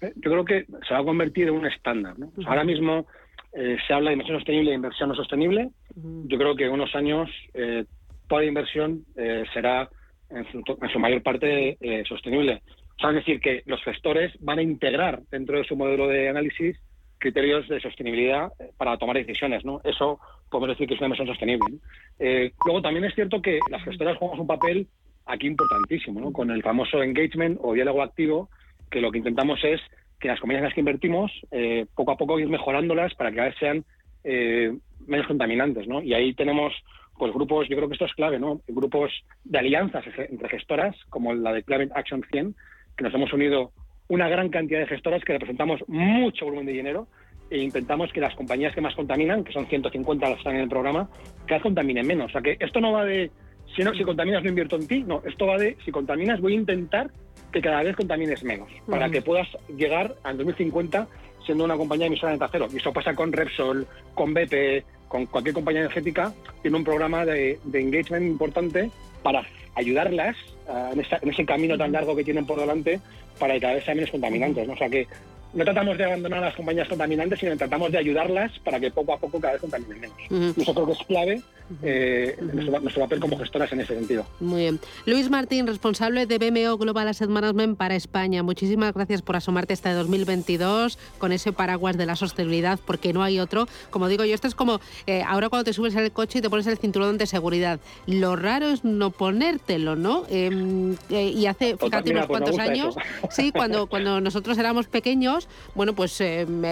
Yo 0.00 0.30
creo 0.30 0.44
que 0.44 0.66
se 0.86 0.94
va 0.94 1.00
a 1.00 1.04
convertir 1.04 1.48
en 1.48 1.54
un 1.54 1.66
estándar. 1.66 2.18
¿no? 2.18 2.30
ahora 2.46 2.64
mismo 2.64 3.06
eh, 3.52 3.76
se 3.86 3.94
habla 3.94 4.10
de 4.10 4.14
inversión 4.14 4.38
sostenible 4.38 4.70
e 4.70 4.74
inversión 4.74 5.08
no 5.08 5.14
sostenible. 5.14 5.70
Yo 5.94 6.38
creo 6.38 6.54
que 6.54 6.66
en 6.66 6.72
unos 6.72 6.94
años 6.94 7.30
eh, 7.54 7.84
toda 8.28 8.44
inversión 8.44 9.04
eh, 9.16 9.44
será 9.52 9.88
en 10.30 10.46
su, 10.52 10.98
mayor 10.98 11.22
parte 11.22 11.78
sostenible. 12.06 12.62
O 12.96 13.00
sea, 13.00 13.10
es 13.10 13.16
decir, 13.16 13.40
que 13.40 13.62
los 13.66 13.82
gestores 13.82 14.34
van 14.40 14.58
a 14.58 14.62
integrar 14.62 15.22
dentro 15.30 15.56
de 15.56 15.64
su 15.64 15.76
modelo 15.76 16.08
de 16.08 16.28
análisis 16.28 16.76
criterios 17.18 17.68
de 17.68 17.80
sostenibilidad 17.80 18.52
para 18.76 18.96
tomar 18.96 19.16
decisiones, 19.16 19.64
¿no? 19.64 19.80
Eso 19.84 20.20
podemos 20.50 20.70
decir 20.70 20.88
que 20.88 20.94
es 20.94 21.00
una 21.00 21.06
inversión 21.06 21.28
sostenible. 21.28 21.78
Eh, 22.18 22.52
luego 22.64 22.82
también 22.82 23.04
es 23.04 23.14
cierto 23.14 23.42
que 23.42 23.58
las 23.70 23.82
gestoras 23.84 24.16
jugamos 24.16 24.40
un 24.40 24.46
papel 24.46 24.86
aquí 25.26 25.46
importantísimo, 25.46 26.20
¿no? 26.20 26.32
Con 26.32 26.50
el 26.50 26.62
famoso 26.62 27.02
engagement 27.02 27.58
o 27.62 27.74
diálogo 27.74 28.02
activo, 28.02 28.48
que 28.90 29.00
lo 29.00 29.10
que 29.10 29.18
intentamos 29.18 29.62
es 29.64 29.80
que 30.20 30.28
las 30.28 30.40
compañías 30.40 30.60
en 30.60 30.64
las 30.64 30.74
que 30.74 30.80
invertimos, 30.80 31.30
eh, 31.50 31.86
poco 31.94 32.12
a 32.12 32.16
poco 32.16 32.38
ir 32.38 32.48
mejorándolas 32.48 33.14
para 33.14 33.30
que 33.30 33.36
cada 33.36 33.48
vez 33.48 33.58
sean 33.58 33.84
eh, 34.24 34.76
menos 35.06 35.26
contaminantes, 35.26 35.86
¿no? 35.86 36.02
Y 36.02 36.14
ahí 36.14 36.34
tenemos 36.34 36.72
pues 37.16 37.32
grupos, 37.32 37.68
yo 37.68 37.76
creo 37.76 37.88
que 37.88 37.94
esto 37.94 38.04
es 38.04 38.14
clave, 38.14 38.38
¿no? 38.38 38.60
Grupos 38.68 39.12
de 39.44 39.58
alianzas 39.58 40.04
entre 40.16 40.48
gestoras, 40.48 40.96
como 41.10 41.34
la 41.34 41.52
de 41.52 41.64
Climate 41.64 41.92
Action 41.94 42.22
100, 42.30 42.54
que 42.96 43.04
nos 43.04 43.14
hemos 43.14 43.32
unido 43.32 43.72
una 44.08 44.28
gran 44.28 44.48
cantidad 44.48 44.80
de 44.80 44.86
gestoras 44.86 45.22
que 45.24 45.32
representamos 45.32 45.80
mucho 45.88 46.44
volumen 46.44 46.66
de 46.66 46.72
dinero 46.72 47.08
e 47.50 47.58
intentamos 47.58 48.12
que 48.12 48.20
las 48.20 48.34
compañías 48.34 48.74
que 48.74 48.80
más 48.80 48.94
contaminan, 48.94 49.42
que 49.42 49.52
son 49.52 49.66
150 49.66 50.26
las 50.26 50.34
que 50.34 50.38
están 50.40 50.54
en 50.56 50.62
el 50.62 50.68
programa, 50.68 51.08
cada 51.46 51.56
vez 51.56 51.62
contaminen 51.62 52.06
menos. 52.06 52.26
O 52.26 52.32
sea 52.32 52.42
que 52.42 52.56
esto 52.60 52.80
no 52.80 52.92
va 52.92 53.04
de 53.04 53.30
si, 53.74 53.82
no, 53.82 53.92
si 53.94 54.04
contaminas 54.04 54.42
no 54.42 54.48
invierto 54.48 54.76
en 54.76 54.86
ti, 54.86 55.02
no, 55.02 55.22
esto 55.24 55.46
va 55.46 55.58
de 55.58 55.76
si 55.84 55.90
contaminas 55.90 56.40
voy 56.40 56.52
a 56.52 56.56
intentar 56.56 57.10
que 57.52 57.60
cada 57.60 57.82
vez 57.82 57.96
contamines 57.96 58.42
menos, 58.44 58.68
para 58.88 59.08
que 59.10 59.22
puedas 59.22 59.48
llegar 59.76 60.14
al 60.22 60.36
2050 60.36 61.08
siendo 61.44 61.64
una 61.64 61.76
compañía 61.76 62.06
emisora 62.06 62.36
de 62.36 62.46
cero. 62.52 62.68
Y 62.72 62.76
eso 62.76 62.92
pasa 62.92 63.14
con 63.14 63.32
Repsol, 63.32 63.86
con 64.14 64.34
BP, 64.34 64.84
con 65.08 65.24
cualquier 65.26 65.54
compañía 65.54 65.80
energética, 65.80 66.32
tiene 66.60 66.76
un 66.76 66.84
programa 66.84 67.24
de, 67.24 67.58
engagement 67.72 68.26
importante 68.26 68.90
para 69.22 69.42
ayudarlas 69.74 70.36
uh, 70.68 70.92
en, 70.92 71.30
ese 71.30 71.44
camino 71.46 71.78
tan 71.78 71.92
largo 71.92 72.14
que 72.14 72.24
tienen 72.24 72.44
por 72.44 72.60
delante 72.60 73.00
para 73.38 73.54
que 73.54 73.60
cada 73.60 73.74
vez 73.74 73.84
sean 73.84 73.96
menos 73.96 74.10
contaminantes. 74.10 74.66
¿no? 74.66 74.74
O 74.74 74.76
sea 74.76 74.90
que 74.90 75.06
no 75.54 75.64
tratamos 75.64 75.96
de 75.96 76.04
abandonar 76.04 76.42
a 76.42 76.46
las 76.46 76.54
compañías 76.54 76.88
contaminantes, 76.88 77.40
sino 77.40 77.56
tratamos 77.56 77.90
de 77.92 77.98
ayudarlas 77.98 78.58
para 78.60 78.78
que 78.78 78.90
poco 78.90 79.12
a 79.12 79.18
poco 79.18 79.40
cada 79.40 79.54
vez 79.54 79.62
contaminen 79.62 80.00
menos. 80.00 80.56
Eso 80.56 80.74
creo 80.74 80.86
que 80.86 80.92
es 80.92 81.06
clave 81.06 81.42
eh, 81.82 82.36
nuestro, 82.40 83.02
papel 83.02 83.20
como 83.20 83.38
gestoras 83.38 83.70
en 83.72 83.80
ese 83.80 83.94
sentido. 83.94 84.26
Muy 84.40 84.62
bien. 84.62 84.80
Luis 85.04 85.28
Martín, 85.28 85.66
responsable 85.66 86.26
de 86.26 86.38
BMO 86.38 86.78
Global 86.78 87.08
Asset 87.08 87.28
Management 87.28 87.76
para 87.76 87.94
España. 87.94 88.42
Muchísimas 88.42 88.94
gracias 88.94 89.22
por 89.22 89.36
asomarte 89.36 89.74
este 89.74 89.92
2022 89.92 90.98
con 91.18 91.32
ese 91.32 91.52
paraguas 91.52 91.98
de 91.98 92.06
la 92.06 92.16
sostenibilidad, 92.16 92.78
porque 92.86 93.12
no 93.12 93.22
hay 93.22 93.38
otro. 93.38 93.68
Como 93.90 94.08
digo 94.08 94.24
yo, 94.24 94.34
esto 94.34 94.48
es 94.48 94.54
como 94.54 94.80
eh, 95.06 95.22
ahora 95.26 95.48
cuando 95.50 95.64
te 95.64 95.72
subes 95.72 95.94
al 95.96 96.10
coche 96.10 96.38
y 96.38 96.42
te 96.42 96.48
pones 96.48 96.66
el 96.66 96.78
cinturón 96.78 97.18
de 97.18 97.26
seguridad. 97.26 97.80
Lo 98.06 98.34
raro 98.36 98.68
es 98.68 98.84
no 98.84 99.10
ponértelo, 99.10 99.94
¿no? 99.94 100.24
Em, 100.30 100.96
eh, 101.10 101.28
y 101.28 101.46
hace, 101.46 101.76
fíjate, 101.76 102.12
unos 102.12 102.26
pues 102.26 102.40
cuantos 102.40 102.58
años, 102.58 102.94
sí, 103.30 103.52
cuando, 103.52 103.86
cuando 103.86 104.20
nosotros 104.20 104.56
éramos 104.56 104.86
pequeños, 104.86 105.37
bueno, 105.74 105.94
pues 105.94 106.20
em, 106.20 106.62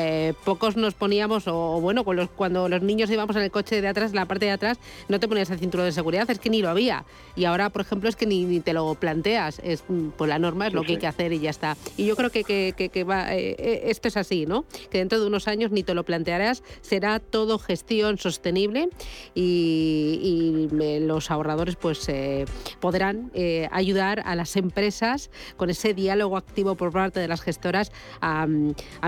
pocos 0.45 0.77
nos 0.77 0.95
poníamos, 0.95 1.47
o, 1.47 1.81
bueno, 1.81 2.03
cuando 2.05 2.29
cuando 2.47 2.69
los 2.69 2.83
niños 2.83 3.11
íbamos 3.11 3.37
en 3.37 3.43
el 3.43 3.51
coche 3.51 3.81
de 3.81 3.89
atrás, 3.89 4.13
la 4.13 4.25
parte 4.27 4.47
de 4.47 4.53
atrás, 4.53 4.79
no 5.09 5.21
te 5.21 5.29
ponías 5.29 5.51
el 5.51 5.59
cinturón 5.59 5.87
de 5.87 5.93
seguridad, 5.93 6.31
es 6.31 6.39
que 6.39 6.51
ni 6.51 6.63
lo 6.63 6.69
había. 6.69 7.05
Y 7.35 7.45
ahora, 7.45 7.71
por 7.71 7.83
ejemplo, 7.83 8.09
es 8.09 8.17
que 8.17 8.27
ni, 8.27 8.61
te 8.61 8.73
lo 8.73 8.95
planteas. 8.95 9.61
Es, 9.63 9.85
pues 10.17 10.29
la 10.29 10.39
norma 10.39 10.69
es 10.69 10.73
lo 10.73 10.83
que 10.83 10.93
hay 10.93 10.99
que 10.99 11.07
hacer 11.07 11.33
y 11.33 11.41
ya 11.41 11.51
está. 11.51 11.77
Y 11.97 12.07
yo 12.07 12.17
creo 12.17 12.31
que, 12.31 12.45
que, 12.45 13.05
va, 13.05 13.35
eh, 13.35 13.57
eh, 13.59 13.83
esto 13.87 14.09
es 14.09 14.17
así, 14.17 14.47
¿no? 14.47 14.65
Que 14.91 14.99
dentro 14.99 15.21
de 15.21 15.27
unos 15.27 15.49
años 15.49 15.71
ni 15.71 15.83
te 15.83 15.95
lo 15.95 16.05
plantearás, 16.05 16.63
será 16.81 17.21
todo 17.21 17.59
gestión 17.59 18.19
sostenible 18.19 18.89
y, 19.35 20.69
los 21.07 21.31
ahorradores 21.31 21.77
pues 21.77 22.09
eh, 22.09 22.45
podrán 22.81 23.31
ayudar 23.71 24.23
a 24.25 24.35
las 24.35 24.57
empresas 24.57 25.31
con 25.57 25.71
ese 25.71 25.95
diálogo 25.95 26.37
activo 26.37 26.75
por 26.75 26.93
parte 26.93 27.21
de 27.21 27.29
las 27.29 27.41
gestoras 27.41 27.93
a, 28.21 28.47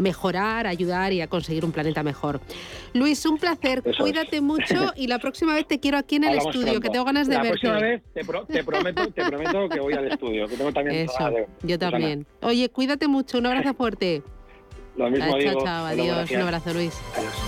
mejorar, 0.00 0.66
a 0.66 0.70
ayudar 0.70 1.12
y 1.12 1.20
a 1.20 1.26
conseguir 1.26 1.64
un 1.64 1.72
planeta 1.72 2.02
mejor. 2.02 2.40
Luis, 2.94 3.24
un 3.26 3.38
placer, 3.38 3.82
cuídate 3.98 4.40
mucho 4.40 4.92
y 4.96 5.06
la 5.06 5.18
próxima 5.18 5.54
vez 5.54 5.66
te 5.66 5.80
quiero 5.80 5.98
aquí 5.98 6.16
en 6.16 6.24
el 6.24 6.38
estudio, 6.38 6.80
que 6.80 6.90
tengo 6.90 7.04
ganas 7.04 7.28
de 7.28 7.34
la 7.34 7.42
verte. 7.42 7.66
La 7.66 7.72
próxima 7.74 7.88
vez 7.88 8.02
te, 8.48 8.64
prometo, 8.64 9.10
te 9.10 9.24
prometo 9.24 9.68
que 9.68 9.80
voy 9.80 9.94
al 9.94 10.10
estudio, 10.10 10.46
que 10.46 10.56
tengo 10.56 10.72
también 10.72 11.08
Eso, 11.08 11.30
yo 11.62 11.78
también. 11.78 12.26
Oye, 12.42 12.68
cuídate 12.68 13.08
mucho, 13.08 13.38
un 13.38 13.46
abrazo 13.46 13.74
fuerte. 13.74 14.22
Lo 14.96 15.10
mismo 15.10 15.30
chao, 15.30 15.38
digo. 15.38 15.64
Chao, 15.64 15.86
adiós, 15.86 16.30
un 16.30 16.40
abrazo 16.40 16.74
Luis. 16.74 17.00
Adiós. 17.16 17.47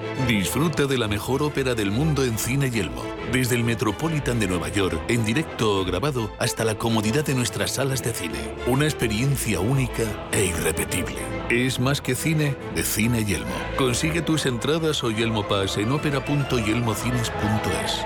Disfruta 0.27 0.85
de 0.85 0.97
la 0.97 1.07
mejor 1.07 1.41
ópera 1.41 1.73
del 1.73 1.91
mundo 1.91 2.23
en 2.23 2.37
Cine 2.37 2.69
Yelmo. 2.69 3.03
Desde 3.31 3.55
el 3.55 3.63
Metropolitan 3.63 4.39
de 4.39 4.47
Nueva 4.47 4.69
York, 4.69 5.01
en 5.07 5.25
directo 5.25 5.79
o 5.79 5.85
grabado, 5.85 6.31
hasta 6.37 6.63
la 6.63 6.75
comodidad 6.75 7.25
de 7.25 7.33
nuestras 7.33 7.71
salas 7.71 8.03
de 8.03 8.13
cine. 8.13 8.37
Una 8.67 8.85
experiencia 8.85 9.59
única 9.59 10.03
e 10.31 10.45
irrepetible. 10.45 11.17
Es 11.49 11.79
más 11.79 12.01
que 12.01 12.13
cine 12.15 12.55
de 12.75 12.83
Cine 12.83 13.25
Yelmo. 13.25 13.55
Consigue 13.77 14.21
tus 14.21 14.45
entradas 14.45 15.03
o 15.03 15.09
Yelmo 15.09 15.47
Pass 15.47 15.77
en 15.77 15.91
ópera.yelmocines.es. 15.91 18.05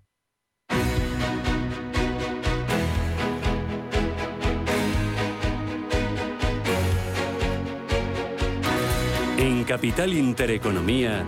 En 9.61 9.67
Capital 9.67 10.11
Intereconomía, 10.11 11.23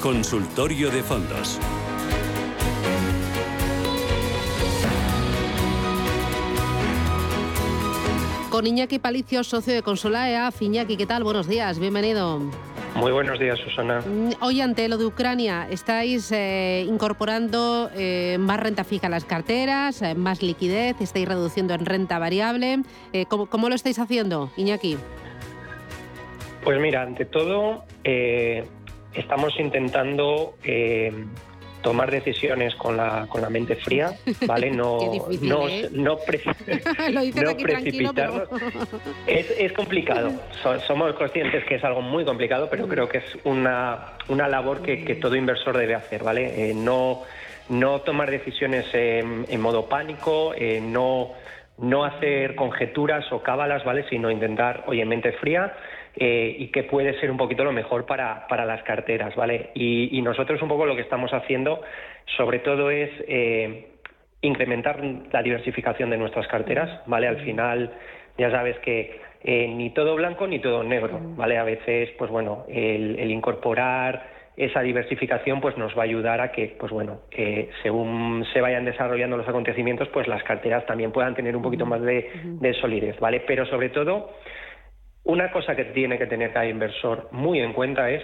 Consultorio 0.00 0.90
de 0.90 1.04
Fondos. 1.04 1.56
Con 8.50 8.66
Iñaki 8.66 8.98
Palicio, 8.98 9.44
socio 9.44 9.72
de 9.72 9.82
Consolaea. 9.82 10.50
Iñaki, 10.58 10.96
¿qué 10.96 11.06
tal? 11.06 11.22
Buenos 11.22 11.46
días, 11.46 11.78
bienvenido. 11.78 12.40
Muy 12.96 13.12
buenos 13.12 13.38
días, 13.38 13.56
Susana. 13.60 14.00
Mm, 14.00 14.30
hoy, 14.40 14.60
ante 14.62 14.88
lo 14.88 14.98
de 14.98 15.06
Ucrania, 15.06 15.68
estáis 15.70 16.32
eh, 16.32 16.84
incorporando 16.88 17.88
eh, 17.94 18.36
más 18.40 18.58
renta 18.58 18.82
fija 18.82 19.06
a 19.06 19.10
las 19.10 19.24
carteras, 19.24 20.02
eh, 20.02 20.16
más 20.16 20.42
liquidez, 20.42 20.96
estáis 21.00 21.28
reduciendo 21.28 21.72
en 21.74 21.86
renta 21.86 22.18
variable. 22.18 22.82
¿cómo, 23.28 23.46
¿Cómo 23.46 23.68
lo 23.68 23.76
estáis 23.76 24.00
haciendo, 24.00 24.50
Iñaki? 24.56 24.96
Pues 26.66 26.78
mira, 26.80 27.02
ante 27.02 27.26
todo, 27.26 27.84
eh, 28.02 28.64
estamos 29.14 29.54
intentando 29.60 30.56
eh, 30.64 31.12
tomar 31.80 32.10
decisiones 32.10 32.74
con 32.74 32.96
la, 32.96 33.28
con 33.28 33.40
la 33.40 33.50
mente 33.50 33.76
fría, 33.76 34.10
¿vale? 34.48 34.72
No, 34.72 34.98
no, 35.42 35.68
¿eh? 35.68 35.88
no, 35.92 36.18
precipitarnos. 36.26 38.48
es, 39.28 39.72
complicado. 39.74 40.32
somos 40.88 41.14
conscientes 41.14 41.64
que 41.66 41.76
es 41.76 41.84
algo 41.84 42.02
muy 42.02 42.24
complicado, 42.24 42.66
pero 42.68 42.88
creo 42.88 43.08
que 43.08 43.18
es 43.18 43.38
una, 43.44 44.14
una 44.26 44.48
labor 44.48 44.82
que, 44.82 45.14
todo 45.22 45.36
inversor 45.36 45.78
debe 45.78 45.94
hacer, 45.94 46.24
¿vale? 46.24 46.74
no, 46.74 47.22
no 47.68 48.00
tomar 48.00 48.28
decisiones 48.28 48.92
en, 48.92 49.46
en 49.48 49.60
modo 49.60 49.88
pánico, 49.88 50.52
no, 50.82 51.30
no 51.78 52.04
hacer 52.04 52.56
conjeturas 52.56 53.24
o 53.30 53.40
cábalas, 53.40 53.84
¿vale? 53.84 54.04
Sino 54.10 54.32
intentar, 54.32 54.82
oye, 54.88 55.04
mente 55.04 55.30
fría 55.30 55.72
eh, 56.18 56.56
y 56.58 56.68
que 56.68 56.84
puede 56.84 57.20
ser 57.20 57.30
un 57.30 57.36
poquito 57.36 57.62
lo 57.62 57.72
mejor 57.72 58.06
para, 58.06 58.46
para 58.48 58.64
las 58.64 58.82
carteras, 58.84 59.36
¿vale? 59.36 59.70
Y, 59.74 60.22
nosotros 60.22 60.62
un 60.62 60.68
poco 60.68 60.86
lo 60.86 60.96
que 60.96 61.02
estamos 61.02 61.30
haciendo, 61.34 61.82
sobre 62.38 62.60
todo, 62.60 62.90
es 62.90 63.10
eh, 63.28 63.88
incrementar 64.40 64.98
la 65.30 65.42
diversificación 65.42 66.08
de 66.08 66.16
nuestras 66.16 66.48
carteras, 66.48 67.02
¿vale? 67.06 67.28
Al 67.28 67.36
final, 67.42 67.92
ya 68.38 68.50
sabes 68.50 68.78
que 68.78 69.20
eh, 69.44 69.68
ni 69.68 69.90
todo 69.90 70.16
blanco 70.16 70.46
ni 70.46 70.58
todo 70.58 70.82
negro, 70.82 71.20
¿vale? 71.36 71.58
A 71.58 71.64
veces, 71.64 72.08
pues 72.18 72.30
bueno, 72.30 72.64
el, 72.68 73.30
incorporar 73.30 74.34
esa 74.56 74.80
diversificación 74.80 75.60
pues 75.60 75.76
nos 75.76 75.94
va 75.94 76.00
a 76.00 76.04
ayudar 76.04 76.40
a 76.40 76.50
que 76.50 76.74
pues 76.80 76.90
bueno 76.90 77.20
según 77.82 78.42
se 78.54 78.62
vayan 78.62 78.86
desarrollando 78.86 79.36
los 79.36 79.46
acontecimientos 79.46 80.08
pues 80.08 80.26
las 80.28 80.42
carteras 80.44 80.86
también 80.86 81.12
puedan 81.12 81.34
tener 81.34 81.54
un 81.54 81.62
poquito 81.62 81.84
más 81.84 82.00
de, 82.00 82.30
de 82.42 82.72
solidez 82.72 83.20
vale 83.20 83.40
pero 83.40 83.66
sobre 83.66 83.90
todo 83.90 84.30
una 85.26 85.52
cosa 85.52 85.76
que 85.76 85.84
tiene 85.84 86.18
que 86.18 86.26
tener 86.26 86.52
cada 86.52 86.66
inversor 86.66 87.28
muy 87.32 87.60
en 87.60 87.72
cuenta 87.72 88.10
es 88.10 88.22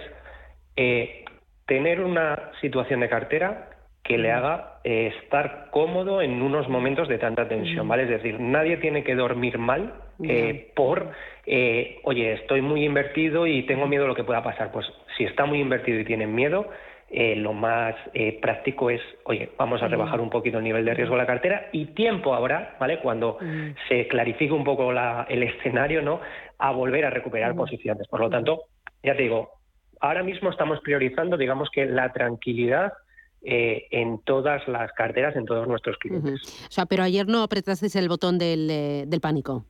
eh, 0.75 1.23
tener 1.65 2.01
una 2.01 2.51
situación 2.61 2.99
de 2.99 3.09
cartera 3.09 3.69
que 4.03 4.17
le 4.17 4.31
haga 4.31 4.79
eh, 4.83 5.13
estar 5.21 5.69
cómodo 5.71 6.21
en 6.21 6.41
unos 6.41 6.67
momentos 6.67 7.07
de 7.07 7.17
tanta 7.17 7.47
tensión, 7.47 7.87
¿vale? 7.87 8.03
Es 8.03 8.09
decir, 8.09 8.37
nadie 8.37 8.77
tiene 8.77 9.03
que 9.03 9.15
dormir 9.15 9.57
mal 9.57 9.93
eh, 10.21 10.71
por, 10.75 11.11
eh, 11.45 11.99
oye, 12.03 12.33
estoy 12.33 12.61
muy 12.61 12.83
invertido 12.83 13.47
y 13.47 13.63
tengo 13.63 13.87
miedo 13.87 14.03
de 14.03 14.09
lo 14.09 14.15
que 14.15 14.25
pueda 14.25 14.43
pasar. 14.43 14.71
Pues 14.73 14.85
si 15.17 15.23
está 15.23 15.45
muy 15.45 15.61
invertido 15.61 15.99
y 15.99 16.05
tienen 16.05 16.35
miedo, 16.35 16.69
lo 17.37 17.53
más 17.53 17.93
práctico 18.41 18.89
es, 18.89 18.99
oye, 19.25 19.49
vamos 19.55 19.83
a 19.83 19.87
rebajar 19.87 20.19
un 20.19 20.31
poquito 20.31 20.57
el 20.57 20.63
nivel 20.63 20.83
de 20.83 20.95
riesgo 20.95 21.13
de 21.13 21.21
la 21.21 21.27
cartera 21.27 21.67
y 21.71 21.85
tiempo 21.93 22.33
habrá, 22.33 22.75
¿vale? 22.79 22.97
Cuando 22.97 23.37
se 23.87 24.07
clarifique 24.07 24.51
un 24.51 24.63
poco 24.63 24.91
el 24.91 25.43
escenario, 25.43 26.01
¿no? 26.01 26.21
A 26.57 26.71
volver 26.71 27.05
a 27.05 27.09
recuperar 27.09 27.55
posiciones. 27.55 28.07
Por 28.07 28.19
lo 28.19 28.29
tanto, 28.29 28.63
ya 29.01 29.15
te 29.15 29.23
digo, 29.23 29.51
ahora 29.99 30.23
mismo 30.23 30.49
estamos 30.49 30.79
priorizando, 30.81 31.37
digamos 31.37 31.69
que 31.71 31.85
la 31.85 32.11
tranquilidad 32.13 32.93
eh, 33.41 33.87
en 33.91 34.19
todas 34.23 34.65
las 34.67 34.91
carteras, 34.93 35.35
en 35.35 35.45
todos 35.45 35.67
nuestros 35.67 35.97
clientes. 35.97 36.41
O 36.69 36.71
sea, 36.71 36.85
pero 36.85 37.03
ayer 37.03 37.27
no 37.27 37.43
apretasteis 37.43 37.95
el 37.95 38.07
botón 38.07 38.37
del, 38.37 38.69
eh, 38.69 39.03
del 39.05 39.19
pánico. 39.19 39.65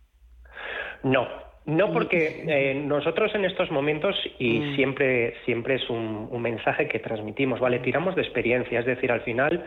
No, 1.02 1.28
no, 1.66 1.94
porque 1.94 2.44
eh, 2.46 2.76
nosotros 2.76 3.34
en 3.36 3.46
estos 3.46 3.72
momentos, 3.72 4.16
y 4.38 4.60
mm. 4.60 4.76
siempre, 4.76 5.34
siempre 5.46 5.76
es 5.76 5.90
un, 5.90 6.30
mensaje 6.42 6.90
que 6.90 7.00
transmitimos, 7.00 7.60
¿vale? 7.62 7.80
Tiramos 7.80 8.16
de 8.16 8.22
experiencia, 8.22 8.82
es 8.82 8.86
decir, 8.86 9.12
al 9.12 9.22
final, 9.22 9.66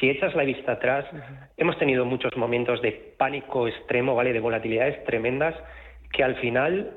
si 0.00 0.08
echas 0.08 0.34
la 0.34 0.44
vista 0.44 0.72
atrás, 0.72 1.04
hemos 1.58 1.78
tenido 1.78 2.06
muchos 2.06 2.34
momentos 2.36 2.80
de 2.80 2.92
pánico 3.18 3.68
extremo, 3.68 4.14
¿vale? 4.14 4.32
De 4.32 4.40
volatilidades 4.40 5.04
tremendas, 5.04 5.54
que 6.12 6.24
al 6.24 6.36
final 6.36 6.92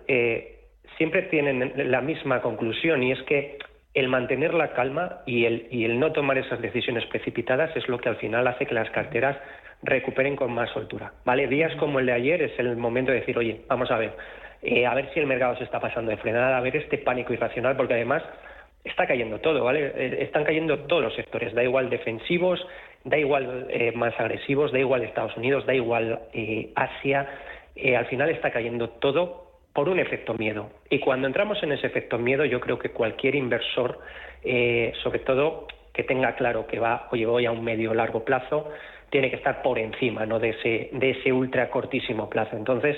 siempre 0.97 1.24
tienen 1.24 1.74
la 1.76 2.01
misma 2.01 2.41
conclusión, 2.41 3.03
y 3.03 3.12
es 3.12 3.22
que 3.24 3.57
el 3.93 4.07
mantener 4.07 4.53
la 4.53 4.74
calma 4.74 5.22
y 5.26 5.45
el, 5.45 5.68
y 5.72 5.86
el 5.86 5.99
no 5.99 6.12
tomar 6.12 6.38
esas 6.38 6.62
decisiones 6.62 7.05
precipitadas 7.07 7.76
es 7.76 7.88
lo 7.88 7.97
que 7.97 8.10
al 8.10 8.18
final 8.18 8.47
hace 8.47 8.66
que 8.66 8.76
las 8.76 8.89
carteras 8.91 9.38
recuperen 9.82 10.36
con 10.36 10.53
más 10.53 10.70
soltura. 10.72 11.14
¿vale? 11.26 11.47
Días 11.47 11.76
como 11.76 11.99
el 11.99 12.05
de 12.05 12.14
ayer 12.14 12.41
es 12.41 12.60
el 12.60 12.76
momento 12.78 13.12
de 13.12 13.20
decir, 13.20 13.38
oye, 13.38 13.62
vamos 13.68 13.89
a 13.91 13.97
ver, 13.97 14.14
eh, 14.62 14.86
a 14.86 14.93
ver 14.93 15.10
si 15.14 15.20
el 15.20 15.28
mercado 15.28 15.57
se 15.57 15.64
está 15.64 15.80
pasando 15.80 16.12
de 16.12 16.18
frenada, 16.18 16.57
a 16.57 16.62
ver 16.62 16.76
este 16.76 16.97
pánico 16.97 17.34
irracional, 17.34 17.76
porque 17.76 17.93
además 17.93 18.24
está 18.84 19.07
cayendo 19.07 19.39
todo, 19.39 19.64
¿vale? 19.64 19.91
Eh, 19.95 20.18
están 20.22 20.43
cayendo 20.43 20.80
todos 20.80 21.01
los 21.01 21.16
sectores, 21.16 21.53
da 21.53 21.64
igual 21.64 21.89
defensivos, 21.89 22.66
da 23.03 23.18
igual 23.18 23.68
eh, 23.70 23.91
más 23.93 24.18
agresivos, 24.20 24.72
da 24.72 24.80
igual 24.80 25.03
Estados 25.03 25.36
Unidos, 25.38 25.66
da 25.66 25.74
igual 25.74 26.20
Asia, 26.76 27.28
al 27.98 28.06
final 28.08 28.30
está 28.30 28.52
cayendo 28.52 28.90
todo 28.90 29.50
por 29.74 29.90
un 29.90 30.00
efecto 30.00 30.34
miedo. 30.34 30.70
Y 30.90 31.00
cuando 31.00 31.28
entramos 31.28 31.62
en 31.64 31.72
ese 31.72 31.88
efecto 31.88 32.18
miedo, 32.18 32.46
yo 32.46 32.60
creo 32.60 32.80
que 32.80 32.90
cualquier 32.90 33.36
inversor, 33.36 34.00
eh, 34.44 34.94
sobre 35.04 35.20
todo 35.20 35.68
que 35.94 36.04
tenga 36.04 36.36
claro 36.36 36.68
que 36.68 36.80
va, 36.80 37.08
oye, 37.12 37.26
voy 37.26 37.46
a 37.46 37.52
un 37.52 37.64
medio 37.64 37.94
largo 37.94 38.24
plazo, 38.24 38.70
tiene 39.10 39.30
que 39.30 39.38
estar 39.38 39.62
por 39.62 39.80
encima 39.80 40.26
¿no? 40.26 40.40
de, 40.40 40.50
ese, 40.50 40.90
de 40.94 41.12
ese 41.12 41.32
ultra 41.32 41.70
cortísimo 41.70 42.30
plazo. 42.30 42.56
Entonces, 42.56 42.98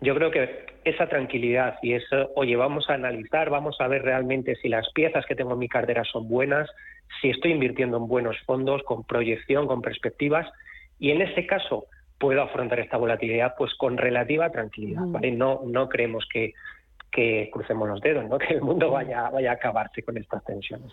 yo 0.00 0.14
creo 0.14 0.30
que 0.30 0.66
esa 0.84 1.08
tranquilidad 1.08 1.78
y 1.82 1.92
eso, 1.94 2.30
oye, 2.34 2.56
vamos 2.56 2.88
a 2.88 2.94
analizar, 2.94 3.50
vamos 3.50 3.76
a 3.80 3.88
ver 3.88 4.02
realmente 4.02 4.56
si 4.56 4.68
las 4.68 4.90
piezas 4.92 5.26
que 5.26 5.34
tengo 5.34 5.52
en 5.52 5.58
mi 5.58 5.68
cartera 5.68 6.04
son 6.04 6.28
buenas, 6.28 6.70
si 7.20 7.30
estoy 7.30 7.52
invirtiendo 7.52 7.98
en 7.98 8.08
buenos 8.08 8.38
fondos, 8.46 8.82
con 8.84 9.04
proyección, 9.04 9.66
con 9.66 9.82
perspectivas, 9.82 10.50
y 10.98 11.10
en 11.10 11.22
ese 11.22 11.46
caso, 11.46 11.86
puedo 12.20 12.42
afrontar 12.42 12.78
esta 12.78 12.98
volatilidad 12.98 13.54
pues 13.56 13.74
con 13.74 13.96
relativa 13.96 14.50
tranquilidad. 14.50 15.02
¿vale? 15.06 15.32
No, 15.32 15.62
no 15.64 15.88
creemos 15.88 16.28
que, 16.30 16.52
que 17.10 17.48
crucemos 17.50 17.88
los 17.88 18.00
dedos, 18.02 18.28
¿no? 18.28 18.38
que 18.38 18.54
el 18.54 18.60
mundo 18.60 18.90
vaya, 18.90 19.30
vaya 19.30 19.52
a 19.52 19.54
acabarse 19.54 20.02
con 20.02 20.18
estas 20.18 20.44
tensiones. 20.44 20.92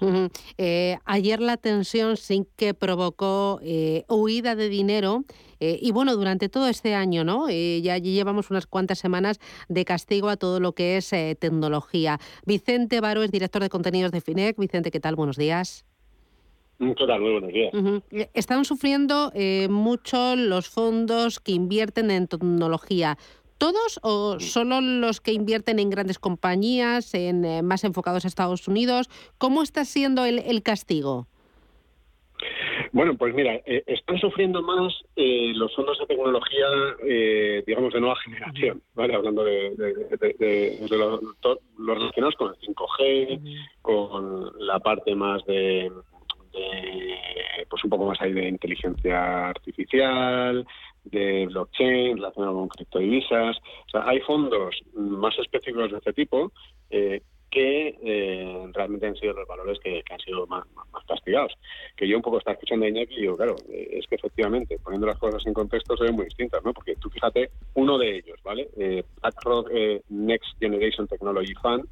Eh, 0.58 0.98
ayer 1.04 1.42
la 1.42 1.58
tensión 1.58 2.16
sí 2.16 2.48
que 2.56 2.74
provocó 2.74 3.60
eh, 3.62 4.06
huida 4.08 4.56
de 4.56 4.70
dinero 4.70 5.26
eh, 5.60 5.78
y 5.82 5.92
bueno, 5.92 6.16
durante 6.16 6.48
todo 6.48 6.70
este 6.70 6.96
año, 6.96 7.24
¿no? 7.24 7.50
ya 7.50 7.98
llevamos 7.98 8.52
unas 8.52 8.68
cuantas 8.68 9.00
semanas 9.00 9.40
de 9.68 9.86
castigo 9.86 10.30
a 10.30 10.38
todo 10.38 10.60
lo 10.60 10.74
que 10.74 10.98
es 10.98 11.10
tecnología. 11.40 12.20
Vicente 12.46 13.02
Baro 13.02 13.24
es 13.24 13.32
director 13.32 13.62
de 13.62 13.70
contenidos 13.70 14.12
de 14.12 14.22
FINEC. 14.22 14.58
Vicente, 14.58 14.92
¿qué 14.92 15.00
tal? 15.00 15.16
Buenos 15.16 15.36
días. 15.36 15.87
Total, 16.78 17.20
muy 17.20 17.32
buenos 17.32 17.52
días. 17.52 17.74
Eh, 18.12 18.30
están 18.36 18.64
sufriendo 18.64 19.32
eh, 19.34 19.68
mucho 19.68 20.36
los 20.36 20.70
fondos 20.70 21.40
que 21.40 21.52
invierten 21.52 22.12
en 22.12 22.28
tecnología. 22.28 23.18
¿Todos 23.58 24.00
o 24.04 24.40
solo 24.40 24.82
los 24.82 25.20
que 25.20 25.32
invierten 25.34 25.80
en 25.80 25.90
grandes 25.90 26.20
compañías, 26.20 27.16
en 27.16 27.44
eh, 27.44 27.64
más 27.64 27.84
enfocados 27.84 28.26
a 28.26 28.28
Estados 28.28 28.68
Unidos? 28.68 29.10
¿Cómo 29.40 29.64
está 29.64 29.86
siendo 29.86 30.24
el, 30.26 30.62
castigo? 30.62 31.26
Bueno, 32.92 33.18
pues 33.18 33.34
mira, 33.34 33.56
están 33.66 34.20
sufriendo 34.20 34.62
más 34.62 34.94
los 35.16 35.76
fondos 35.76 35.98
de 35.98 36.06
tecnología, 36.06 36.68
digamos, 37.66 37.92
de 37.94 38.00
nueva 38.00 38.16
generación, 38.18 38.84
¿vale? 38.94 39.16
Hablando 39.16 39.44
de, 39.44 39.74
los, 40.88 41.22
los, 41.78 41.98
relacionados 41.98 42.36
con 42.36 42.54
el 42.54 42.76
5G, 42.76 43.42
con 43.82 44.52
la 44.60 44.80
parte 44.80 45.16
más 45.16 45.44
de, 45.46 45.92
pues 47.70 47.84
un 47.84 47.90
poco 47.90 48.06
más 48.06 48.22
ahí 48.22 48.34
de 48.34 48.48
inteligencia 48.48 49.50
artificial, 49.50 50.66
de 51.12 51.46
blockchain 51.48 52.18
relacionado 52.18 52.54
con 52.54 52.68
criptodivisas. 52.70 53.58
O 53.58 53.90
sea, 53.90 54.08
hay 54.08 54.20
fondos 54.22 54.76
más 54.94 55.38
específicos 55.40 55.92
de 55.92 55.98
este 55.98 56.14
tipo 56.14 56.52
eh, 56.90 57.22
que 57.50 57.98
eh, 58.04 58.68
realmente 58.74 59.08
han 59.08 59.16
sido 59.16 59.34
los 59.34 59.48
valores 59.48 59.80
que, 59.80 60.04
han 60.10 60.20
sido 60.20 60.46
más, 60.48 60.66
castigados. 61.08 61.54
Que 61.96 62.08
yo 62.08 62.18
un 62.18 62.22
poco 62.22 62.40
estaba 62.40 62.56
escuchando 62.56 62.86
a 62.86 62.90
Iñaki 62.90 63.16
y 63.16 63.22
digo, 63.22 63.38
claro, 63.38 63.56
eh, 63.70 63.88
es 63.94 64.08
que 64.08 64.16
efectivamente, 64.16 64.78
poniendo 64.84 65.08
las 65.08 65.18
cosas 65.18 65.46
en 65.46 65.54
contexto, 65.54 65.96
se 65.96 66.12
muy 66.12 66.26
distintas, 66.26 66.64
¿no? 66.66 66.74
Porque 66.74 66.96
tú 66.96 67.10
fíjate, 67.10 67.50
uno 67.76 67.98
de 67.98 68.18
ellos, 68.18 68.38
¿vale? 68.44 68.68
BlackRock 69.22 69.72
Next 70.10 70.60
Generation 70.60 71.08
Technology 71.08 71.54
Fund, 71.62 71.86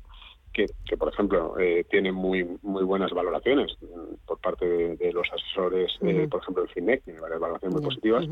que, 0.56 0.97
por 0.97 1.12
ejemplo, 1.12 1.60
eh, 1.60 1.86
tiene 1.89 2.12
muy 2.12 2.45
muy 2.62 2.84
buenas 2.84 3.12
valoraciones 3.12 3.76
mm, 3.82 4.26
por 4.26 4.39
parte 4.39 4.66
de, 4.66 5.12
los 5.12 5.28
asesores, 5.32 5.91
eh, 6.01 6.28
por 6.30 6.41
ejemplo, 6.41 6.64
el 6.64 6.70
FINEC, 6.70 7.03
tiene 7.03 7.20
varias 7.20 7.39
valoraciones 7.39 7.76
muy 7.76 7.84
positivas. 7.84 8.26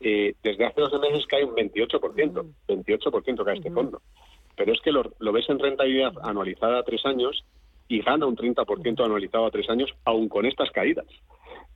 Eh, 0.00 0.34
desde 0.42 0.66
hace 0.66 0.80
dos 0.80 1.00
meses 1.00 1.26
cae 1.26 1.44
un 1.44 1.54
28%, 1.54 2.44
28% 2.68 3.44
cae 3.44 3.56
este 3.56 3.70
fondo. 3.70 4.02
Pero 4.54 4.72
es 4.72 4.80
que 4.82 4.92
lo, 4.92 5.32
ves 5.32 5.48
en 5.48 5.58
rentabilidad 5.58 6.12
anualizada 6.22 6.80
a 6.80 6.82
tres 6.82 7.06
años 7.06 7.42
y 7.88 8.02
gana 8.02 8.26
un 8.26 8.36
30% 8.36 9.04
anualizado 9.04 9.46
a 9.46 9.50
tres 9.50 9.68
años, 9.70 9.90
aún 10.04 10.28
con 10.28 10.44
estas 10.44 10.70
caídas. 10.70 11.06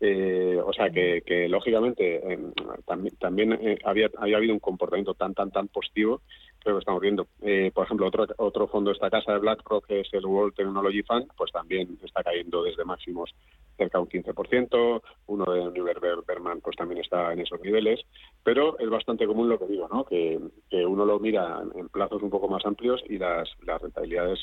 O 0.01 0.73
sea 0.73 0.91
que, 0.91 1.23
que 1.25 1.49
lógicamente 1.49 2.33
em, 2.33 2.53
también, 2.85 3.17
también 3.17 3.79
había, 3.85 4.11
había 4.19 4.37
habido 4.37 4.53
un 4.53 4.61
comportamiento 4.61 5.15
tan 5.15 5.35
tan 5.35 5.51
tan 5.51 5.69
positivo 5.69 6.21
creo 6.67 6.79
que 6.79 6.81
estamos 6.81 7.01
viendo. 7.01 7.29
Eh, 7.43 7.71
por 7.73 7.85
ejemplo, 7.85 8.09
otro, 8.09 8.27
otro 8.39 8.67
fondo 8.67 8.91
de 8.91 8.95
esta 8.95 9.09
casa 9.09 9.33
de 9.33 9.39
BlackRock, 9.39 9.87
que 9.87 10.01
es 10.01 10.09
el 10.13 10.27
World 10.27 10.55
Technology 10.55 11.03
Fund, 11.05 11.29
pues 11.37 11.53
también 11.53 11.97
está 12.03 12.25
cayendo 12.25 12.65
desde 12.65 12.85
máximos 12.85 13.33
cerca 13.77 13.99
de 13.99 14.03
un 14.03 14.09
15%. 14.09 15.03
Uno 15.27 15.45
de 15.45 15.61
Univer 15.61 16.01
Berman 16.27 16.61
pues 16.61 16.77
también 16.77 17.01
está 17.01 17.33
en 17.33 17.41
esos 17.41 17.61
niveles. 17.61 18.01
Pero 18.43 18.77
es 18.81 18.91
bastante 18.91 19.29
común 19.29 19.49
lo 19.49 19.61
que 19.61 19.67
digo, 19.67 19.89
¿no? 19.93 20.05
que, 20.05 20.41
uno 20.73 21.05
lo 21.05 21.21
mira 21.21 21.63
en 21.75 21.89
plazos 21.89 22.23
un 22.23 22.31
poco 22.31 22.49
más 22.49 22.67
amplios 22.67 23.01
y 23.09 23.19
las, 23.19 23.49
las 23.65 23.81
rentabilidades 23.81 24.41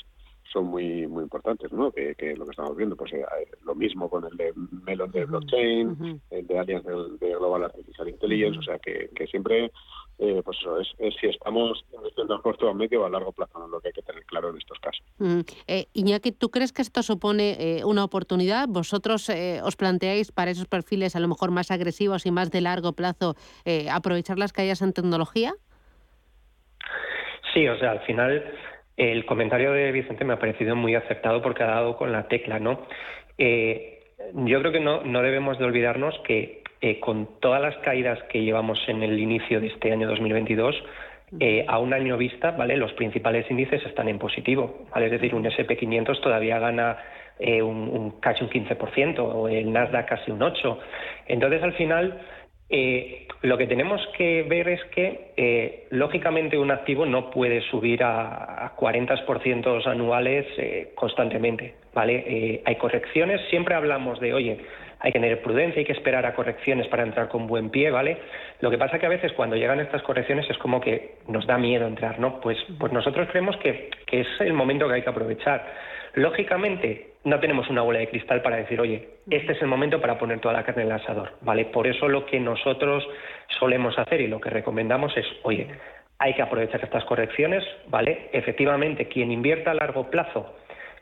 son 0.52 0.66
muy 0.66 1.08
muy 1.08 1.24
importantes, 1.24 1.72
¿no? 1.72 1.92
Que, 1.92 2.16
lo 2.38 2.46
que 2.46 2.52
estamos 2.52 2.76
viendo, 2.76 2.96
pues 2.96 3.14
eh, 3.14 3.26
lo 3.64 3.76
mismo 3.76 4.10
con 4.10 4.26
el 4.26 4.38
de 4.38 4.54
Melon 4.86 5.12
de 5.12 5.26
blockchain, 5.26 6.22
el 6.30 6.48
de 6.48 6.60
Allianz 6.60 6.84
de, 6.84 7.30
Global 7.30 7.64
Artificial 7.64 8.10
Intelligence, 8.10 8.60
o 8.60 8.64
sea 8.64 8.80
que, 8.80 9.10
que 9.16 9.28
siempre 9.28 9.72
eh, 10.20 10.42
pues 10.44 10.58
eso, 10.60 10.80
es, 10.80 11.16
si 11.20 11.28
estamos 11.28 11.84
invirtiendo 11.92 12.36
a 12.36 12.42
corto, 12.42 12.70
a 12.70 12.74
medio 12.74 13.02
o 13.02 13.06
a 13.06 13.10
largo 13.10 13.32
plazo, 13.32 13.60
¿no? 13.60 13.68
lo 13.68 13.82
que 13.82 13.90
hay 13.90 13.94
que 13.94 14.02
tener 14.02 14.24
claro 14.26 14.50
en 14.50 14.58
estos 14.58 14.80
casos. 14.80 15.04
Mm, 15.18 15.42
eh, 15.68 15.88
Iñaki, 15.94 16.32
¿tú 16.32 16.50
crees 16.50 16.72
que 16.72 16.82
esto 16.82 17.02
supone 17.04 17.58
eh, 17.60 17.84
una 17.84 18.04
oportunidad? 18.04 18.68
¿Vosotros 18.68 19.28
eh, 19.30 19.60
os 19.64 19.76
planteáis 19.76 20.32
para 20.32 20.52
esos 20.52 20.68
perfiles 20.68 21.16
a 21.16 21.20
lo 21.20 21.28
mejor 21.28 21.52
más 21.52 21.72
agresivos 21.72 22.26
y 22.26 22.32
más 22.32 22.52
de 22.52 22.62
largo 22.62 22.94
plazo 22.94 23.36
aprovechar 23.92 24.38
las 24.38 24.54
caídas 24.54 24.82
en 24.82 24.94
tecnología? 24.94 25.54
Sí, 27.54 27.68
o 27.68 27.78
sea, 27.78 27.92
al 27.92 28.02
final 28.02 28.44
el 28.98 29.26
comentario 29.26 29.72
de 29.72 29.92
Vicente 29.92 30.26
me 30.26 30.34
ha 30.34 30.40
parecido 30.40 30.76
muy 30.76 30.96
acertado 30.96 31.42
porque 31.42 31.64
ha 31.64 31.68
dado 31.68 31.98
con 31.98 32.12
la 32.12 32.28
tecla, 32.28 32.60
¿no? 32.60 32.82
yo 33.38 34.60
creo 34.60 34.72
que 34.72 34.80
no, 34.80 35.04
no 35.04 35.22
debemos 35.22 35.58
de 35.58 35.66
olvidarnos 35.66 36.18
que 36.26 36.64
eh, 36.86 37.00
con 37.00 37.40
todas 37.40 37.62
las 37.62 37.78
caídas 37.78 38.22
que 38.24 38.44
llevamos 38.44 38.78
en 38.88 39.04
el 39.04 39.18
inicio 39.18 39.62
de 39.62 39.68
este 39.68 39.94
año 39.94 40.06
2022, 40.06 40.76
eh, 41.40 41.64
a 41.66 41.80
un 41.80 41.94
año 41.94 42.18
vista, 42.18 42.52
¿vale? 42.52 42.76
Los 42.76 42.92
principales 42.92 43.50
índices 43.50 43.82
están 43.86 44.10
en 44.10 44.20
positivo, 44.20 44.86
¿vale? 44.94 45.06
Es 45.06 45.14
decir, 45.14 45.34
un 45.34 45.46
SP500 45.46 46.20
todavía 46.20 46.60
gana 46.60 46.98
eh, 47.40 47.62
un, 47.62 48.20
casi 48.20 48.44
un 48.44 48.50
15%, 48.50 49.18
o 49.20 49.48
el 49.48 49.72
Nasdaq 49.72 50.10
casi 50.10 50.30
un 50.30 50.42
8%. 50.42 50.78
Entonces, 51.28 51.64
al 51.64 51.72
final, 51.72 52.20
eh, 52.74 53.28
lo 53.44 53.58
que 53.58 53.68
tenemos 53.68 54.02
que 54.18 54.44
ver 54.44 54.68
es 54.68 54.84
que, 54.86 55.32
eh, 55.38 55.88
lógicamente, 55.92 56.58
un 56.58 56.72
activo 56.72 57.06
no 57.06 57.30
puede 57.30 57.62
subir 57.70 58.04
a, 58.04 58.66
a 58.66 58.76
40% 58.76 59.86
anuales 59.86 60.48
constantemente, 60.96 61.76
¿vale? 61.94 62.62
hay 62.66 62.76
correcciones, 62.78 63.42
siempre 63.50 63.76
hablamos 63.76 64.20
de, 64.20 64.34
oye, 64.34 64.58
hay 65.04 65.12
que 65.12 65.20
tener 65.20 65.42
prudencia, 65.42 65.80
hay 65.80 65.86
que 65.86 65.92
esperar 65.92 66.26
a 66.26 66.34
correcciones 66.34 66.88
para 66.88 67.04
entrar 67.04 67.28
con 67.28 67.46
buen 67.46 67.70
pie, 67.70 67.92
¿vale? 67.92 68.18
Lo 68.62 68.72
que 68.72 68.78
pasa 68.78 68.98
que 68.98 69.06
a 69.06 69.10
veces 69.10 69.34
cuando 69.34 69.58
llegan 69.58 69.82
estas 69.82 70.02
correcciones 70.02 70.50
es 70.50 70.58
como 70.58 70.80
que 70.80 71.16
nos 71.28 71.46
da 71.46 71.58
miedo 71.58 71.86
entrar, 71.86 72.20
¿no? 72.20 72.40
Pues, 72.40 72.58
pues 72.80 72.94
nosotros 72.94 73.28
creemos 73.30 73.58
que, 73.58 73.90
que 74.08 74.22
es 74.22 74.28
el 74.40 74.54
momento 74.54 74.88
que 74.88 74.94
hay 74.96 75.02
que 75.02 75.10
aprovechar. 75.10 75.66
Lógicamente, 76.14 77.13
no 77.24 77.40
tenemos 77.40 77.70
una 77.70 77.82
bola 77.82 78.00
de 78.00 78.10
cristal 78.10 78.42
para 78.42 78.58
decir, 78.58 78.80
oye, 78.82 79.10
este 79.30 79.54
es 79.54 79.62
el 79.62 79.68
momento 79.68 80.02
para 80.02 80.18
poner 80.18 80.40
toda 80.40 80.54
la 80.54 80.64
carne 80.64 80.84
en 80.84 80.90
el 80.90 80.96
asador, 80.96 81.34
¿vale? 81.42 81.66
Por 81.66 81.88
eso 81.88 82.08
lo 82.08 82.26
que 82.26 82.40
nosotros 82.40 83.08
solemos 83.60 83.98
hacer 83.98 84.22
y 84.22 84.28
lo 84.28 84.42
que 84.42 84.50
recomendamos 84.50 85.16
es, 85.16 85.26
oye, 85.44 85.68
hay 86.20 86.34
que 86.34 86.42
aprovechar 86.42 86.84
estas 86.84 87.06
correcciones, 87.06 87.64
¿vale? 87.88 88.30
Efectivamente, 88.34 89.08
quien 89.08 89.32
invierta 89.32 89.72
a 89.72 89.76
largo 89.76 90.10
plazo 90.10 90.56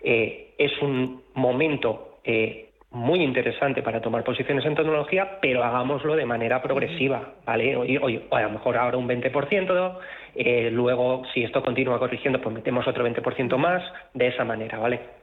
eh, 0.03 0.53
es 0.57 0.71
un 0.81 1.23
momento 1.33 2.19
eh, 2.23 2.69
muy 2.91 3.23
interesante 3.23 3.81
para 3.81 4.01
tomar 4.01 4.23
posiciones 4.23 4.65
en 4.65 4.75
tecnología, 4.75 5.39
pero 5.41 5.63
hagámoslo 5.63 6.15
de 6.15 6.25
manera 6.25 6.61
progresiva, 6.61 7.35
¿vale? 7.45 7.75
Oye, 7.75 8.23
a 8.29 8.41
lo 8.41 8.49
mejor 8.49 8.77
ahora 8.77 8.97
un 8.97 9.07
20%, 9.07 9.97
eh, 10.35 10.69
luego 10.71 11.23
si 11.33 11.43
esto 11.43 11.63
continúa 11.63 11.99
corrigiendo, 11.99 12.41
pues 12.41 12.53
metemos 12.53 12.87
otro 12.87 13.07
20% 13.07 13.57
más, 13.57 13.81
de 14.13 14.27
esa 14.27 14.43
manera, 14.43 14.77
¿vale? 14.77 15.20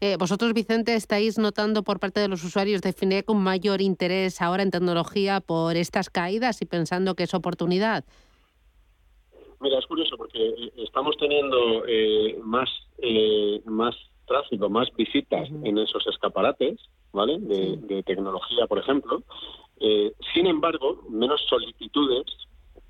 Eh, 0.00 0.16
vosotros, 0.18 0.52
Vicente, 0.52 0.94
estáis 0.94 1.38
notando 1.38 1.82
por 1.82 2.00
parte 2.00 2.20
de 2.20 2.28
los 2.28 2.44
usuarios 2.44 2.80
de 2.82 2.92
FINEC 2.92 3.28
un 3.30 3.42
mayor 3.42 3.80
interés 3.80 4.40
ahora 4.40 4.62
en 4.62 4.70
tecnología 4.70 5.40
por 5.40 5.76
estas 5.76 6.10
caídas 6.10 6.62
y 6.62 6.66
pensando 6.66 7.14
que 7.14 7.24
es 7.24 7.34
oportunidad. 7.34 8.04
Mira, 9.60 9.78
es 9.78 9.86
curioso 9.86 10.16
porque 10.16 10.38
eh, 10.38 10.72
estamos 10.78 11.16
teniendo 11.18 11.82
más, 12.42 12.70
más 13.66 13.94
tráfico, 14.30 14.70
más 14.70 14.88
visitas 14.96 15.48
en 15.64 15.76
esos 15.76 16.06
escaparates, 16.06 16.78
¿vale? 17.12 17.38
De, 17.40 18.02
tecnología, 18.04 18.66
por 18.66 18.78
ejemplo. 18.78 19.22
Eh, 19.80 20.12
sin 20.32 20.46
embargo, 20.46 21.02
menos 21.10 21.40
solicitudes 21.48 22.26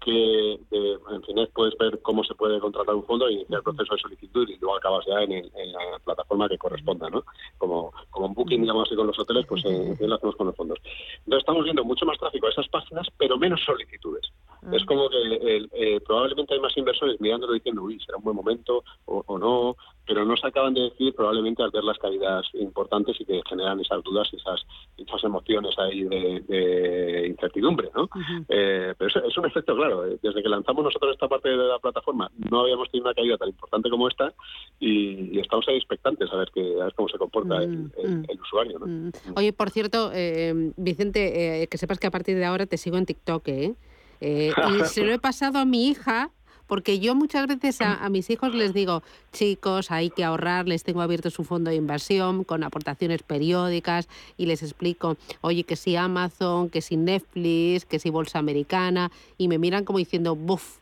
que 0.01 0.53
en 0.53 1.23
fin 1.25 1.37
puedes 1.55 1.77
ver 1.79 2.01
cómo 2.01 2.25
se 2.25 2.35
puede 2.35 2.59
contratar 2.59 2.95
un 2.95 3.05
fondo 3.05 3.29
y 3.29 3.35
iniciar 3.35 3.59
el 3.59 3.65
proceso 3.65 3.95
de 3.95 4.01
solicitud 4.01 4.49
y 4.49 4.57
luego 4.59 4.77
acabas 4.77 5.05
ya 5.07 5.23
en, 5.23 5.51
la 5.55 5.99
plataforma 6.05 6.49
que 6.49 6.59
corresponda, 6.59 7.09
¿no? 7.11 7.25
Como, 7.59 7.93
como 8.11 8.27
en 8.27 8.35
Booking, 8.35 8.63
digamos 8.63 8.89
así, 8.89 8.97
con 8.97 9.07
los 9.07 9.19
hoteles, 9.19 9.47
pues 9.47 9.65
eh, 9.65 9.97
lo 10.01 10.15
hacemos 10.15 10.37
con 10.37 10.47
los 10.47 10.57
fondos. 10.57 10.79
Entonces 11.19 11.41
estamos 11.41 11.65
viendo 11.65 11.85
mucho 11.85 12.07
más 12.07 12.19
tráfico 12.19 12.47
a 12.47 12.51
esas 12.51 12.69
páginas, 12.69 13.07
pero 13.19 13.37
menos 13.37 13.61
solicitudes. 13.65 14.33
Ah. 14.63 14.71
Es 14.73 14.85
como 14.85 15.09
que 15.09 15.69
eh, 15.73 16.01
probablemente 16.07 16.55
hay 16.55 16.61
más 16.61 16.77
inversores 16.77 17.21
mirándolo 17.21 17.53
diciendo, 17.53 17.83
uy, 17.83 18.01
será 18.01 18.19
un 18.19 18.25
buen 18.25 18.37
momento 18.37 18.83
o, 19.05 19.39
no, 19.39 19.77
pero 20.07 20.25
no 20.25 20.37
se 20.37 20.47
acaban 20.47 20.75
de 20.75 20.83
decir 20.83 21.15
probablemente 21.15 21.63
al 21.63 21.71
ver 21.71 21.85
las 21.85 21.99
caídas 21.99 22.47
importantes 22.55 23.21
y 23.21 23.25
que 23.25 23.41
generan 23.49 23.81
esas 23.81 24.03
dudas 24.03 24.29
y 24.33 24.37
esas, 24.37 24.61
esas 24.97 25.25
emociones 25.25 25.79
ahí 25.79 26.05
de, 26.05 27.27
incertidumbre, 27.29 27.91
¿no? 27.95 28.09
Eh, 28.49 28.95
pero 28.97 29.09
es, 29.09 29.17
es 29.31 29.39
un 29.39 29.47
efecto 29.47 29.75
claro 29.75 29.90
eh, 29.91 30.19
desde 30.23 30.43
que 30.43 30.49
lanzamos 30.49 30.85
nosotros 30.85 31.13
esta 31.13 31.29
parte 31.29 31.49
de 31.49 31.57
la 31.57 31.79
plataforma 31.79 32.31
no 32.51 32.61
habíamos 32.61 32.91
tenido 32.91 33.09
una 33.09 33.15
caída 33.15 33.37
tan 33.37 33.49
importante 33.49 33.91
como 33.91 34.09
esta 34.09 34.33
y, 34.79 35.39
estamos 35.39 35.67
ahí 35.69 35.77
expectantes 35.77 36.31
a 36.33 36.37
ver, 36.37 36.51
que, 36.53 36.81
a 36.81 36.85
ver 36.85 36.95
cómo 36.95 37.09
se 37.09 37.19
comporta 37.19 37.57
el, 37.63 37.71
mm, 37.71 37.93
mm. 37.97 38.41
usuario. 38.43 38.79
Mm. 38.81 39.11
Oye, 39.37 39.53
por 39.53 39.71
cierto, 39.71 40.11
eh, 40.13 40.73
Vicente, 40.77 41.63
eh, 41.63 41.67
que 41.67 41.79
sepas 41.79 41.99
que 41.99 42.07
a 42.07 42.11
partir 42.11 42.37
de 42.37 42.45
ahora 42.45 42.67
te 42.67 42.77
sigo 42.77 42.97
en 42.97 43.07
TikTok, 43.07 43.49
¿eh? 43.49 43.75
y 44.21 44.51
se 44.85 45.05
lo 45.05 45.13
he 45.13 45.19
pasado 45.19 45.59
a 45.59 45.65
mi 45.65 45.89
hija 45.89 46.31
porque 46.71 47.01
yo 47.01 47.17
muchas 47.17 47.49
veces 47.49 47.81
a, 47.81 48.09
mis 48.11 48.31
hijos 48.31 48.55
les 48.55 48.73
digo, 48.73 49.03
chicos, 49.33 49.91
hay 49.91 50.09
que 50.09 50.23
ahorrar, 50.23 50.69
les 50.69 50.85
tengo 50.85 51.03
abierto 51.03 51.29
su 51.29 51.43
fondo 51.43 51.69
de 51.69 51.75
inversión 51.75 52.45
con 52.45 52.63
aportaciones 52.63 53.25
periódicas 53.25 54.09
y 54.37 54.47
les 54.47 54.63
explico, 54.63 55.17
oye, 55.41 55.65
que 55.65 55.75
si 55.75 55.97
Amazon, 55.97 56.71
que 56.71 56.81
si 56.81 56.97
Netflix, 56.97 57.87
que 57.87 57.99
si 57.99 58.11
Bolsa 58.11 58.39
Americana, 58.39 59.11
y 59.37 59.49
me 59.49 59.59
miran 59.59 59.85
como 59.85 59.99
diciendo, 59.99 60.37
buf, 60.37 60.77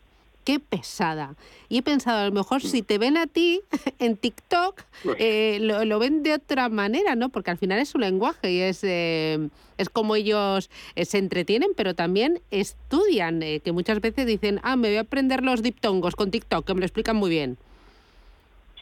qué 0.49 0.59
pesada. 0.59 1.35
Y 1.67 1.77
he 1.77 1.83
pensado, 1.83 2.21
a 2.21 2.25
lo 2.25 2.31
mejor 2.31 2.63
si 2.63 2.81
te 2.81 2.97
ven 2.97 3.17
a 3.17 3.27
ti 3.27 3.61
en 3.99 4.17
TikTok, 4.17 4.81
eh, 5.19 5.59
lo, 5.61 5.99
ven 5.99 6.23
de 6.23 6.33
otra 6.33 6.69
manera, 6.69 7.13
¿no? 7.13 7.29
Porque 7.29 7.51
al 7.51 7.59
final 7.59 7.77
es 7.77 7.89
su 7.89 7.99
lenguaje 7.99 8.51
y 8.51 8.59
es, 8.61 8.83
eh, 8.83 9.49
es 9.77 9.89
como 9.89 10.15
ellos 10.15 10.71
eh, 10.95 11.05
se 11.05 11.19
entretienen, 11.19 11.69
pero 11.77 11.93
también 11.93 12.41
estudian, 12.49 13.41
que 13.41 13.71
muchas 13.71 14.01
veces 14.01 14.25
dicen, 14.25 14.59
ah, 14.63 14.75
me 14.75 14.87
voy 14.87 14.97
a 14.97 15.01
aprender 15.01 15.43
los 15.43 15.61
diptongos 15.61 16.15
con 16.15 16.31
TikTok, 16.31 16.65
que 16.65 16.73
me 16.73 16.79
lo 16.79 16.87
explican 16.87 17.15
muy 17.15 17.29
bien. 17.29 17.59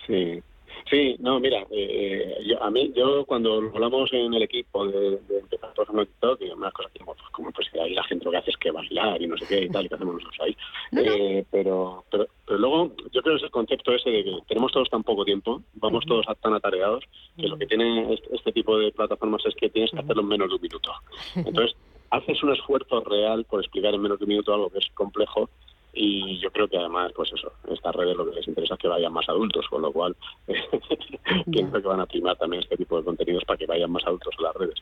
Sí, 0.05 0.41
Sí, 0.89 1.17
no, 1.19 1.39
mira, 1.39 1.65
eh, 1.69 2.37
yo, 2.45 2.63
a 2.63 2.71
mí, 2.71 2.93
yo 2.95 3.25
cuando 3.25 3.55
hablamos 3.73 4.11
en 4.13 4.33
el 4.33 4.43
equipo 4.43 4.87
de, 4.87 5.17
de 5.27 5.39
empezar, 5.39 5.73
por 5.73 5.83
ejemplo, 5.83 6.05
TikTok, 6.05 6.41
y 6.41 6.49
unas 6.49 6.73
cosas 6.73 6.91
que, 6.93 7.03
pues, 7.03 7.17
como 7.31 7.51
pues 7.51 7.67
ahí 7.81 7.93
la 7.93 8.03
gente 8.03 8.23
lo 8.23 8.31
que 8.31 8.37
hace 8.37 8.51
es 8.51 8.57
que 8.57 8.71
bailar 8.71 9.21
y 9.21 9.27
no 9.27 9.37
sé 9.37 9.45
qué 9.47 9.63
y 9.65 9.69
tal, 9.69 9.85
y 9.85 9.89
que 9.89 9.95
hacemos 9.95 10.15
nosotros 10.15 10.39
ahí. 10.39 10.55
Eh, 10.97 11.45
pero, 11.51 12.05
pero, 12.09 12.27
pero 12.45 12.59
luego, 12.59 12.91
yo 13.11 13.21
creo 13.21 13.35
que 13.35 13.37
es 13.37 13.43
el 13.43 13.51
concepto 13.51 13.93
ese 13.93 14.09
de 14.09 14.23
que 14.23 14.37
tenemos 14.47 14.71
todos 14.71 14.89
tan 14.89 15.03
poco 15.03 15.25
tiempo, 15.25 15.61
vamos 15.73 16.05
todos 16.05 16.25
tan 16.41 16.53
atareados, 16.53 17.03
que 17.35 17.47
lo 17.47 17.57
que 17.57 17.65
tiene 17.65 18.13
este, 18.13 18.35
este, 18.35 18.51
tipo 18.53 18.77
de 18.77 18.91
plataformas 18.91 19.45
es 19.45 19.55
que 19.55 19.69
tienes 19.69 19.91
que 19.91 19.99
hacerlo 19.99 20.21
en 20.21 20.29
menos 20.29 20.49
de 20.49 20.55
un 20.55 20.61
minuto. 20.61 20.91
Entonces, 21.35 21.75
haces 22.11 22.41
un 22.43 22.53
esfuerzo 22.53 23.01
real 23.01 23.43
por 23.45 23.59
explicar 23.59 23.93
en 23.93 24.01
menos 24.01 24.19
de 24.19 24.25
un 24.25 24.29
minuto 24.29 24.53
algo 24.53 24.69
que 24.69 24.79
es 24.79 24.87
complejo 24.93 25.49
y 25.93 26.39
yo 26.39 26.51
creo 26.51 26.67
que 26.67 26.77
además, 26.77 27.11
pues 27.15 27.31
eso, 27.33 27.51
estas 27.71 27.95
redes 27.95 28.15
lo 28.15 28.29
que 28.29 28.35
les 28.35 28.47
interesa 28.47 28.75
es 28.75 28.79
que 28.79 28.87
vayan 28.87 29.11
más 29.13 29.27
adultos, 29.29 29.65
con 29.69 29.81
lo 29.81 29.91
cual 29.91 30.15
pienso 31.51 31.81
que 31.81 31.87
van 31.87 32.01
a 32.01 32.05
primar 32.05 32.37
también 32.37 32.61
este 32.61 32.77
tipo 32.77 32.97
de 32.97 33.03
contenidos 33.03 33.43
para 33.45 33.57
que 33.57 33.65
vayan 33.65 33.91
más 33.91 34.05
adultos 34.05 34.33
a 34.37 34.41
las 34.43 34.55
redes. 34.55 34.75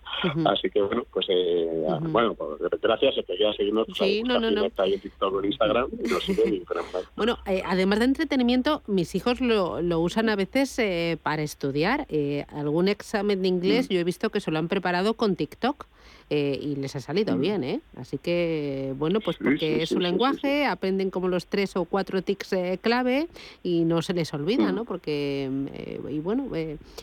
Así 0.46 0.70
que 0.70 0.82
bueno, 0.82 1.06
pues 1.12 1.26
eh, 1.30 1.88
bueno, 2.02 2.34
pues, 2.34 2.60
gracias, 2.82 3.16
si 3.16 3.24
te 3.24 3.36
quieras 3.36 3.56
seguirnos, 3.56 3.88
pues, 3.88 3.98
sí, 3.98 4.24
no, 4.24 4.40
no, 4.40 4.52
no. 4.52 4.68
ahí 4.78 4.94
en 4.94 5.00
TikTok 5.00 5.34
o 5.34 5.40
en 5.40 5.46
Instagram 5.46 5.90
y 6.04 6.10
nos 6.10 6.24
siguen 6.24 6.64
Bueno, 7.16 7.38
eh, 7.46 7.64
además 7.66 8.00
de 8.00 8.06
entretenimiento, 8.06 8.82
mis 8.88 9.16
hijos 9.16 9.42
lo, 9.42 9.82
lo 9.82 10.00
usan 10.00 10.30
a 10.30 10.36
veces 10.36 10.78
eh, 10.80 11.18
para 11.22 11.44
estudiar. 11.44 12.06
Eh, 12.10 12.46
algún 12.50 12.88
examen 12.88 13.42
de 13.42 13.48
inglés 13.48 13.90
mm. 13.90 13.94
yo 13.94 14.00
he 14.00 14.04
visto 14.04 14.30
que 14.30 14.40
se 14.40 14.52
lo 14.52 14.60
han 14.60 14.68
preparado 14.68 15.14
con 15.16 15.36
TikTok. 15.36 15.86
Eh, 16.32 16.58
y 16.60 16.76
les 16.76 16.96
ha 16.96 17.00
salido 17.00 17.38
mm. 17.38 17.40
bien, 17.40 17.64
¿eh? 17.64 17.82
Así 17.98 18.18
que, 18.18 18.96
bueno, 18.98 19.20
pues 19.20 19.38
porque 19.38 19.84
es 19.84 19.90
su 19.90 20.00
lenguaje, 20.00 20.66
aprenden 20.66 21.12
como 21.12 21.28
los 21.28 21.46
tres 21.46 21.76
o 21.76 21.86
cuatro 21.86 22.24
tics 22.24 22.52
eh, 22.54 22.80
clave 22.82 23.28
y 23.62 23.86
no 23.86 24.02
se 24.02 24.14
les 24.14 24.34
olvida, 24.34 24.72
¿no? 24.72 24.84
Mm. 24.84 24.88
Porque, 24.88 25.50
eh, 25.74 26.02
y 26.10 26.20
bueno, 26.20 26.50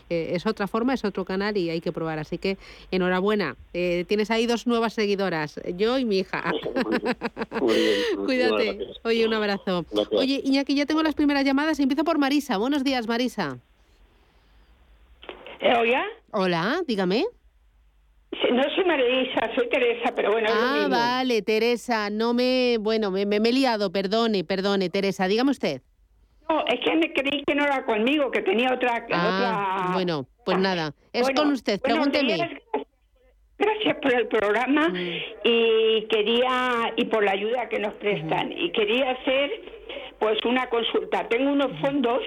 es 0.09 0.45
otra 0.45 0.67
forma, 0.67 0.93
es 0.93 1.05
otro 1.05 1.23
canal 1.23 1.55
y 1.55 1.69
hay 1.69 1.79
que 1.79 1.93
probar. 1.93 2.19
Así 2.19 2.37
que, 2.37 2.57
enhorabuena. 2.91 3.55
tienes 3.71 4.29
ahí 4.29 4.45
dos 4.45 4.67
nuevas 4.67 4.93
seguidoras, 4.93 5.59
yo 5.77 5.97
y 5.97 6.03
mi 6.03 6.19
hija. 6.19 6.51
Cuídate. 8.25 8.87
Oye, 9.03 9.25
un 9.25 9.33
abrazo. 9.33 9.85
Oye, 10.11 10.41
Iñaki, 10.43 10.75
ya 10.75 10.85
tengo 10.85 11.01
las 11.01 11.15
primeras 11.15 11.45
llamadas. 11.45 11.79
Empiezo 11.79 12.03
por 12.03 12.17
Marisa. 12.17 12.57
Buenos 12.57 12.83
días, 12.83 13.07
Marisa. 13.07 13.57
¿Hola? 15.61 16.03
Hola, 16.31 16.81
dígame. 16.85 17.23
No 18.51 18.63
soy 18.75 18.85
Marisa, 18.85 19.51
soy 19.55 19.69
Teresa, 19.69 20.13
pero 20.15 20.31
bueno. 20.31 20.49
Ah, 20.51 20.87
vale, 20.89 21.41
Teresa, 21.41 22.09
no 22.09 22.33
me. 22.33 22.77
Bueno, 22.79 23.11
me, 23.11 23.25
me, 23.25 23.37
he 23.37 23.53
liado, 23.53 23.91
perdone, 23.91 24.43
perdone, 24.43 24.89
Teresa, 24.89 25.27
dígame 25.27 25.51
usted. 25.51 25.81
No, 26.49 26.65
es 26.65 26.79
que 26.79 26.95
me 26.95 27.13
creí 27.13 27.43
que 27.45 27.55
no 27.55 27.63
era 27.63 27.85
conmigo, 27.85 28.31
que 28.31 28.41
tenía 28.41 28.73
otra. 28.73 29.05
Ah, 29.11 29.91
Bueno, 29.93 30.25
pues 30.45 30.57
nada, 30.57 30.93
es 31.11 31.29
con 31.31 31.51
usted, 31.51 31.79
pregúnteme. 31.79 32.61
Gracias 33.57 33.97
por 34.01 34.13
el 34.13 34.27
programa 34.27 34.89
mm. 34.89 35.21
y 35.43 36.07
quería 36.07 36.93
y 36.97 37.05
por 37.05 37.23
la 37.23 37.31
ayuda 37.31 37.69
que 37.69 37.79
nos 37.79 37.93
prestan 37.93 38.51
y 38.51 38.71
quería 38.71 39.11
hacer 39.11 39.51
pues 40.19 40.37
una 40.45 40.67
consulta. 40.69 41.27
Tengo 41.29 41.51
unos 41.51 41.79
fondos 41.79 42.21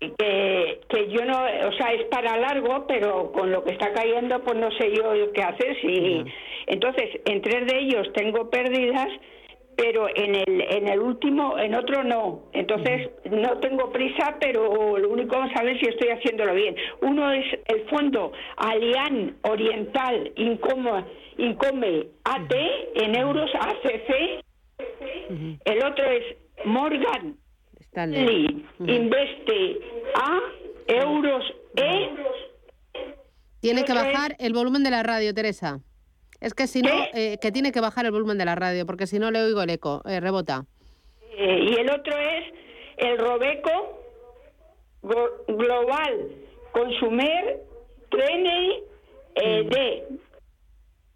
que, 0.00 0.80
que 0.88 1.08
yo 1.10 1.24
no, 1.24 1.38
o 1.68 1.72
sea, 1.72 1.92
es 1.92 2.04
para 2.06 2.36
largo, 2.38 2.86
pero 2.86 3.30
con 3.32 3.52
lo 3.52 3.62
que 3.64 3.72
está 3.72 3.92
cayendo, 3.92 4.42
pues 4.42 4.58
no 4.58 4.70
sé 4.72 4.92
yo 4.94 5.32
qué 5.32 5.42
hacer. 5.42 5.76
Si, 5.80 6.24
Entonces, 6.66 7.20
en 7.26 7.42
tres 7.42 7.66
de 7.66 7.78
ellos 7.78 8.12
tengo 8.14 8.48
pérdidas, 8.48 9.08
pero 9.76 10.08
en 10.14 10.34
el 10.34 10.60
en 10.68 10.88
el 10.88 11.00
último 11.00 11.58
en 11.58 11.74
otro 11.74 12.04
no. 12.04 12.42
Entonces 12.52 13.10
no 13.30 13.58
tengo 13.60 13.90
prisa 13.90 14.36
pero 14.38 14.98
lo 14.98 15.08
único 15.08 15.36
a 15.36 15.62
ver 15.62 15.78
si 15.80 15.86
estoy 15.86 16.08
haciéndolo 16.08 16.54
bien. 16.54 16.76
Uno 17.00 17.32
es 17.32 17.46
el 17.66 17.88
fondo 17.88 18.32
Alian 18.56 19.36
Oriental 19.42 20.32
Income, 20.36 21.04
Income 21.38 22.06
AT 22.24 22.54
en 22.94 23.16
euros 23.16 23.50
ACC 23.54 24.44
el 25.64 25.84
otro 25.84 26.04
es 26.04 26.36
Morgan 26.64 27.36
Investe 28.78 29.80
A 30.14 30.38
euros 30.86 31.44
E 31.76 32.10
tiene 33.60 33.84
que 33.84 33.92
bajar 33.92 34.36
el 34.38 34.52
volumen 34.52 34.82
de 34.82 34.90
la 34.90 35.02
radio 35.02 35.34
Teresa 35.34 35.80
es 36.40 36.54
que 36.54 36.66
si 36.66 36.82
no, 36.82 36.90
eh, 37.12 37.38
que 37.40 37.52
tiene 37.52 37.70
que 37.70 37.80
bajar 37.80 38.06
el 38.06 38.12
volumen 38.12 38.38
de 38.38 38.46
la 38.46 38.54
radio, 38.54 38.86
porque 38.86 39.06
si 39.06 39.18
no 39.18 39.30
le 39.30 39.42
oigo 39.42 39.62
el 39.62 39.70
eco, 39.70 40.02
eh, 40.06 40.20
rebota. 40.20 40.64
Eh, 41.36 41.68
y 41.70 41.74
el 41.74 41.90
otro 41.90 42.16
es 42.16 42.44
el 42.96 43.18
Robeco 43.18 44.02
Global 45.02 46.30
Consumer 46.72 47.60
Trene 48.10 48.82
mm. 49.36 49.68
D. 49.68 50.04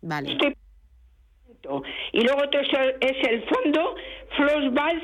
Vale. 0.02 0.38
Y 2.12 2.20
luego 2.20 2.42
otro 2.42 2.60
es 2.60 3.28
el 3.28 3.44
fondo 3.48 3.94
Flossbals 4.36 5.02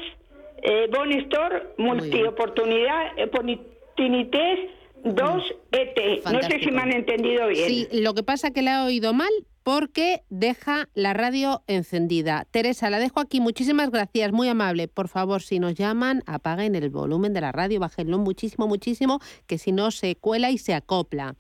eh, 0.62 0.88
Bon 0.90 1.11
Store 1.12 1.74
Multioportunidad 1.78 3.18
Oportunités 3.24 4.58
2 5.04 5.54
ET. 5.72 6.24
No 6.32 6.42
sé 6.42 6.61
si 6.61 6.70
me 6.70 6.82
han 6.82 6.92
entendido 6.92 7.48
bien. 7.48 7.68
Sí, 7.68 7.88
lo 7.92 8.14
que 8.14 8.22
pasa 8.22 8.48
es 8.48 8.54
que 8.54 8.62
le 8.62 8.70
ha 8.70 8.84
oído 8.84 9.12
mal 9.12 9.30
porque 9.62 10.20
deja 10.30 10.88
la 10.94 11.12
radio 11.12 11.62
encendida. 11.66 12.46
Teresa, 12.50 12.90
la 12.90 12.98
dejo 12.98 13.20
aquí. 13.20 13.40
Muchísimas 13.40 13.90
gracias, 13.90 14.32
muy 14.32 14.48
amable. 14.48 14.88
Por 14.88 15.08
favor, 15.08 15.42
si 15.42 15.58
nos 15.58 15.74
llaman, 15.74 16.22
apaguen 16.26 16.74
el 16.74 16.90
volumen 16.90 17.32
de 17.32 17.40
la 17.40 17.52
radio, 17.52 17.80
bájenlo 17.80 18.18
muchísimo, 18.18 18.66
muchísimo, 18.66 19.20
que 19.46 19.58
si 19.58 19.72
no 19.72 19.90
se 19.90 20.16
cuela 20.16 20.50
y 20.50 20.58
se 20.58 20.74
acopla. 20.74 21.34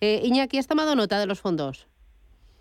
Eh, 0.00 0.20
Iñaki, 0.24 0.58
¿has 0.58 0.66
tomado 0.66 0.94
nota 0.94 1.20
de 1.20 1.26
los 1.26 1.40
fondos? 1.40 1.86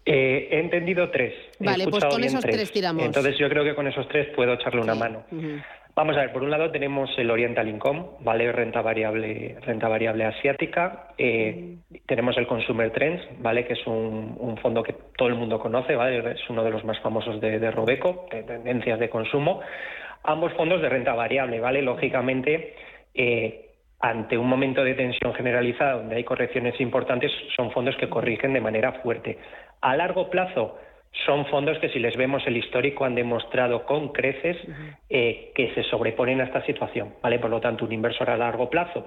Eh, 0.06 0.50
he 0.52 0.60
entendido 0.60 1.10
tres. 1.10 1.34
Vale, 1.60 1.88
pues 1.88 2.06
con 2.06 2.24
esos 2.24 2.42
tres. 2.42 2.72
tiramos. 2.72 3.04
Entonces 3.04 3.36
yo 3.40 3.50
creo 3.50 3.64
que 3.64 3.74
con 3.74 3.88
esos 3.88 4.08
tres 4.10 4.28
puedo 4.36 4.54
echarle 4.54 4.82
una 4.82 4.94
mano. 4.94 5.26
Vamos 5.96 6.18
a 6.18 6.22
ver, 6.22 6.34
por 6.34 6.44
un 6.44 6.52
lado 6.52 6.72
tenemos 6.72 7.10
el 7.18 7.32
Oriental 7.32 7.70
Income, 7.70 8.04
¿vale? 8.20 8.52
Renta 8.52 8.82
variable, 8.82 9.56
renta 9.62 9.88
variable 9.88 10.26
asiática. 10.26 11.08
Eh, 11.18 11.78
tenemos 12.06 12.38
el 12.38 12.48
Consumer 12.48 12.92
Trends, 12.92 13.24
¿vale? 13.40 13.66
Que 13.66 13.74
es 13.74 13.88
un, 13.88 14.58
fondo 14.62 14.84
que 14.84 14.94
todo 15.18 15.30
el 15.30 15.36
mundo 15.36 15.58
conoce, 15.58 15.96
¿vale? 15.96 16.34
Es 16.34 16.50
uno 16.50 16.66
de 16.66 16.72
los 16.72 16.84
más 16.84 17.00
famosos 17.00 17.40
de, 17.40 17.72
Robeco, 17.72 18.28
de 18.30 18.44
tendencias 18.44 19.00
de 19.00 19.10
consumo. 19.10 19.62
Ambos 20.24 20.52
fondos 20.56 20.82
de 20.82 20.90
renta 20.90 21.14
variable, 21.14 21.62
¿vale? 21.62 21.82
Lógicamente, 21.82 22.76
eh, 23.14 23.70
ante 24.02 24.38
un 24.38 24.50
momento 24.50 24.84
de 24.84 24.96
tensión 24.96 25.34
generalizada 25.34 25.94
donde 25.94 26.18
hay 26.18 26.26
correcciones 26.26 26.78
importantes, 26.82 27.32
son 27.56 27.72
fondos 27.72 27.96
que 27.96 28.10
corrigen 28.10 28.52
de 28.52 28.60
manera 28.60 28.92
fuerte. 29.02 29.38
A 29.80 29.96
largo 29.96 30.30
plazo, 30.30 30.78
son 31.26 31.46
fondos 31.46 31.78
que 31.80 31.90
si 31.90 32.00
les 32.00 32.16
vemos 32.18 32.46
el 32.46 32.58
histórico 32.58 33.06
han 33.06 33.16
demostrado 33.16 33.86
con 33.86 34.10
creces 34.10 34.58
eh, 35.10 35.52
que 35.56 35.74
se 35.74 35.84
sobreponen 35.84 36.42
a 36.42 36.46
esta 36.46 36.66
situación. 36.66 37.14
¿vale? 37.22 37.40
Por 37.40 37.50
lo 37.50 37.62
tanto, 37.62 37.86
un 37.86 37.92
inversor 37.92 38.30
a 38.30 38.38
largo 38.38 38.70
plazo 38.70 39.06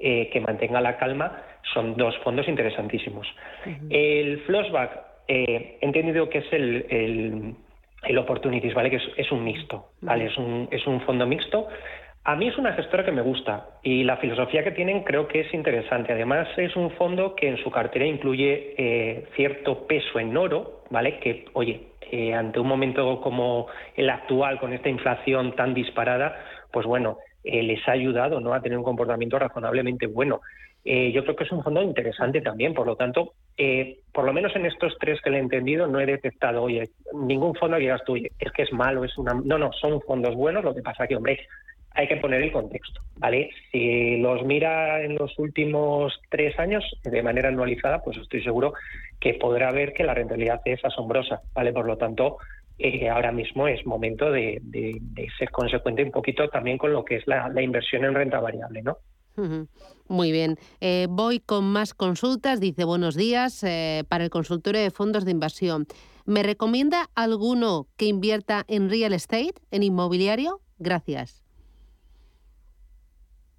eh, 0.00 0.28
que 0.32 0.40
mantenga 0.40 0.80
la 0.80 0.96
calma 0.96 1.42
son 1.72 1.96
dos 1.96 2.16
fondos 2.18 2.48
interesantísimos. 2.48 3.26
El 3.88 4.40
Flossback, 4.40 5.00
eh, 5.28 5.78
he 5.80 5.86
entendido 5.86 6.28
que 6.28 6.38
es 6.38 6.52
el, 6.52 6.86
el, 6.90 7.54
el 8.02 8.18
Opportunities, 8.18 8.74
¿vale? 8.74 8.90
que 8.90 8.96
es, 8.96 9.10
es 9.16 9.32
un 9.32 9.44
mixto, 9.44 9.90
¿vale? 10.00 10.26
es, 10.26 10.36
un, 10.36 10.68
es 10.70 10.86
un 10.86 11.00
fondo 11.02 11.26
mixto 11.26 11.68
a 12.26 12.36
mí 12.36 12.48
es 12.48 12.56
una 12.56 12.72
gestora 12.72 13.04
que 13.04 13.12
me 13.12 13.20
gusta 13.20 13.66
y 13.82 14.02
la 14.02 14.16
filosofía 14.16 14.64
que 14.64 14.70
tienen 14.70 15.04
creo 15.04 15.28
que 15.28 15.40
es 15.40 15.52
interesante. 15.52 16.14
Además 16.14 16.48
es 16.56 16.74
un 16.74 16.90
fondo 16.92 17.34
que 17.36 17.48
en 17.48 17.58
su 17.58 17.70
cartera 17.70 18.06
incluye 18.06 18.74
eh, 18.78 19.26
cierto 19.36 19.86
peso 19.86 20.18
en 20.18 20.34
oro, 20.34 20.84
¿vale? 20.88 21.18
Que, 21.18 21.44
oye, 21.52 21.88
eh, 22.10 22.32
ante 22.32 22.58
un 22.58 22.66
momento 22.66 23.20
como 23.20 23.66
el 23.94 24.08
actual, 24.08 24.58
con 24.58 24.72
esta 24.72 24.88
inflación 24.88 25.54
tan 25.54 25.74
disparada, 25.74 26.34
pues 26.72 26.86
bueno, 26.86 27.18
eh, 27.44 27.62
les 27.62 27.86
ha 27.86 27.92
ayudado 27.92 28.40
¿no? 28.40 28.54
a 28.54 28.62
tener 28.62 28.78
un 28.78 28.84
comportamiento 28.84 29.38
razonablemente 29.38 30.06
bueno. 30.06 30.40
yo 30.86 31.22
creo 31.24 31.36
que 31.36 31.44
es 31.44 31.52
un 31.52 31.62
fondo 31.62 31.82
interesante 31.82 32.40
también, 32.40 32.74
por 32.74 32.86
lo 32.86 32.94
tanto, 32.96 33.32
por 34.12 34.24
lo 34.24 34.32
menos 34.34 34.54
en 34.54 34.66
estos 34.66 34.96
tres 34.98 35.18
que 35.22 35.30
le 35.30 35.38
he 35.38 35.40
entendido, 35.40 35.86
no 35.86 35.98
he 35.98 36.06
detectado, 36.06 36.62
oye, 36.62 36.90
ningún 37.14 37.54
fondo 37.54 37.76
que 37.76 37.84
digas 37.84 38.04
tú, 38.04 38.16
es 38.16 38.52
que 38.52 38.62
es 38.62 38.72
malo, 38.72 39.02
es 39.02 39.16
una... 39.16 39.32
No, 39.32 39.56
no, 39.56 39.72
son 39.72 40.00
fondos 40.02 40.34
buenos, 40.34 40.62
lo 40.62 40.74
que 40.74 40.82
pasa 40.82 41.06
que, 41.06 41.16
hombre, 41.16 41.38
hay 41.94 42.08
que 42.08 42.16
poner 42.16 42.42
el 42.42 42.52
contexto, 42.52 43.00
¿vale? 43.16 43.50
Si 43.70 44.16
los 44.18 44.44
mira 44.44 45.02
en 45.02 45.14
los 45.14 45.38
últimos 45.38 46.12
tres 46.28 46.58
años 46.58 46.84
de 47.04 47.22
manera 47.22 47.48
anualizada, 47.48 48.02
pues 48.02 48.16
estoy 48.16 48.42
seguro 48.42 48.74
que 49.20 49.34
podrá 49.34 49.70
ver 49.70 49.92
que 49.92 50.02
la 50.02 50.14
rentabilidad 50.14 50.60
es 50.64 50.84
asombrosa, 50.84 51.42
¿vale? 51.54 51.72
Por 51.72 51.86
lo 51.86 51.96
tanto, 51.96 52.38
eh, 52.78 53.08
ahora 53.08 53.30
mismo 53.30 53.68
es 53.68 53.86
momento 53.86 54.32
de, 54.32 54.60
ser 55.38 55.50
consecuente 55.50 56.02
un 56.02 56.10
poquito 56.10 56.48
también 56.48 56.78
con 56.78 56.92
lo 56.92 57.04
que 57.04 57.16
es 57.16 57.26
la, 57.26 57.50
inversión 57.62 58.04
en 58.04 58.14
renta 58.14 58.40
variable, 58.40 58.82
¿no? 58.82 58.98
Muy 60.08 60.30
bien. 60.30 60.56
Eh, 60.80 61.06
voy 61.08 61.40
con 61.40 61.64
más 61.64 61.94
consultas. 61.94 62.60
Dice, 62.60 62.84
buenos 62.84 63.16
días, 63.16 63.64
eh, 63.64 64.04
para 64.08 64.24
el 64.24 64.30
consultorio 64.30 64.80
de 64.80 64.90
fondos 64.90 65.24
de 65.24 65.32
inversión. 65.32 65.86
¿Me 66.24 66.42
recomienda 66.42 67.10
alguno 67.14 67.86
que 67.96 68.06
invierta 68.06 68.64
en 68.68 68.90
real 68.90 69.12
estate, 69.12 69.54
en 69.70 69.82
inmobiliario? 69.82 70.60
Gracias. 70.78 71.43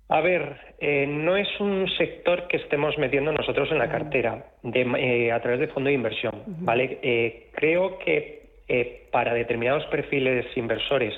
A 0.07 0.21
ver, 0.21 0.57
eh, 0.79 1.07
no 1.07 1.35
es 1.35 1.47
un 1.59 1.89
sector 1.97 2.47
que 2.47 2.57
estemos 2.57 2.95
metiendo 2.99 3.31
nosotros 3.31 3.71
en 3.71 3.79
la 3.79 3.89
cartera 3.89 4.45
eh, 4.71 5.31
a 5.31 5.39
través 5.41 5.59
de 5.59 5.67
fondo 5.67 5.87
de 5.87 5.95
inversión, 5.95 6.43
¿vale? 6.45 6.99
Eh, 7.01 7.47
creo 7.53 7.97
que 7.99 8.45
para 9.11 9.33
determinados 9.33 9.85
perfiles 9.85 10.45
inversores 10.55 11.13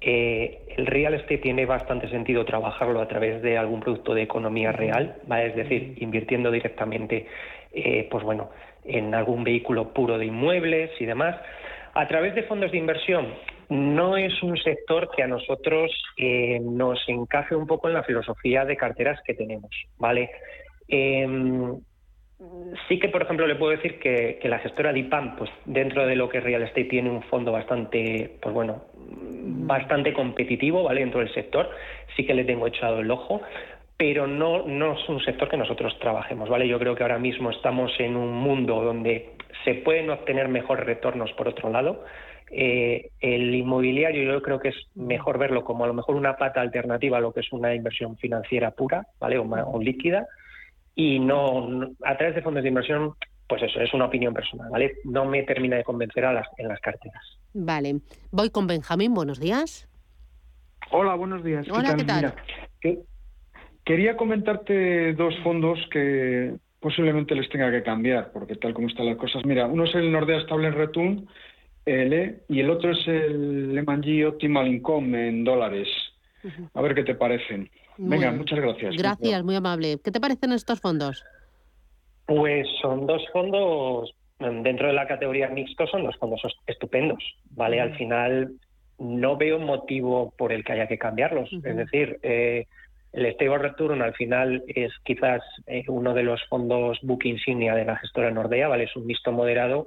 el 0.00 0.86
real 0.86 1.14
estate 1.14 1.38
tiene 1.38 1.66
bastante 1.66 2.08
sentido 2.08 2.44
trabajarlo 2.44 3.00
a 3.00 3.08
través 3.08 3.42
de 3.42 3.58
algún 3.58 3.80
producto 3.80 4.14
de 4.14 4.22
economía 4.22 4.70
real, 4.70 5.16
¿vale? 5.26 5.48
Es 5.48 5.56
decir, 5.56 5.94
invirtiendo 5.98 6.52
directamente, 6.52 7.26
pues 8.10 8.22
bueno, 8.22 8.50
en 8.84 9.12
algún 9.12 9.42
vehículo 9.42 9.92
puro 9.92 10.18
de 10.18 10.26
inmuebles 10.26 10.90
y 11.00 11.04
demás. 11.04 11.36
A 11.94 12.06
través 12.06 12.36
de 12.36 12.44
fondos 12.44 12.70
de 12.70 12.78
inversión, 12.78 13.26
no 13.68 14.16
es 14.16 14.42
un 14.42 14.56
sector 14.56 15.10
que 15.14 15.22
a 15.22 15.26
nosotros 15.26 15.90
eh, 16.16 16.58
nos 16.60 16.98
encaje 17.08 17.54
un 17.54 17.66
poco 17.66 17.88
en 17.88 17.94
la 17.94 18.02
filosofía 18.02 18.64
de 18.64 18.76
carteras 18.76 19.20
que 19.24 19.34
tenemos, 19.34 19.70
¿vale? 19.98 20.30
Em, 20.88 21.78
sí 22.88 22.98
que, 22.98 23.08
por 23.08 23.22
ejemplo, 23.22 23.46
le 23.46 23.56
puedo 23.56 23.72
decir 23.72 23.98
que, 23.98 24.40
la 24.44 24.58
gestora 24.60 24.92
DIPAM, 24.92 25.36
pues 25.36 25.50
dentro 25.66 26.06
de 26.06 26.16
lo 26.16 26.28
que 26.28 26.38
es 26.38 26.44
Real 26.44 26.62
Estate, 26.62 26.84
tiene 26.84 27.10
un 27.10 27.22
fondo 27.24 27.52
bastante, 27.52 28.38
pues 28.40 28.54
bueno, 28.54 28.84
bastante 28.96 30.12
competitivo, 30.12 30.84
¿vale? 30.84 31.00
Dentro 31.00 31.20
del 31.20 31.32
sector, 31.34 31.68
sí 32.16 32.24
que 32.24 32.34
le 32.34 32.44
tengo 32.44 32.66
echado 32.66 33.00
el 33.00 33.10
ojo, 33.10 33.42
pero 33.98 34.26
no, 34.26 34.62
no 34.62 34.92
es 34.92 35.08
un 35.08 35.20
sector 35.20 35.48
que 35.48 35.56
nosotros 35.56 35.98
trabajemos, 35.98 36.48
¿vale? 36.48 36.68
Yo 36.68 36.78
creo 36.78 36.94
que 36.94 37.02
ahora 37.02 37.18
mismo 37.18 37.50
estamos 37.50 37.92
en 37.98 38.16
un 38.16 38.32
mundo 38.32 38.82
donde 38.82 39.30
se 39.64 39.74
pueden 39.74 40.08
obtener 40.08 40.48
mejores 40.48 40.86
retornos 40.86 41.32
por 41.32 41.48
otro 41.48 41.70
lado, 41.70 42.04
eh, 42.50 43.10
el 43.20 43.54
inmobiliario 43.54 44.32
yo 44.32 44.42
creo 44.42 44.58
que 44.58 44.68
es 44.68 44.76
mejor 44.94 45.38
verlo 45.38 45.64
como 45.64 45.84
a 45.84 45.86
lo 45.86 45.94
mejor 45.94 46.16
una 46.16 46.36
pata 46.36 46.60
alternativa 46.60 47.18
a 47.18 47.20
lo 47.20 47.32
que 47.32 47.40
es 47.40 47.52
una 47.52 47.74
inversión 47.74 48.16
financiera 48.16 48.70
pura, 48.70 49.06
¿vale? 49.20 49.38
O, 49.38 49.80
líquida. 49.80 50.26
Y 50.94 51.18
no, 51.18 51.94
a 52.04 52.16
través 52.16 52.34
de 52.34 52.42
fondos 52.42 52.62
de 52.62 52.68
inversión, 52.68 53.14
pues 53.48 53.62
eso, 53.62 53.80
es 53.80 53.92
una 53.94 54.06
opinión 54.06 54.34
personal, 54.34 54.68
¿vale? 54.70 54.94
No 55.04 55.24
me 55.24 55.42
termina 55.44 55.76
de 55.76 55.84
convencer 55.84 56.24
a 56.24 56.32
las, 56.32 56.46
en 56.58 56.68
las 56.68 56.80
carteras. 56.80 57.38
Vale. 57.54 58.00
Voy 58.30 58.50
con 58.50 58.66
Benjamín, 58.66 59.14
buenos 59.14 59.38
días. 59.38 59.88
Hola, 60.90 61.14
buenos 61.14 61.44
días. 61.44 61.66
Hola, 61.70 61.94
¿qué 61.96 62.04
tal? 62.04 62.34
quería 63.84 64.18
comentarte 64.18 65.14
dos 65.14 65.34
fondos 65.42 65.78
que 65.90 66.54
posiblemente 66.80 67.34
les 67.34 67.48
tenga 67.48 67.70
que 67.70 67.82
cambiar, 67.82 68.32
porque 68.32 68.54
tal 68.56 68.74
como 68.74 68.88
están 68.88 69.06
las 69.06 69.16
cosas. 69.16 69.44
Mira, 69.44 69.66
uno 69.66 69.84
es 69.84 69.94
el 69.94 70.12
Nordea 70.12 70.40
Stable 70.42 70.70
Return, 70.70 71.26
y 72.48 72.60
el 72.60 72.70
otro 72.70 72.92
es 72.92 73.08
el 73.08 73.74
Lehman 73.74 74.02
Optimal 74.26 74.68
Income 74.68 75.28
en 75.28 75.44
dólares. 75.44 75.88
A 76.74 76.82
ver 76.82 76.94
qué 76.94 77.04
te 77.04 77.14
parecen. 77.14 77.70
Venga, 77.96 78.30
muchas 78.30 78.60
gracias. 78.60 78.96
Gracias, 78.96 79.42
muy 79.42 79.56
amable. 79.56 79.98
¿Qué 80.02 80.10
te 80.10 80.20
parecen 80.20 80.52
estos 80.52 80.80
fondos? 80.80 81.24
Pues 82.26 82.68
son 82.80 83.06
dos 83.06 83.22
fondos, 83.32 84.14
dentro 84.38 84.88
de 84.88 84.92
la 84.92 85.06
categoría 85.06 85.48
mixto, 85.48 85.86
son 85.86 86.04
dos 86.04 86.16
fondos 86.18 86.42
estupendos, 86.66 87.24
¿vale? 87.50 87.80
Al 87.80 87.96
final 87.96 88.52
no 88.98 89.36
veo 89.36 89.58
motivo 89.58 90.32
por 90.36 90.52
el 90.52 90.64
que 90.64 90.72
haya 90.72 90.86
que 90.86 90.98
cambiarlos. 90.98 91.50
Es 91.52 91.76
decir, 91.76 92.18
eh, 92.22 92.66
el 93.12 93.32
Stable 93.34 93.58
Return 93.58 94.02
al 94.02 94.14
final 94.14 94.62
es 94.68 94.92
quizás 95.04 95.42
eh, 95.66 95.84
uno 95.88 96.14
de 96.14 96.22
los 96.22 96.40
fondos 96.48 96.98
book 97.02 97.24
insignia 97.24 97.74
de 97.74 97.84
la 97.84 97.96
gestora 97.96 98.30
Nordea, 98.30 98.68
¿vale? 98.68 98.84
Es 98.84 98.94
un 98.94 99.06
mixto 99.06 99.32
moderado 99.32 99.86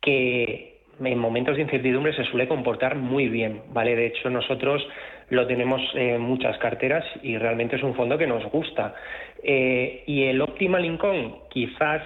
que 0.00 0.73
en 1.02 1.18
momentos 1.18 1.56
de 1.56 1.62
incertidumbre 1.62 2.14
se 2.14 2.24
suele 2.24 2.48
comportar 2.48 2.96
muy 2.96 3.28
bien, 3.28 3.62
¿vale? 3.72 3.96
De 3.96 4.06
hecho, 4.06 4.30
nosotros 4.30 4.86
lo 5.30 5.46
tenemos 5.46 5.80
en 5.94 6.20
muchas 6.20 6.58
carteras 6.58 7.04
y 7.22 7.38
realmente 7.38 7.76
es 7.76 7.82
un 7.82 7.94
fondo 7.94 8.18
que 8.18 8.26
nos 8.26 8.44
gusta. 8.50 8.94
Eh, 9.42 10.04
y 10.06 10.24
el 10.24 10.40
Optimal 10.40 10.84
Income, 10.84 11.34
quizás 11.50 12.02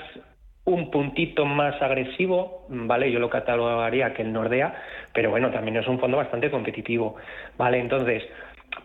un 0.64 0.91
puntito 0.91 1.47
más 1.47 1.80
agresivo, 1.80 2.66
¿vale? 2.68 3.11
Yo 3.11 3.18
lo 3.18 3.30
catalogaría 3.30 4.12
que 4.12 4.22
el 4.22 4.32
Nordea, 4.32 4.74
pero 5.14 5.30
bueno, 5.30 5.51
también 5.51 5.78
es 5.78 5.89
un 5.89 5.99
fondo 5.99 6.18
bastante 6.18 6.51
competitivo, 6.51 7.16
¿vale? 7.57 7.78
Entonces, 7.78 8.22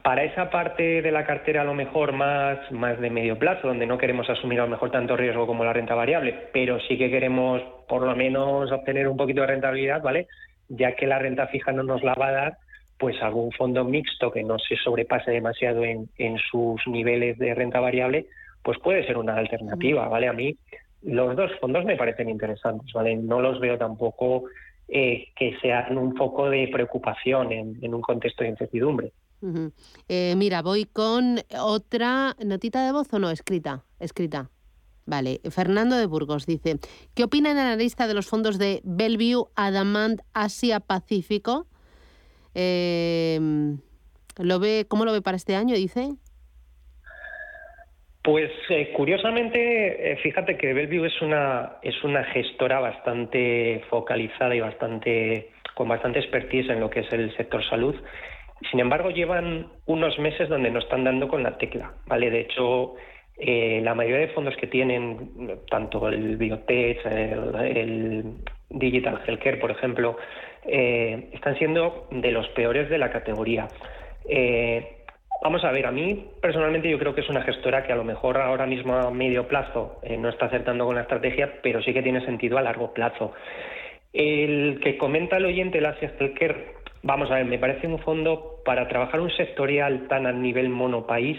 para 0.02 0.24
esa 0.24 0.50
parte 0.50 1.02
de 1.02 1.12
la 1.12 1.26
cartera 1.26 1.62
a 1.62 1.66
lo 1.66 1.74
mejor 1.74 2.14
más, 2.14 2.72
más 2.72 3.00
de 3.00 3.10
medio 3.10 3.38
plazo, 3.38 3.68
donde 3.68 3.86
no 3.86 3.98
queremos 3.98 4.30
asumir 4.30 4.60
a 4.60 4.64
lo 4.64 4.70
mejor 4.70 4.92
tanto 4.92 5.16
riesgo 5.16 5.46
como 5.46 5.64
la 5.64 5.74
renta 5.74 5.96
variable, 5.96 6.48
pero 6.52 6.80
sí 6.82 6.98
que 6.98 7.10
queremos 7.10 7.62
por 7.88 8.04
lo 8.04 8.16
menos 8.16 8.72
obtener 8.72 9.08
un 9.08 9.18
poquito 9.18 9.42
de 9.42 9.48
rentabilidad, 9.48 10.02
¿vale? 10.02 10.28
Ya 10.70 10.96
que 10.96 11.08
la 11.08 11.20
renta 11.20 11.48
fija 11.48 11.72
no 11.72 11.84
nos 11.84 12.04
la 12.04 12.14
va 12.14 12.28
a 12.28 12.32
dar, 12.32 12.58
pues 12.98 13.22
algún 13.22 13.52
fondo 13.52 13.84
mixto 13.84 14.32
que 14.32 14.44
no 14.44 14.58
se 14.60 14.76
sobrepase 14.78 15.32
demasiado 15.32 15.84
en, 15.84 16.10
en 16.18 16.38
sus 16.38 16.86
niveles 16.88 17.38
de 17.38 17.54
renta 17.54 17.80
variable, 17.80 18.28
pues 18.64 18.80
puede 18.80 19.06
ser 19.06 19.18
una 19.18 19.36
alternativa, 19.36 20.08
¿vale? 20.08 20.28
A 20.28 20.34
mí 20.34 20.56
los 21.02 21.36
dos 21.36 21.52
fondos 21.60 21.84
me 21.86 21.98
parecen 21.98 22.30
interesantes, 22.30 22.92
¿vale? 22.94 23.16
No 23.16 23.42
los 23.42 23.60
veo 23.60 23.78
tampoco 23.78 24.46
eh, 24.88 25.28
que 25.36 25.58
sean 25.62 25.98
un 25.98 26.16
foco 26.16 26.50
de 26.50 26.70
preocupación 26.72 27.52
en 27.52 27.94
un 27.94 28.02
contexto 28.02 28.44
de 28.44 28.52
incertidumbre. 28.52 29.12
Eh, 30.08 30.36
mira, 30.38 30.62
voy 30.62 30.86
con 30.86 31.40
otra 31.60 32.36
notita 32.44 32.86
de 32.86 32.92
voz 32.92 33.14
o 33.14 33.20
no, 33.20 33.30
escrita, 33.30 33.84
escrita. 34.00 34.50
Vale, 35.06 35.42
Fernando 35.52 35.98
de 35.98 36.06
Burgos 36.06 36.46
dice, 36.46 36.78
¿qué 37.14 37.26
opina 37.26 37.52
el 37.52 37.58
analista 37.58 38.08
de 38.08 38.14
los 38.14 38.28
fondos 38.28 38.58
de 38.58 38.80
Bellevue, 38.86 39.50
Adamant, 39.56 40.22
Asia 40.34 40.80
Pacífico? 40.80 41.68
Em, 42.56 43.80
¿lo 44.38 44.60
ve, 44.60 44.86
¿Cómo 44.88 45.04
lo 45.04 45.12
ve 45.12 45.22
para 45.22 45.36
este 45.36 45.56
año, 45.56 45.76
dice? 45.76 46.12
Pues 48.24 48.50
eh, 48.70 48.94
curiosamente, 48.96 50.14
eh, 50.14 50.18
fíjate 50.24 50.58
que 50.58 50.74
Bellevue 50.74 51.08
es 51.08 51.22
una, 51.22 51.80
es 51.82 52.02
una 52.06 52.24
gestora 52.24 52.80
bastante 52.80 53.84
focalizada 53.90 54.56
y 54.56 54.62
bastante 54.62 55.50
con 55.74 55.90
bastante 55.90 56.20
expertise 56.20 56.70
en 56.70 56.80
lo 56.80 56.90
que 56.90 57.02
es 57.02 57.12
el 57.12 57.36
sector 57.36 57.62
salud 57.66 57.96
sin 58.70 58.80
embargo, 58.80 59.10
llevan 59.10 59.68
unos 59.86 60.18
meses 60.20 60.50
donde 60.50 60.72
no 60.72 60.80
están 60.80 61.04
dando 61.04 61.28
con 61.28 61.44
la 61.44 61.58
tecla, 61.58 61.94
¿vale? 62.08 62.30
De 62.30 62.42
hecho, 62.42 62.96
eh, 63.38 63.82
la 63.84 63.96
mayoría 63.96 64.28
de 64.28 64.34
fondos 64.34 64.56
que 64.58 64.68
tienen, 64.68 65.60
tanto 65.70 66.08
el 66.08 66.38
Biotech, 66.38 67.06
el, 67.06 68.36
Digital 68.70 69.22
Healthcare, 69.26 69.60
por 69.60 69.72
ejemplo, 69.72 70.18
eh, 70.66 71.30
están 71.34 71.58
siendo 71.58 72.08
de 72.12 72.32
los 72.32 72.48
peores 72.50 72.90
de 72.90 72.98
la 72.98 73.12
categoría. 73.12 73.68
Eh, 74.28 75.04
vamos 75.44 75.64
a 75.64 75.72
ver, 75.72 75.86
a 75.86 75.92
mí 75.92 76.28
personalmente 76.42 76.90
yo 76.90 76.98
creo 76.98 77.14
que 77.14 77.22
es 77.22 77.30
una 77.30 77.44
gestora 77.44 77.86
que 77.86 77.94
a 77.94 77.96
lo 77.96 78.04
mejor 78.04 78.38
ahora 78.38 78.66
mismo 78.66 78.96
a 78.96 79.12
medio 79.12 79.48
plazo 79.48 80.00
no 80.18 80.30
está 80.30 80.48
acertando 80.48 80.86
con 80.86 80.96
la 80.96 81.02
estrategia, 81.02 81.60
pero 81.62 81.84
sí 81.84 81.94
que 81.94 82.02
tiene 82.02 82.26
sentido 82.26 82.58
a 82.58 82.62
largo 82.62 82.94
plazo. 82.94 83.34
El 84.12 84.80
que 84.82 84.98
comenta 84.98 85.38
el 85.38 85.46
oyente, 85.46 85.80
el 85.80 85.86
Asia 85.86 86.14
Healthcare, 86.20 86.83
Vamos 87.06 87.30
a 87.30 87.36
ver, 87.36 87.46
me 87.46 87.60
parece 87.60 87.86
un 87.86 88.00
fondo 88.00 88.62
para 88.64 88.88
trabajar 88.88 89.20
un 89.20 89.30
sectorial 89.30 90.08
tan 90.08 90.26
a 90.26 90.32
nivel 90.32 90.70
monopaís 90.70 91.38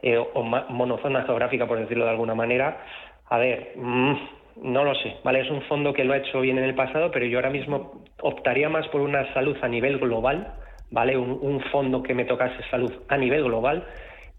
eh, 0.00 0.16
o 0.16 0.42
monozona 0.42 1.24
geográfica, 1.24 1.66
por 1.66 1.78
decirlo 1.78 2.04
de 2.04 2.10
alguna 2.10 2.34
manera. 2.34 2.80
A 3.28 3.36
ver, 3.36 3.74
mm, 3.76 4.14
no 4.62 4.82
lo 4.82 4.94
sé, 4.94 5.16
¿vale? 5.22 5.40
Es 5.40 5.50
un 5.50 5.60
fondo 5.62 5.92
que 5.92 6.04
lo 6.04 6.14
ha 6.14 6.16
hecho 6.16 6.40
bien 6.40 6.56
en 6.56 6.64
el 6.64 6.74
pasado, 6.74 7.10
pero 7.10 7.26
yo 7.26 7.36
ahora 7.36 7.50
mismo 7.50 8.02
optaría 8.22 8.70
más 8.70 8.88
por 8.88 9.02
una 9.02 9.30
salud 9.34 9.58
a 9.60 9.68
nivel 9.68 9.98
global, 9.98 10.54
¿vale? 10.90 11.18
Un, 11.18 11.60
fondo 11.70 12.02
que 12.02 12.14
me 12.14 12.24
tocase 12.24 12.62
salud 12.70 12.92
a 13.08 13.18
nivel 13.18 13.44
global. 13.44 13.84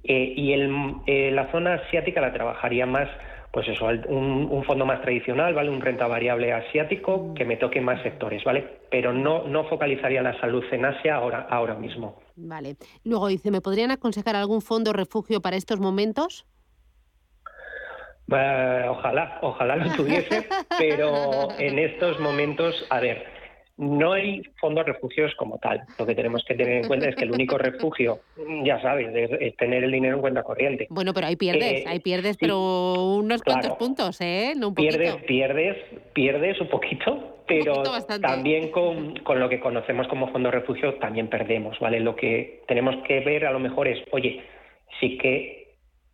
Eh, 0.03 0.33
y 0.35 0.53
el, 0.53 0.95
eh, 1.05 1.29
la 1.31 1.51
zona 1.51 1.75
asiática 1.75 2.21
la 2.21 2.33
trabajaría 2.33 2.87
más 2.87 3.07
pues 3.55 3.69
eso, 3.69 3.85
un, 4.09 4.63
fondo 4.65 4.85
más 4.85 5.01
tradicional, 5.01 5.53
¿vale? 5.53 5.69
Un 5.69 5.79
renta 5.79 6.07
variable 6.07 6.51
asiático 6.51 7.33
que 7.35 7.45
me 7.45 7.55
toque 7.55 7.79
más 7.79 8.03
sectores, 8.03 8.43
¿vale? 8.43 8.81
Pero 8.91 9.13
no, 9.13 9.47
no 9.47 9.63
focalizaría 9.69 10.21
la 10.21 10.37
salud 10.41 10.61
en 10.73 10.83
Asia 10.83 11.15
ahora, 11.15 11.47
ahora 11.49 11.75
mismo. 11.75 12.19
Vale. 12.35 12.75
Luego 13.05 13.29
dice, 13.29 13.51
¿me 13.51 13.61
podrían 13.61 13.91
aconsejar 13.91 14.35
algún 14.35 14.61
fondo 14.61 14.91
refugio 14.91 15.41
para 15.41 15.55
estos 15.55 15.79
momentos? 15.79 16.45
Eh, 18.29 18.85
ojalá, 18.89 19.39
ojalá 19.41 19.77
lo 19.77 19.89
tuviese, 19.93 20.49
pero 20.77 21.47
en 21.57 21.79
estos 21.79 22.19
momentos, 22.19 22.85
a 22.89 22.99
ver, 22.99 23.25
no 23.77 24.13
hay 24.13 24.41
fondos 24.59 24.85
refugios 24.85 25.33
como 25.35 25.57
tal. 25.57 25.81
Lo 25.99 26.05
que 26.05 26.15
tenemos 26.15 26.43
que 26.45 26.55
tener 26.55 26.83
en 26.83 26.87
cuenta 26.87 27.09
es 27.09 27.15
que 27.15 27.25
el 27.25 27.31
único 27.31 27.57
refugio, 27.57 28.19
ya 28.63 28.81
sabes, 28.81 29.09
es, 29.13 29.55
tener 29.57 29.83
el 29.83 29.91
dinero 29.91 30.15
en 30.15 30.21
cuenta 30.21 30.43
corriente. 30.43 30.87
Bueno, 30.89 31.13
pero 31.13 31.27
ahí 31.27 31.35
pierdes, 31.35 31.81
eh, 31.81 31.83
ahí 31.87 31.99
pierdes, 31.99 32.37
pero 32.37 33.15
unos 33.15 33.41
cuantos 33.43 33.71
puntos, 33.73 34.21
¿eh? 34.21 34.53
No 34.55 34.69
un 34.69 34.75
pierdes, 34.75 35.15
pierdes, 35.23 35.77
pierdes 36.13 36.59
un 36.61 36.69
poquito, 36.69 37.41
pero 37.47 37.83
también 38.21 38.71
con, 38.71 39.17
con, 39.17 39.39
lo 39.39 39.49
que 39.49 39.59
conocemos 39.59 40.07
como 40.07 40.31
fondo 40.31 40.51
refugio 40.51 40.95
también 40.95 41.27
perdemos, 41.27 41.77
¿vale? 41.79 41.99
Lo 41.99 42.15
que 42.15 42.61
tenemos 42.67 42.95
que 43.05 43.19
ver 43.19 43.45
a 43.45 43.51
lo 43.51 43.59
mejor 43.59 43.87
es, 43.89 43.99
oye, 44.11 44.41
sí 44.99 45.17
que 45.17 45.65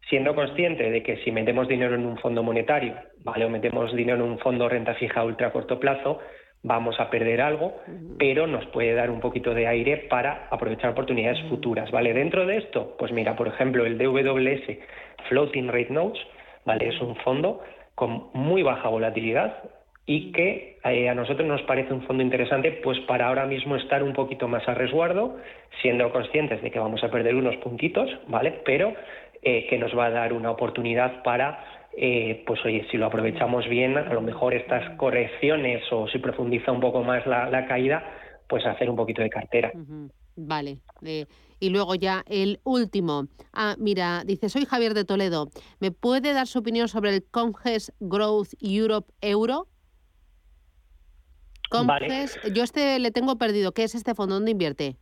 siendo 0.10 0.36
consciente 0.36 0.90
de 0.90 1.04
que 1.04 1.24
si 1.24 1.32
metemos 1.32 1.68
dinero 1.68 1.96
en 1.96 2.06
un 2.06 2.18
fondo 2.18 2.44
monetario, 2.44 2.96
¿vale? 3.24 3.46
O 3.46 3.50
metemos 3.50 3.96
dinero 3.96 4.26
en 4.26 4.32
un 4.32 4.40
fondo 4.40 4.68
renta 4.68 4.96
fija 4.96 5.22
a 5.22 5.26
ultra 5.26 5.52
corto 5.54 5.80
plazo, 5.80 6.20
vamos 6.64 7.00
a 7.00 7.10
perder 7.10 7.42
algo, 7.42 7.82
pero 8.20 8.46
nos 8.48 8.66
puede 8.68 8.94
dar 8.94 9.10
un 9.10 9.20
poquito 9.20 9.54
de 9.54 9.68
aire 9.68 9.98
para 10.10 10.48
aprovechar 10.52 10.92
oportunidades 10.92 11.42
futuras, 11.50 11.90
¿vale? 11.92 12.14
Dentro 12.14 12.46
de 12.46 12.58
esto, 12.58 12.96
pues 13.00 13.12
mira, 13.12 13.36
por 13.36 13.48
ejemplo, 13.48 13.86
el 13.86 13.98
DWS 13.98 14.78
Floating 15.30 15.70
Rate 15.70 15.92
Notes, 15.92 16.22
¿vale? 16.66 16.90
Es 16.90 17.02
un 17.02 17.16
fondo 17.18 17.62
con 17.96 18.30
muy 18.34 18.62
baja 18.62 18.90
volatilidad 18.90 19.58
y 20.06 20.32
que 20.32 20.80
eh, 20.84 21.10
a 21.10 21.16
nosotros 21.16 21.48
nos 21.48 21.62
parece 21.64 21.94
un 21.94 22.02
fondo 22.04 22.24
interesante 22.24 22.72
pues 22.84 23.00
para 23.02 23.28
ahora 23.28 23.46
mismo 23.46 23.76
estar 23.76 24.04
un 24.04 24.14
poquito 24.14 24.48
más 24.48 24.68
a 24.68 24.74
resguardo, 24.74 25.38
siendo 25.82 26.12
conscientes 26.12 26.62
de 26.62 26.72
que 26.72 26.80
vamos 26.80 27.04
a 27.04 27.10
perder 27.10 27.36
unos 27.36 27.56
puntitos, 27.58 28.10
¿vale? 28.28 28.62
Pero 28.66 28.94
eh, 29.44 29.68
que 29.68 29.78
nos 29.78 29.98
va 29.98 30.06
a 30.06 30.12
dar 30.12 30.34
una 30.34 30.52
oportunidad 30.52 31.24
para 31.24 31.81
eh, 31.98 32.44
pues 32.48 32.64
oye, 32.66 32.88
si 32.90 32.98
lo 32.98 33.08
aprovechamos 33.08 33.68
bien, 33.68 33.98
a 33.98 34.14
lo 34.14 34.22
mejor 34.22 34.54
estas 34.54 34.98
correcciones 34.98 35.84
o 35.92 36.08
si 36.08 36.20
profundiza 36.20 36.72
un 36.72 36.80
poco 36.80 37.04
más 37.04 37.26
la, 37.26 37.66
caída, 37.68 38.04
pues 38.48 38.66
hacer 38.66 38.90
un 38.90 38.96
poquito 38.96 39.22
de 39.22 39.30
cartera. 39.30 39.72
Vale. 40.36 40.80
y 41.60 41.70
luego 41.70 41.96
ya 41.96 42.24
el 42.28 42.60
último. 42.64 43.28
Ah, 43.54 43.76
mira, 43.78 44.24
dice, 44.26 44.50
soy 44.50 44.66
Javier 44.66 44.94
de 44.94 45.06
Toledo. 45.06 45.50
¿Me 45.80 45.92
puede 45.92 46.34
dar 46.34 46.48
su 46.48 46.60
opinión 46.60 46.88
sobre 46.88 47.14
el 47.14 47.24
Conges 47.30 47.94
Growth 48.00 48.54
Europe 48.62 49.12
Euro? 49.22 49.68
Conges, 51.70 52.40
yo 52.54 52.64
este 52.64 53.00
le 53.00 53.12
tengo 53.12 53.38
perdido. 53.38 53.74
¿Qué 53.74 53.84
es 53.84 53.96
este 53.96 54.16
fondo? 54.16 54.36
¿Dónde 54.36 54.52
invierte? 54.52 54.98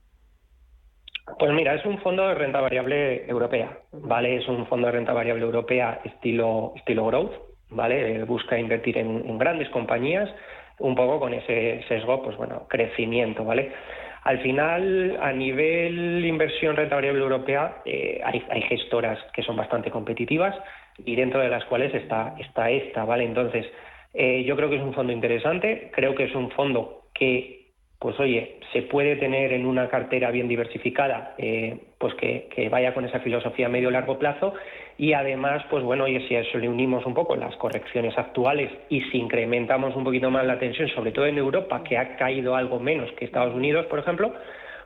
Pues 1.37 1.53
mira, 1.53 1.75
es 1.75 1.85
un 1.85 1.99
fondo 1.99 2.27
de 2.27 2.35
renta 2.35 2.61
variable 2.61 3.25
europea, 3.29 3.77
¿vale? 3.91 4.37
Es 4.37 4.47
un 4.47 4.65
fondo 4.67 4.87
de 4.87 4.93
renta 4.93 5.13
variable 5.13 5.45
europea 5.45 5.99
estilo, 6.03 6.73
estilo 6.75 7.05
growth, 7.05 7.33
¿vale? 7.69 8.23
Busca 8.23 8.57
invertir 8.57 8.97
en, 8.97 9.37
grandes 9.37 9.69
compañías, 9.69 10.29
un 10.79 10.95
poco 10.95 11.19
con 11.19 11.33
ese 11.33 11.83
sesgo, 11.87 12.23
pues 12.23 12.37
bueno, 12.37 12.67
crecimiento, 12.67 13.43
¿vale? 13.43 13.71
Al 14.23 14.39
final, 14.39 15.17
a 15.21 15.31
nivel 15.31 16.25
inversión 16.25 16.75
renta 16.75 16.95
variable 16.95 17.21
europea, 17.21 17.81
eh, 17.85 18.21
hay, 18.23 18.43
hay, 18.49 18.61
gestoras 18.63 19.19
que 19.33 19.43
son 19.43 19.55
bastante 19.55 19.91
competitivas 19.91 20.55
y 20.97 21.15
dentro 21.15 21.39
de 21.39 21.49
las 21.49 21.63
cuales 21.65 21.93
está, 21.93 22.35
está 22.39 22.69
esta, 22.69 23.05
¿vale? 23.05 23.23
Entonces, 23.23 23.65
eh, 24.13 24.43
yo 24.43 24.55
creo 24.55 24.69
que 24.69 24.77
es 24.77 24.81
un 24.81 24.93
fondo 24.93 25.13
interesante, 25.13 25.89
creo 25.93 26.15
que 26.15 26.25
es 26.25 26.35
un 26.35 26.51
fondo 26.51 27.03
que 27.13 27.58
pues 27.99 28.17
oye, 28.17 28.59
se 28.71 28.83
puede 28.83 29.17
tener 29.17 29.51
en 29.51 29.65
una 29.65 29.89
cartera 29.89 30.31
bien 30.31 30.47
diversificada, 30.47 31.35
eh, 31.37 31.77
pues 31.97 32.13
que, 32.15 32.69
vaya 32.71 32.93
con 32.93 33.03
esa 33.03 33.19
filosofía 33.19 33.65
a 33.65 33.69
medio 33.69 33.91
largo 33.91 34.17
plazo 34.17 34.53
y 34.97 35.11
además, 35.11 35.63
pues 35.69 35.83
bueno, 35.83 36.05
oye, 36.05 36.25
si 36.27 36.35
a 36.35 36.41
eso 36.41 36.57
le 36.57 36.69
unimos 36.69 37.05
un 37.05 37.13
poco 37.13 37.35
las 37.35 37.55
correcciones 37.57 38.17
actuales 38.17 38.71
y 38.89 39.01
si 39.01 39.17
incrementamos 39.17 39.95
un 39.97 40.05
poquito 40.05 40.31
más 40.31 40.45
la 40.45 40.57
tensión, 40.57 40.87
sobre 40.89 41.11
todo 41.11 41.25
en 41.25 41.37
Europa, 41.37 41.83
que 41.83 41.97
ha 41.97 42.15
caído 42.15 42.55
algo 42.55 42.79
menos 42.79 43.11
que 43.13 43.25
Estados 43.25 43.53
Unidos, 43.53 43.85
por 43.87 43.99
ejemplo, 43.99 44.33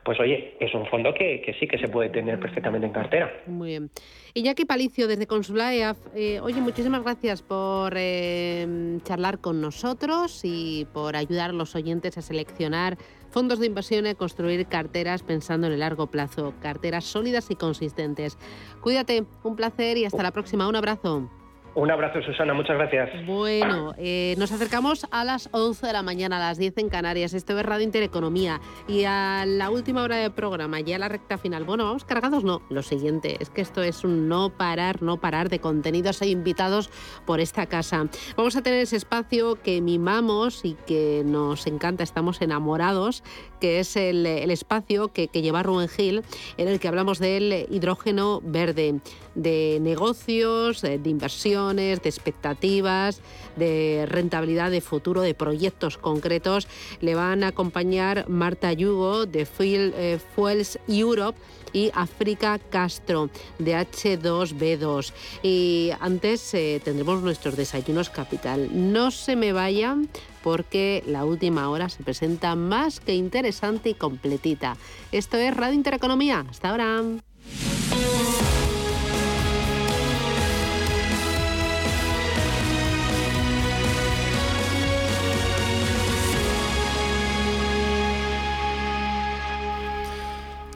pues 0.03 0.20
oye, 0.20 0.55
es 0.59 0.74
un 0.74 0.88
fondo 0.88 1.14
que, 1.14 1.55
sí 1.59 1.68
que 1.68 1.78
se 1.78 1.89
puede 1.89 2.09
tener 2.09 2.39
perfectamente 2.39 2.88
en 2.88 2.93
cartera. 2.93 3.32
Muy 3.45 3.70
bien. 3.70 3.89
Iñaki 4.36 4.65
Palicio, 4.65 5.07
desde 5.07 5.27
Consulaeaf, 5.27 5.95
eh, 6.15 6.39
oye, 6.39 6.59
muchísimas 6.59 7.03
gracias 7.03 7.43
por 7.43 7.93
eh, 7.95 8.97
charlar 9.03 9.39
con 9.39 9.61
nosotros 9.61 10.41
y 10.43 10.88
por 10.91 11.15
ayudar 11.15 11.51
a 11.51 11.53
los 11.53 11.75
oyentes 11.75 12.17
a 12.17 12.23
seleccionar 12.23 12.97
fondos 13.29 13.59
de 13.59 13.67
inversión 13.67 14.07
y 14.07 14.15
construir 14.15 14.65
carteras 14.65 15.21
pensando 15.21 15.67
en 15.67 15.73
el 15.73 15.81
largo 15.81 16.07
plazo, 16.07 16.55
carteras 16.63 17.05
sólidas 17.05 17.51
y 17.51 17.55
consistentes. 17.55 18.39
Cuídate, 18.81 19.23
un 19.43 19.55
placer 19.55 19.97
y 19.97 20.05
hasta 20.05 20.23
la 20.23 20.31
próxima. 20.31 20.67
Un 20.67 20.77
abrazo. 20.77 21.29
Un 21.76 21.89
abrazo, 21.89 22.21
Susana, 22.21 22.53
muchas 22.53 22.78
gracias. 22.78 23.26
Bueno, 23.26 23.95
eh, 23.97 24.36
nos 24.38 24.51
acercamos 24.51 25.07
a 25.09 25.24
las 25.24 25.49
11 25.51 25.88
de 25.88 25.93
la 25.93 26.03
mañana, 26.03 26.38
a 26.38 26.49
las 26.49 26.59
10 26.59 26.78
en 26.78 26.89
Canarias. 26.89 27.34
Esto 27.34 27.57
es 27.57 27.65
Radio 27.65 27.84
Intereconomía. 27.84 28.61
Y 28.88 29.05
a 29.05 29.43
la 29.47 29.71
última 29.71 30.03
hora 30.03 30.17
del 30.17 30.32
programa, 30.32 30.82
ya 30.82 30.99
la 30.99 31.09
recta 31.09 31.39
final. 31.39 31.63
Bueno, 31.63 31.86
vamos 31.86 32.05
cargados, 32.05 32.43
no. 32.43 32.61
Lo 32.69 32.84
siguiente, 32.84 33.38
es 33.39 33.49
que 33.49 33.61
esto 33.61 33.82
es 33.82 34.03
un 34.03 34.28
no 34.28 34.51
parar, 34.55 35.01
no 35.01 35.19
parar 35.19 35.49
de 35.49 35.57
contenidos 35.59 36.21
e 36.21 36.28
invitados 36.28 36.91
por 37.26 37.39
esta 37.39 37.65
casa. 37.65 38.07
Vamos 38.38 38.55
a 38.55 38.61
tener 38.61 38.80
ese 38.80 38.97
espacio 38.97 39.55
que 39.55 39.82
mimamos 39.82 40.65
y 40.65 40.76
que 40.86 41.24
nos 41.26 41.65
encanta, 41.65 42.03
estamos 42.03 42.39
enamorados, 42.43 43.24
que 43.59 43.80
es 43.80 43.95
el, 43.95 44.28
espacio 44.51 45.07
que, 45.07 45.28
que 45.28 45.41
lleva 45.41 45.63
Rubén 45.63 45.88
Gil, 45.88 46.21
en 46.57 46.67
el 46.67 46.80
que 46.80 46.88
hablamos 46.88 47.17
del 47.17 47.65
hidrógeno 47.71 48.41
verde, 48.43 48.99
de 49.34 49.80
negocios, 49.82 50.84
de 50.84 51.09
inversión 51.09 51.62
de 51.72 52.09
expectativas, 52.09 53.22
de 53.55 54.05
rentabilidad 54.07 54.72
de 54.72 54.82
futuro, 54.82 55.22
de 55.22 55.34
proyectos 55.34 55.97
concretos. 55.97 56.68
Le 56.99 57.16
van 57.16 57.43
a 57.43 57.49
acompañar 57.49 58.28
Marta 58.28 58.74
Yugo 58.74 59.26
de 59.26 59.47
eh, 59.59 60.20
Fuels 60.36 60.80
Europe 60.88 61.39
y 61.74 61.91
África 61.93 62.59
Castro 62.59 63.30
de 63.59 63.76
H2B2. 63.76 65.14
Y 65.41 65.91
antes 65.99 66.53
eh, 66.53 66.82
tendremos 66.84 67.22
nuestros 67.22 67.57
desayunos 67.57 68.09
capital. 68.09 68.70
No 68.72 69.11
se 69.11 69.36
me 69.36 69.53
vayan 69.53 70.09
porque 70.43 71.03
la 71.07 71.26
última 71.26 71.70
hora 71.70 71.89
se 71.89 72.03
presenta 72.03 72.55
más 72.55 72.99
que 72.99 73.16
interesante 73.16 73.89
y 73.89 73.93
completita. 73.93 74.78
Esto 75.11 75.38
es 75.38 75.55
Radio 75.55 75.76
Intereconomía. 75.76 76.45
Hasta 76.49 76.70
ahora. 76.70 77.01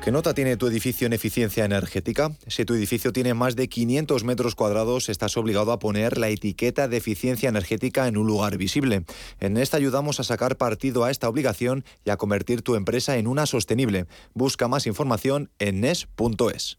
¿Qué 0.08 0.14
nota 0.14 0.34
tiene 0.34 0.56
tu 0.56 0.68
edificio 0.68 1.06
en 1.06 1.12
eficiencia 1.12 1.66
energética? 1.66 2.32
Si 2.48 2.64
tu 2.64 2.76
edificio 2.76 3.12
tiene 3.12 3.34
más 3.34 3.58
de 3.58 3.68
500 3.68 4.24
metros 4.24 4.56
cuadrados, 4.56 5.10
estás 5.10 5.36
obligado 5.36 5.74
a 5.74 5.80
poner 5.80 6.18
la 6.18 6.30
etiqueta 6.30 6.88
de 6.88 6.96
eficiencia 6.96 7.50
energética 7.50 8.08
en 8.08 8.16
un 8.16 8.26
lugar 8.26 8.56
visible. 8.56 9.04
En 9.42 9.58
esta 9.58 9.76
ayudamos 9.76 10.22
a 10.22 10.24
sacar 10.24 10.56
partido 10.56 11.04
a 11.04 11.12
esta 11.12 11.28
obligación 11.28 11.84
y 12.06 12.12
a 12.12 12.16
convertir 12.16 12.62
tu 12.62 12.76
empresa 12.76 13.18
en 13.18 13.28
una 13.28 13.46
sostenible. 13.46 14.06
Busca 14.34 14.70
más 14.70 14.88
información 14.88 15.52
en 15.60 15.82
nes.es. 15.82 16.78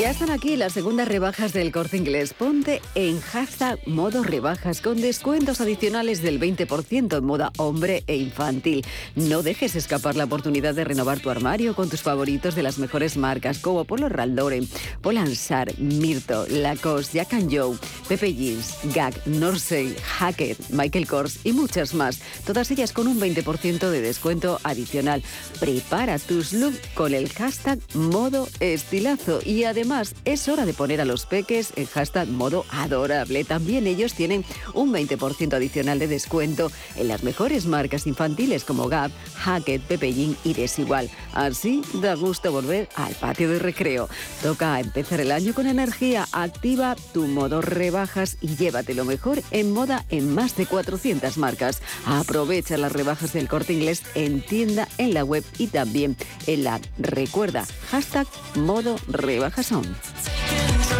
Ya 0.00 0.08
están 0.08 0.30
aquí 0.30 0.56
las 0.56 0.72
segundas 0.72 1.08
rebajas 1.08 1.52
del 1.52 1.72
corte 1.72 1.98
inglés. 1.98 2.32
Ponte 2.32 2.80
en 2.94 3.20
hashtag 3.20 3.86
modo 3.86 4.22
rebajas 4.22 4.80
con 4.80 4.98
descuentos 4.98 5.60
adicionales 5.60 6.22
del 6.22 6.40
20% 6.40 7.18
en 7.18 7.24
moda 7.26 7.52
hombre 7.58 8.02
e 8.06 8.16
infantil. 8.16 8.82
No 9.14 9.42
dejes 9.42 9.76
escapar 9.76 10.16
la 10.16 10.24
oportunidad 10.24 10.74
de 10.74 10.84
renovar 10.84 11.20
tu 11.20 11.28
armario 11.28 11.74
con 11.74 11.90
tus 11.90 12.00
favoritos 12.00 12.54
de 12.54 12.62
las 12.62 12.78
mejores 12.78 13.18
marcas 13.18 13.58
como 13.58 13.84
Polo 13.84 14.08
Raldore, 14.08 14.62
Polansar, 15.02 15.78
Mirto, 15.78 16.46
Lacoste, 16.48 17.18
Jack 17.18 17.34
Joe, 17.50 17.76
Pepe 18.08 18.32
Jeans, 18.32 18.78
Gag, 18.94 19.12
Norsey, 19.26 19.94
Hackett, 20.02 20.70
Michael 20.70 21.06
Kors 21.06 21.40
y 21.44 21.52
muchas 21.52 21.92
más. 21.92 22.22
Todas 22.46 22.70
ellas 22.70 22.92
con 22.92 23.06
un 23.06 23.20
20% 23.20 23.90
de 23.90 24.00
descuento 24.00 24.60
adicional. 24.64 25.22
Prepara 25.58 26.18
tus 26.18 26.54
looks 26.54 26.80
con 26.94 27.12
el 27.12 27.28
hashtag 27.28 27.78
modo 27.92 28.48
estilazo 28.60 29.40
y 29.44 29.64
además 29.64 29.89
es 30.24 30.46
hora 30.46 30.66
de 30.66 30.72
poner 30.72 31.00
a 31.00 31.04
los 31.04 31.26
peques 31.26 31.72
en 31.74 31.86
hashtag 31.86 32.28
modo 32.28 32.64
adorable. 32.70 33.42
También 33.42 33.88
ellos 33.88 34.14
tienen 34.14 34.44
un 34.72 34.92
20% 34.92 35.52
adicional 35.52 35.98
de 35.98 36.06
descuento 36.06 36.70
en 36.94 37.08
las 37.08 37.24
mejores 37.24 37.66
marcas 37.66 38.06
infantiles 38.06 38.62
como 38.62 38.88
Gap, 38.88 39.10
Hackett, 39.34 39.82
Pepellín 39.82 40.36
y 40.44 40.54
Desigual. 40.54 41.10
Así 41.34 41.82
da 41.94 42.14
gusto 42.14 42.52
volver 42.52 42.88
al 42.94 43.14
patio 43.14 43.50
de 43.50 43.58
recreo. 43.58 44.08
Toca 44.42 44.78
empezar 44.78 45.20
el 45.20 45.32
año 45.32 45.54
con 45.54 45.66
energía. 45.66 46.28
Activa 46.30 46.94
tu 47.12 47.26
modo 47.26 47.60
rebajas 47.60 48.36
y 48.40 48.54
llévate 48.54 48.94
lo 48.94 49.04
mejor 49.04 49.42
en 49.50 49.72
moda 49.72 50.04
en 50.10 50.32
más 50.32 50.56
de 50.56 50.66
400 50.66 51.36
marcas. 51.36 51.82
Aprovecha 52.06 52.76
las 52.76 52.92
rebajas 52.92 53.32
del 53.32 53.48
corte 53.48 53.72
inglés 53.72 54.04
en 54.14 54.40
tienda, 54.40 54.86
en 54.98 55.14
la 55.14 55.24
web 55.24 55.44
y 55.58 55.66
también 55.66 56.16
en 56.46 56.62
la. 56.62 56.80
Recuerda, 56.96 57.66
hashtag 57.90 58.28
modo 58.54 58.94
rebajas 59.08 59.69
sąd. 59.70 60.99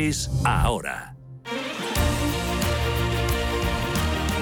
ahora. 0.43 1.15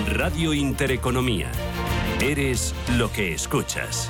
Radio 0.07 0.53
Intereconomía. 0.53 1.51
Eres 2.22 2.74
lo 2.97 3.12
que 3.12 3.34
escuchas. 3.34 4.10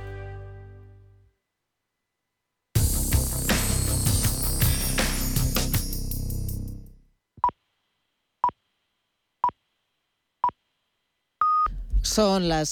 Son 12.13 12.49
las 12.49 12.67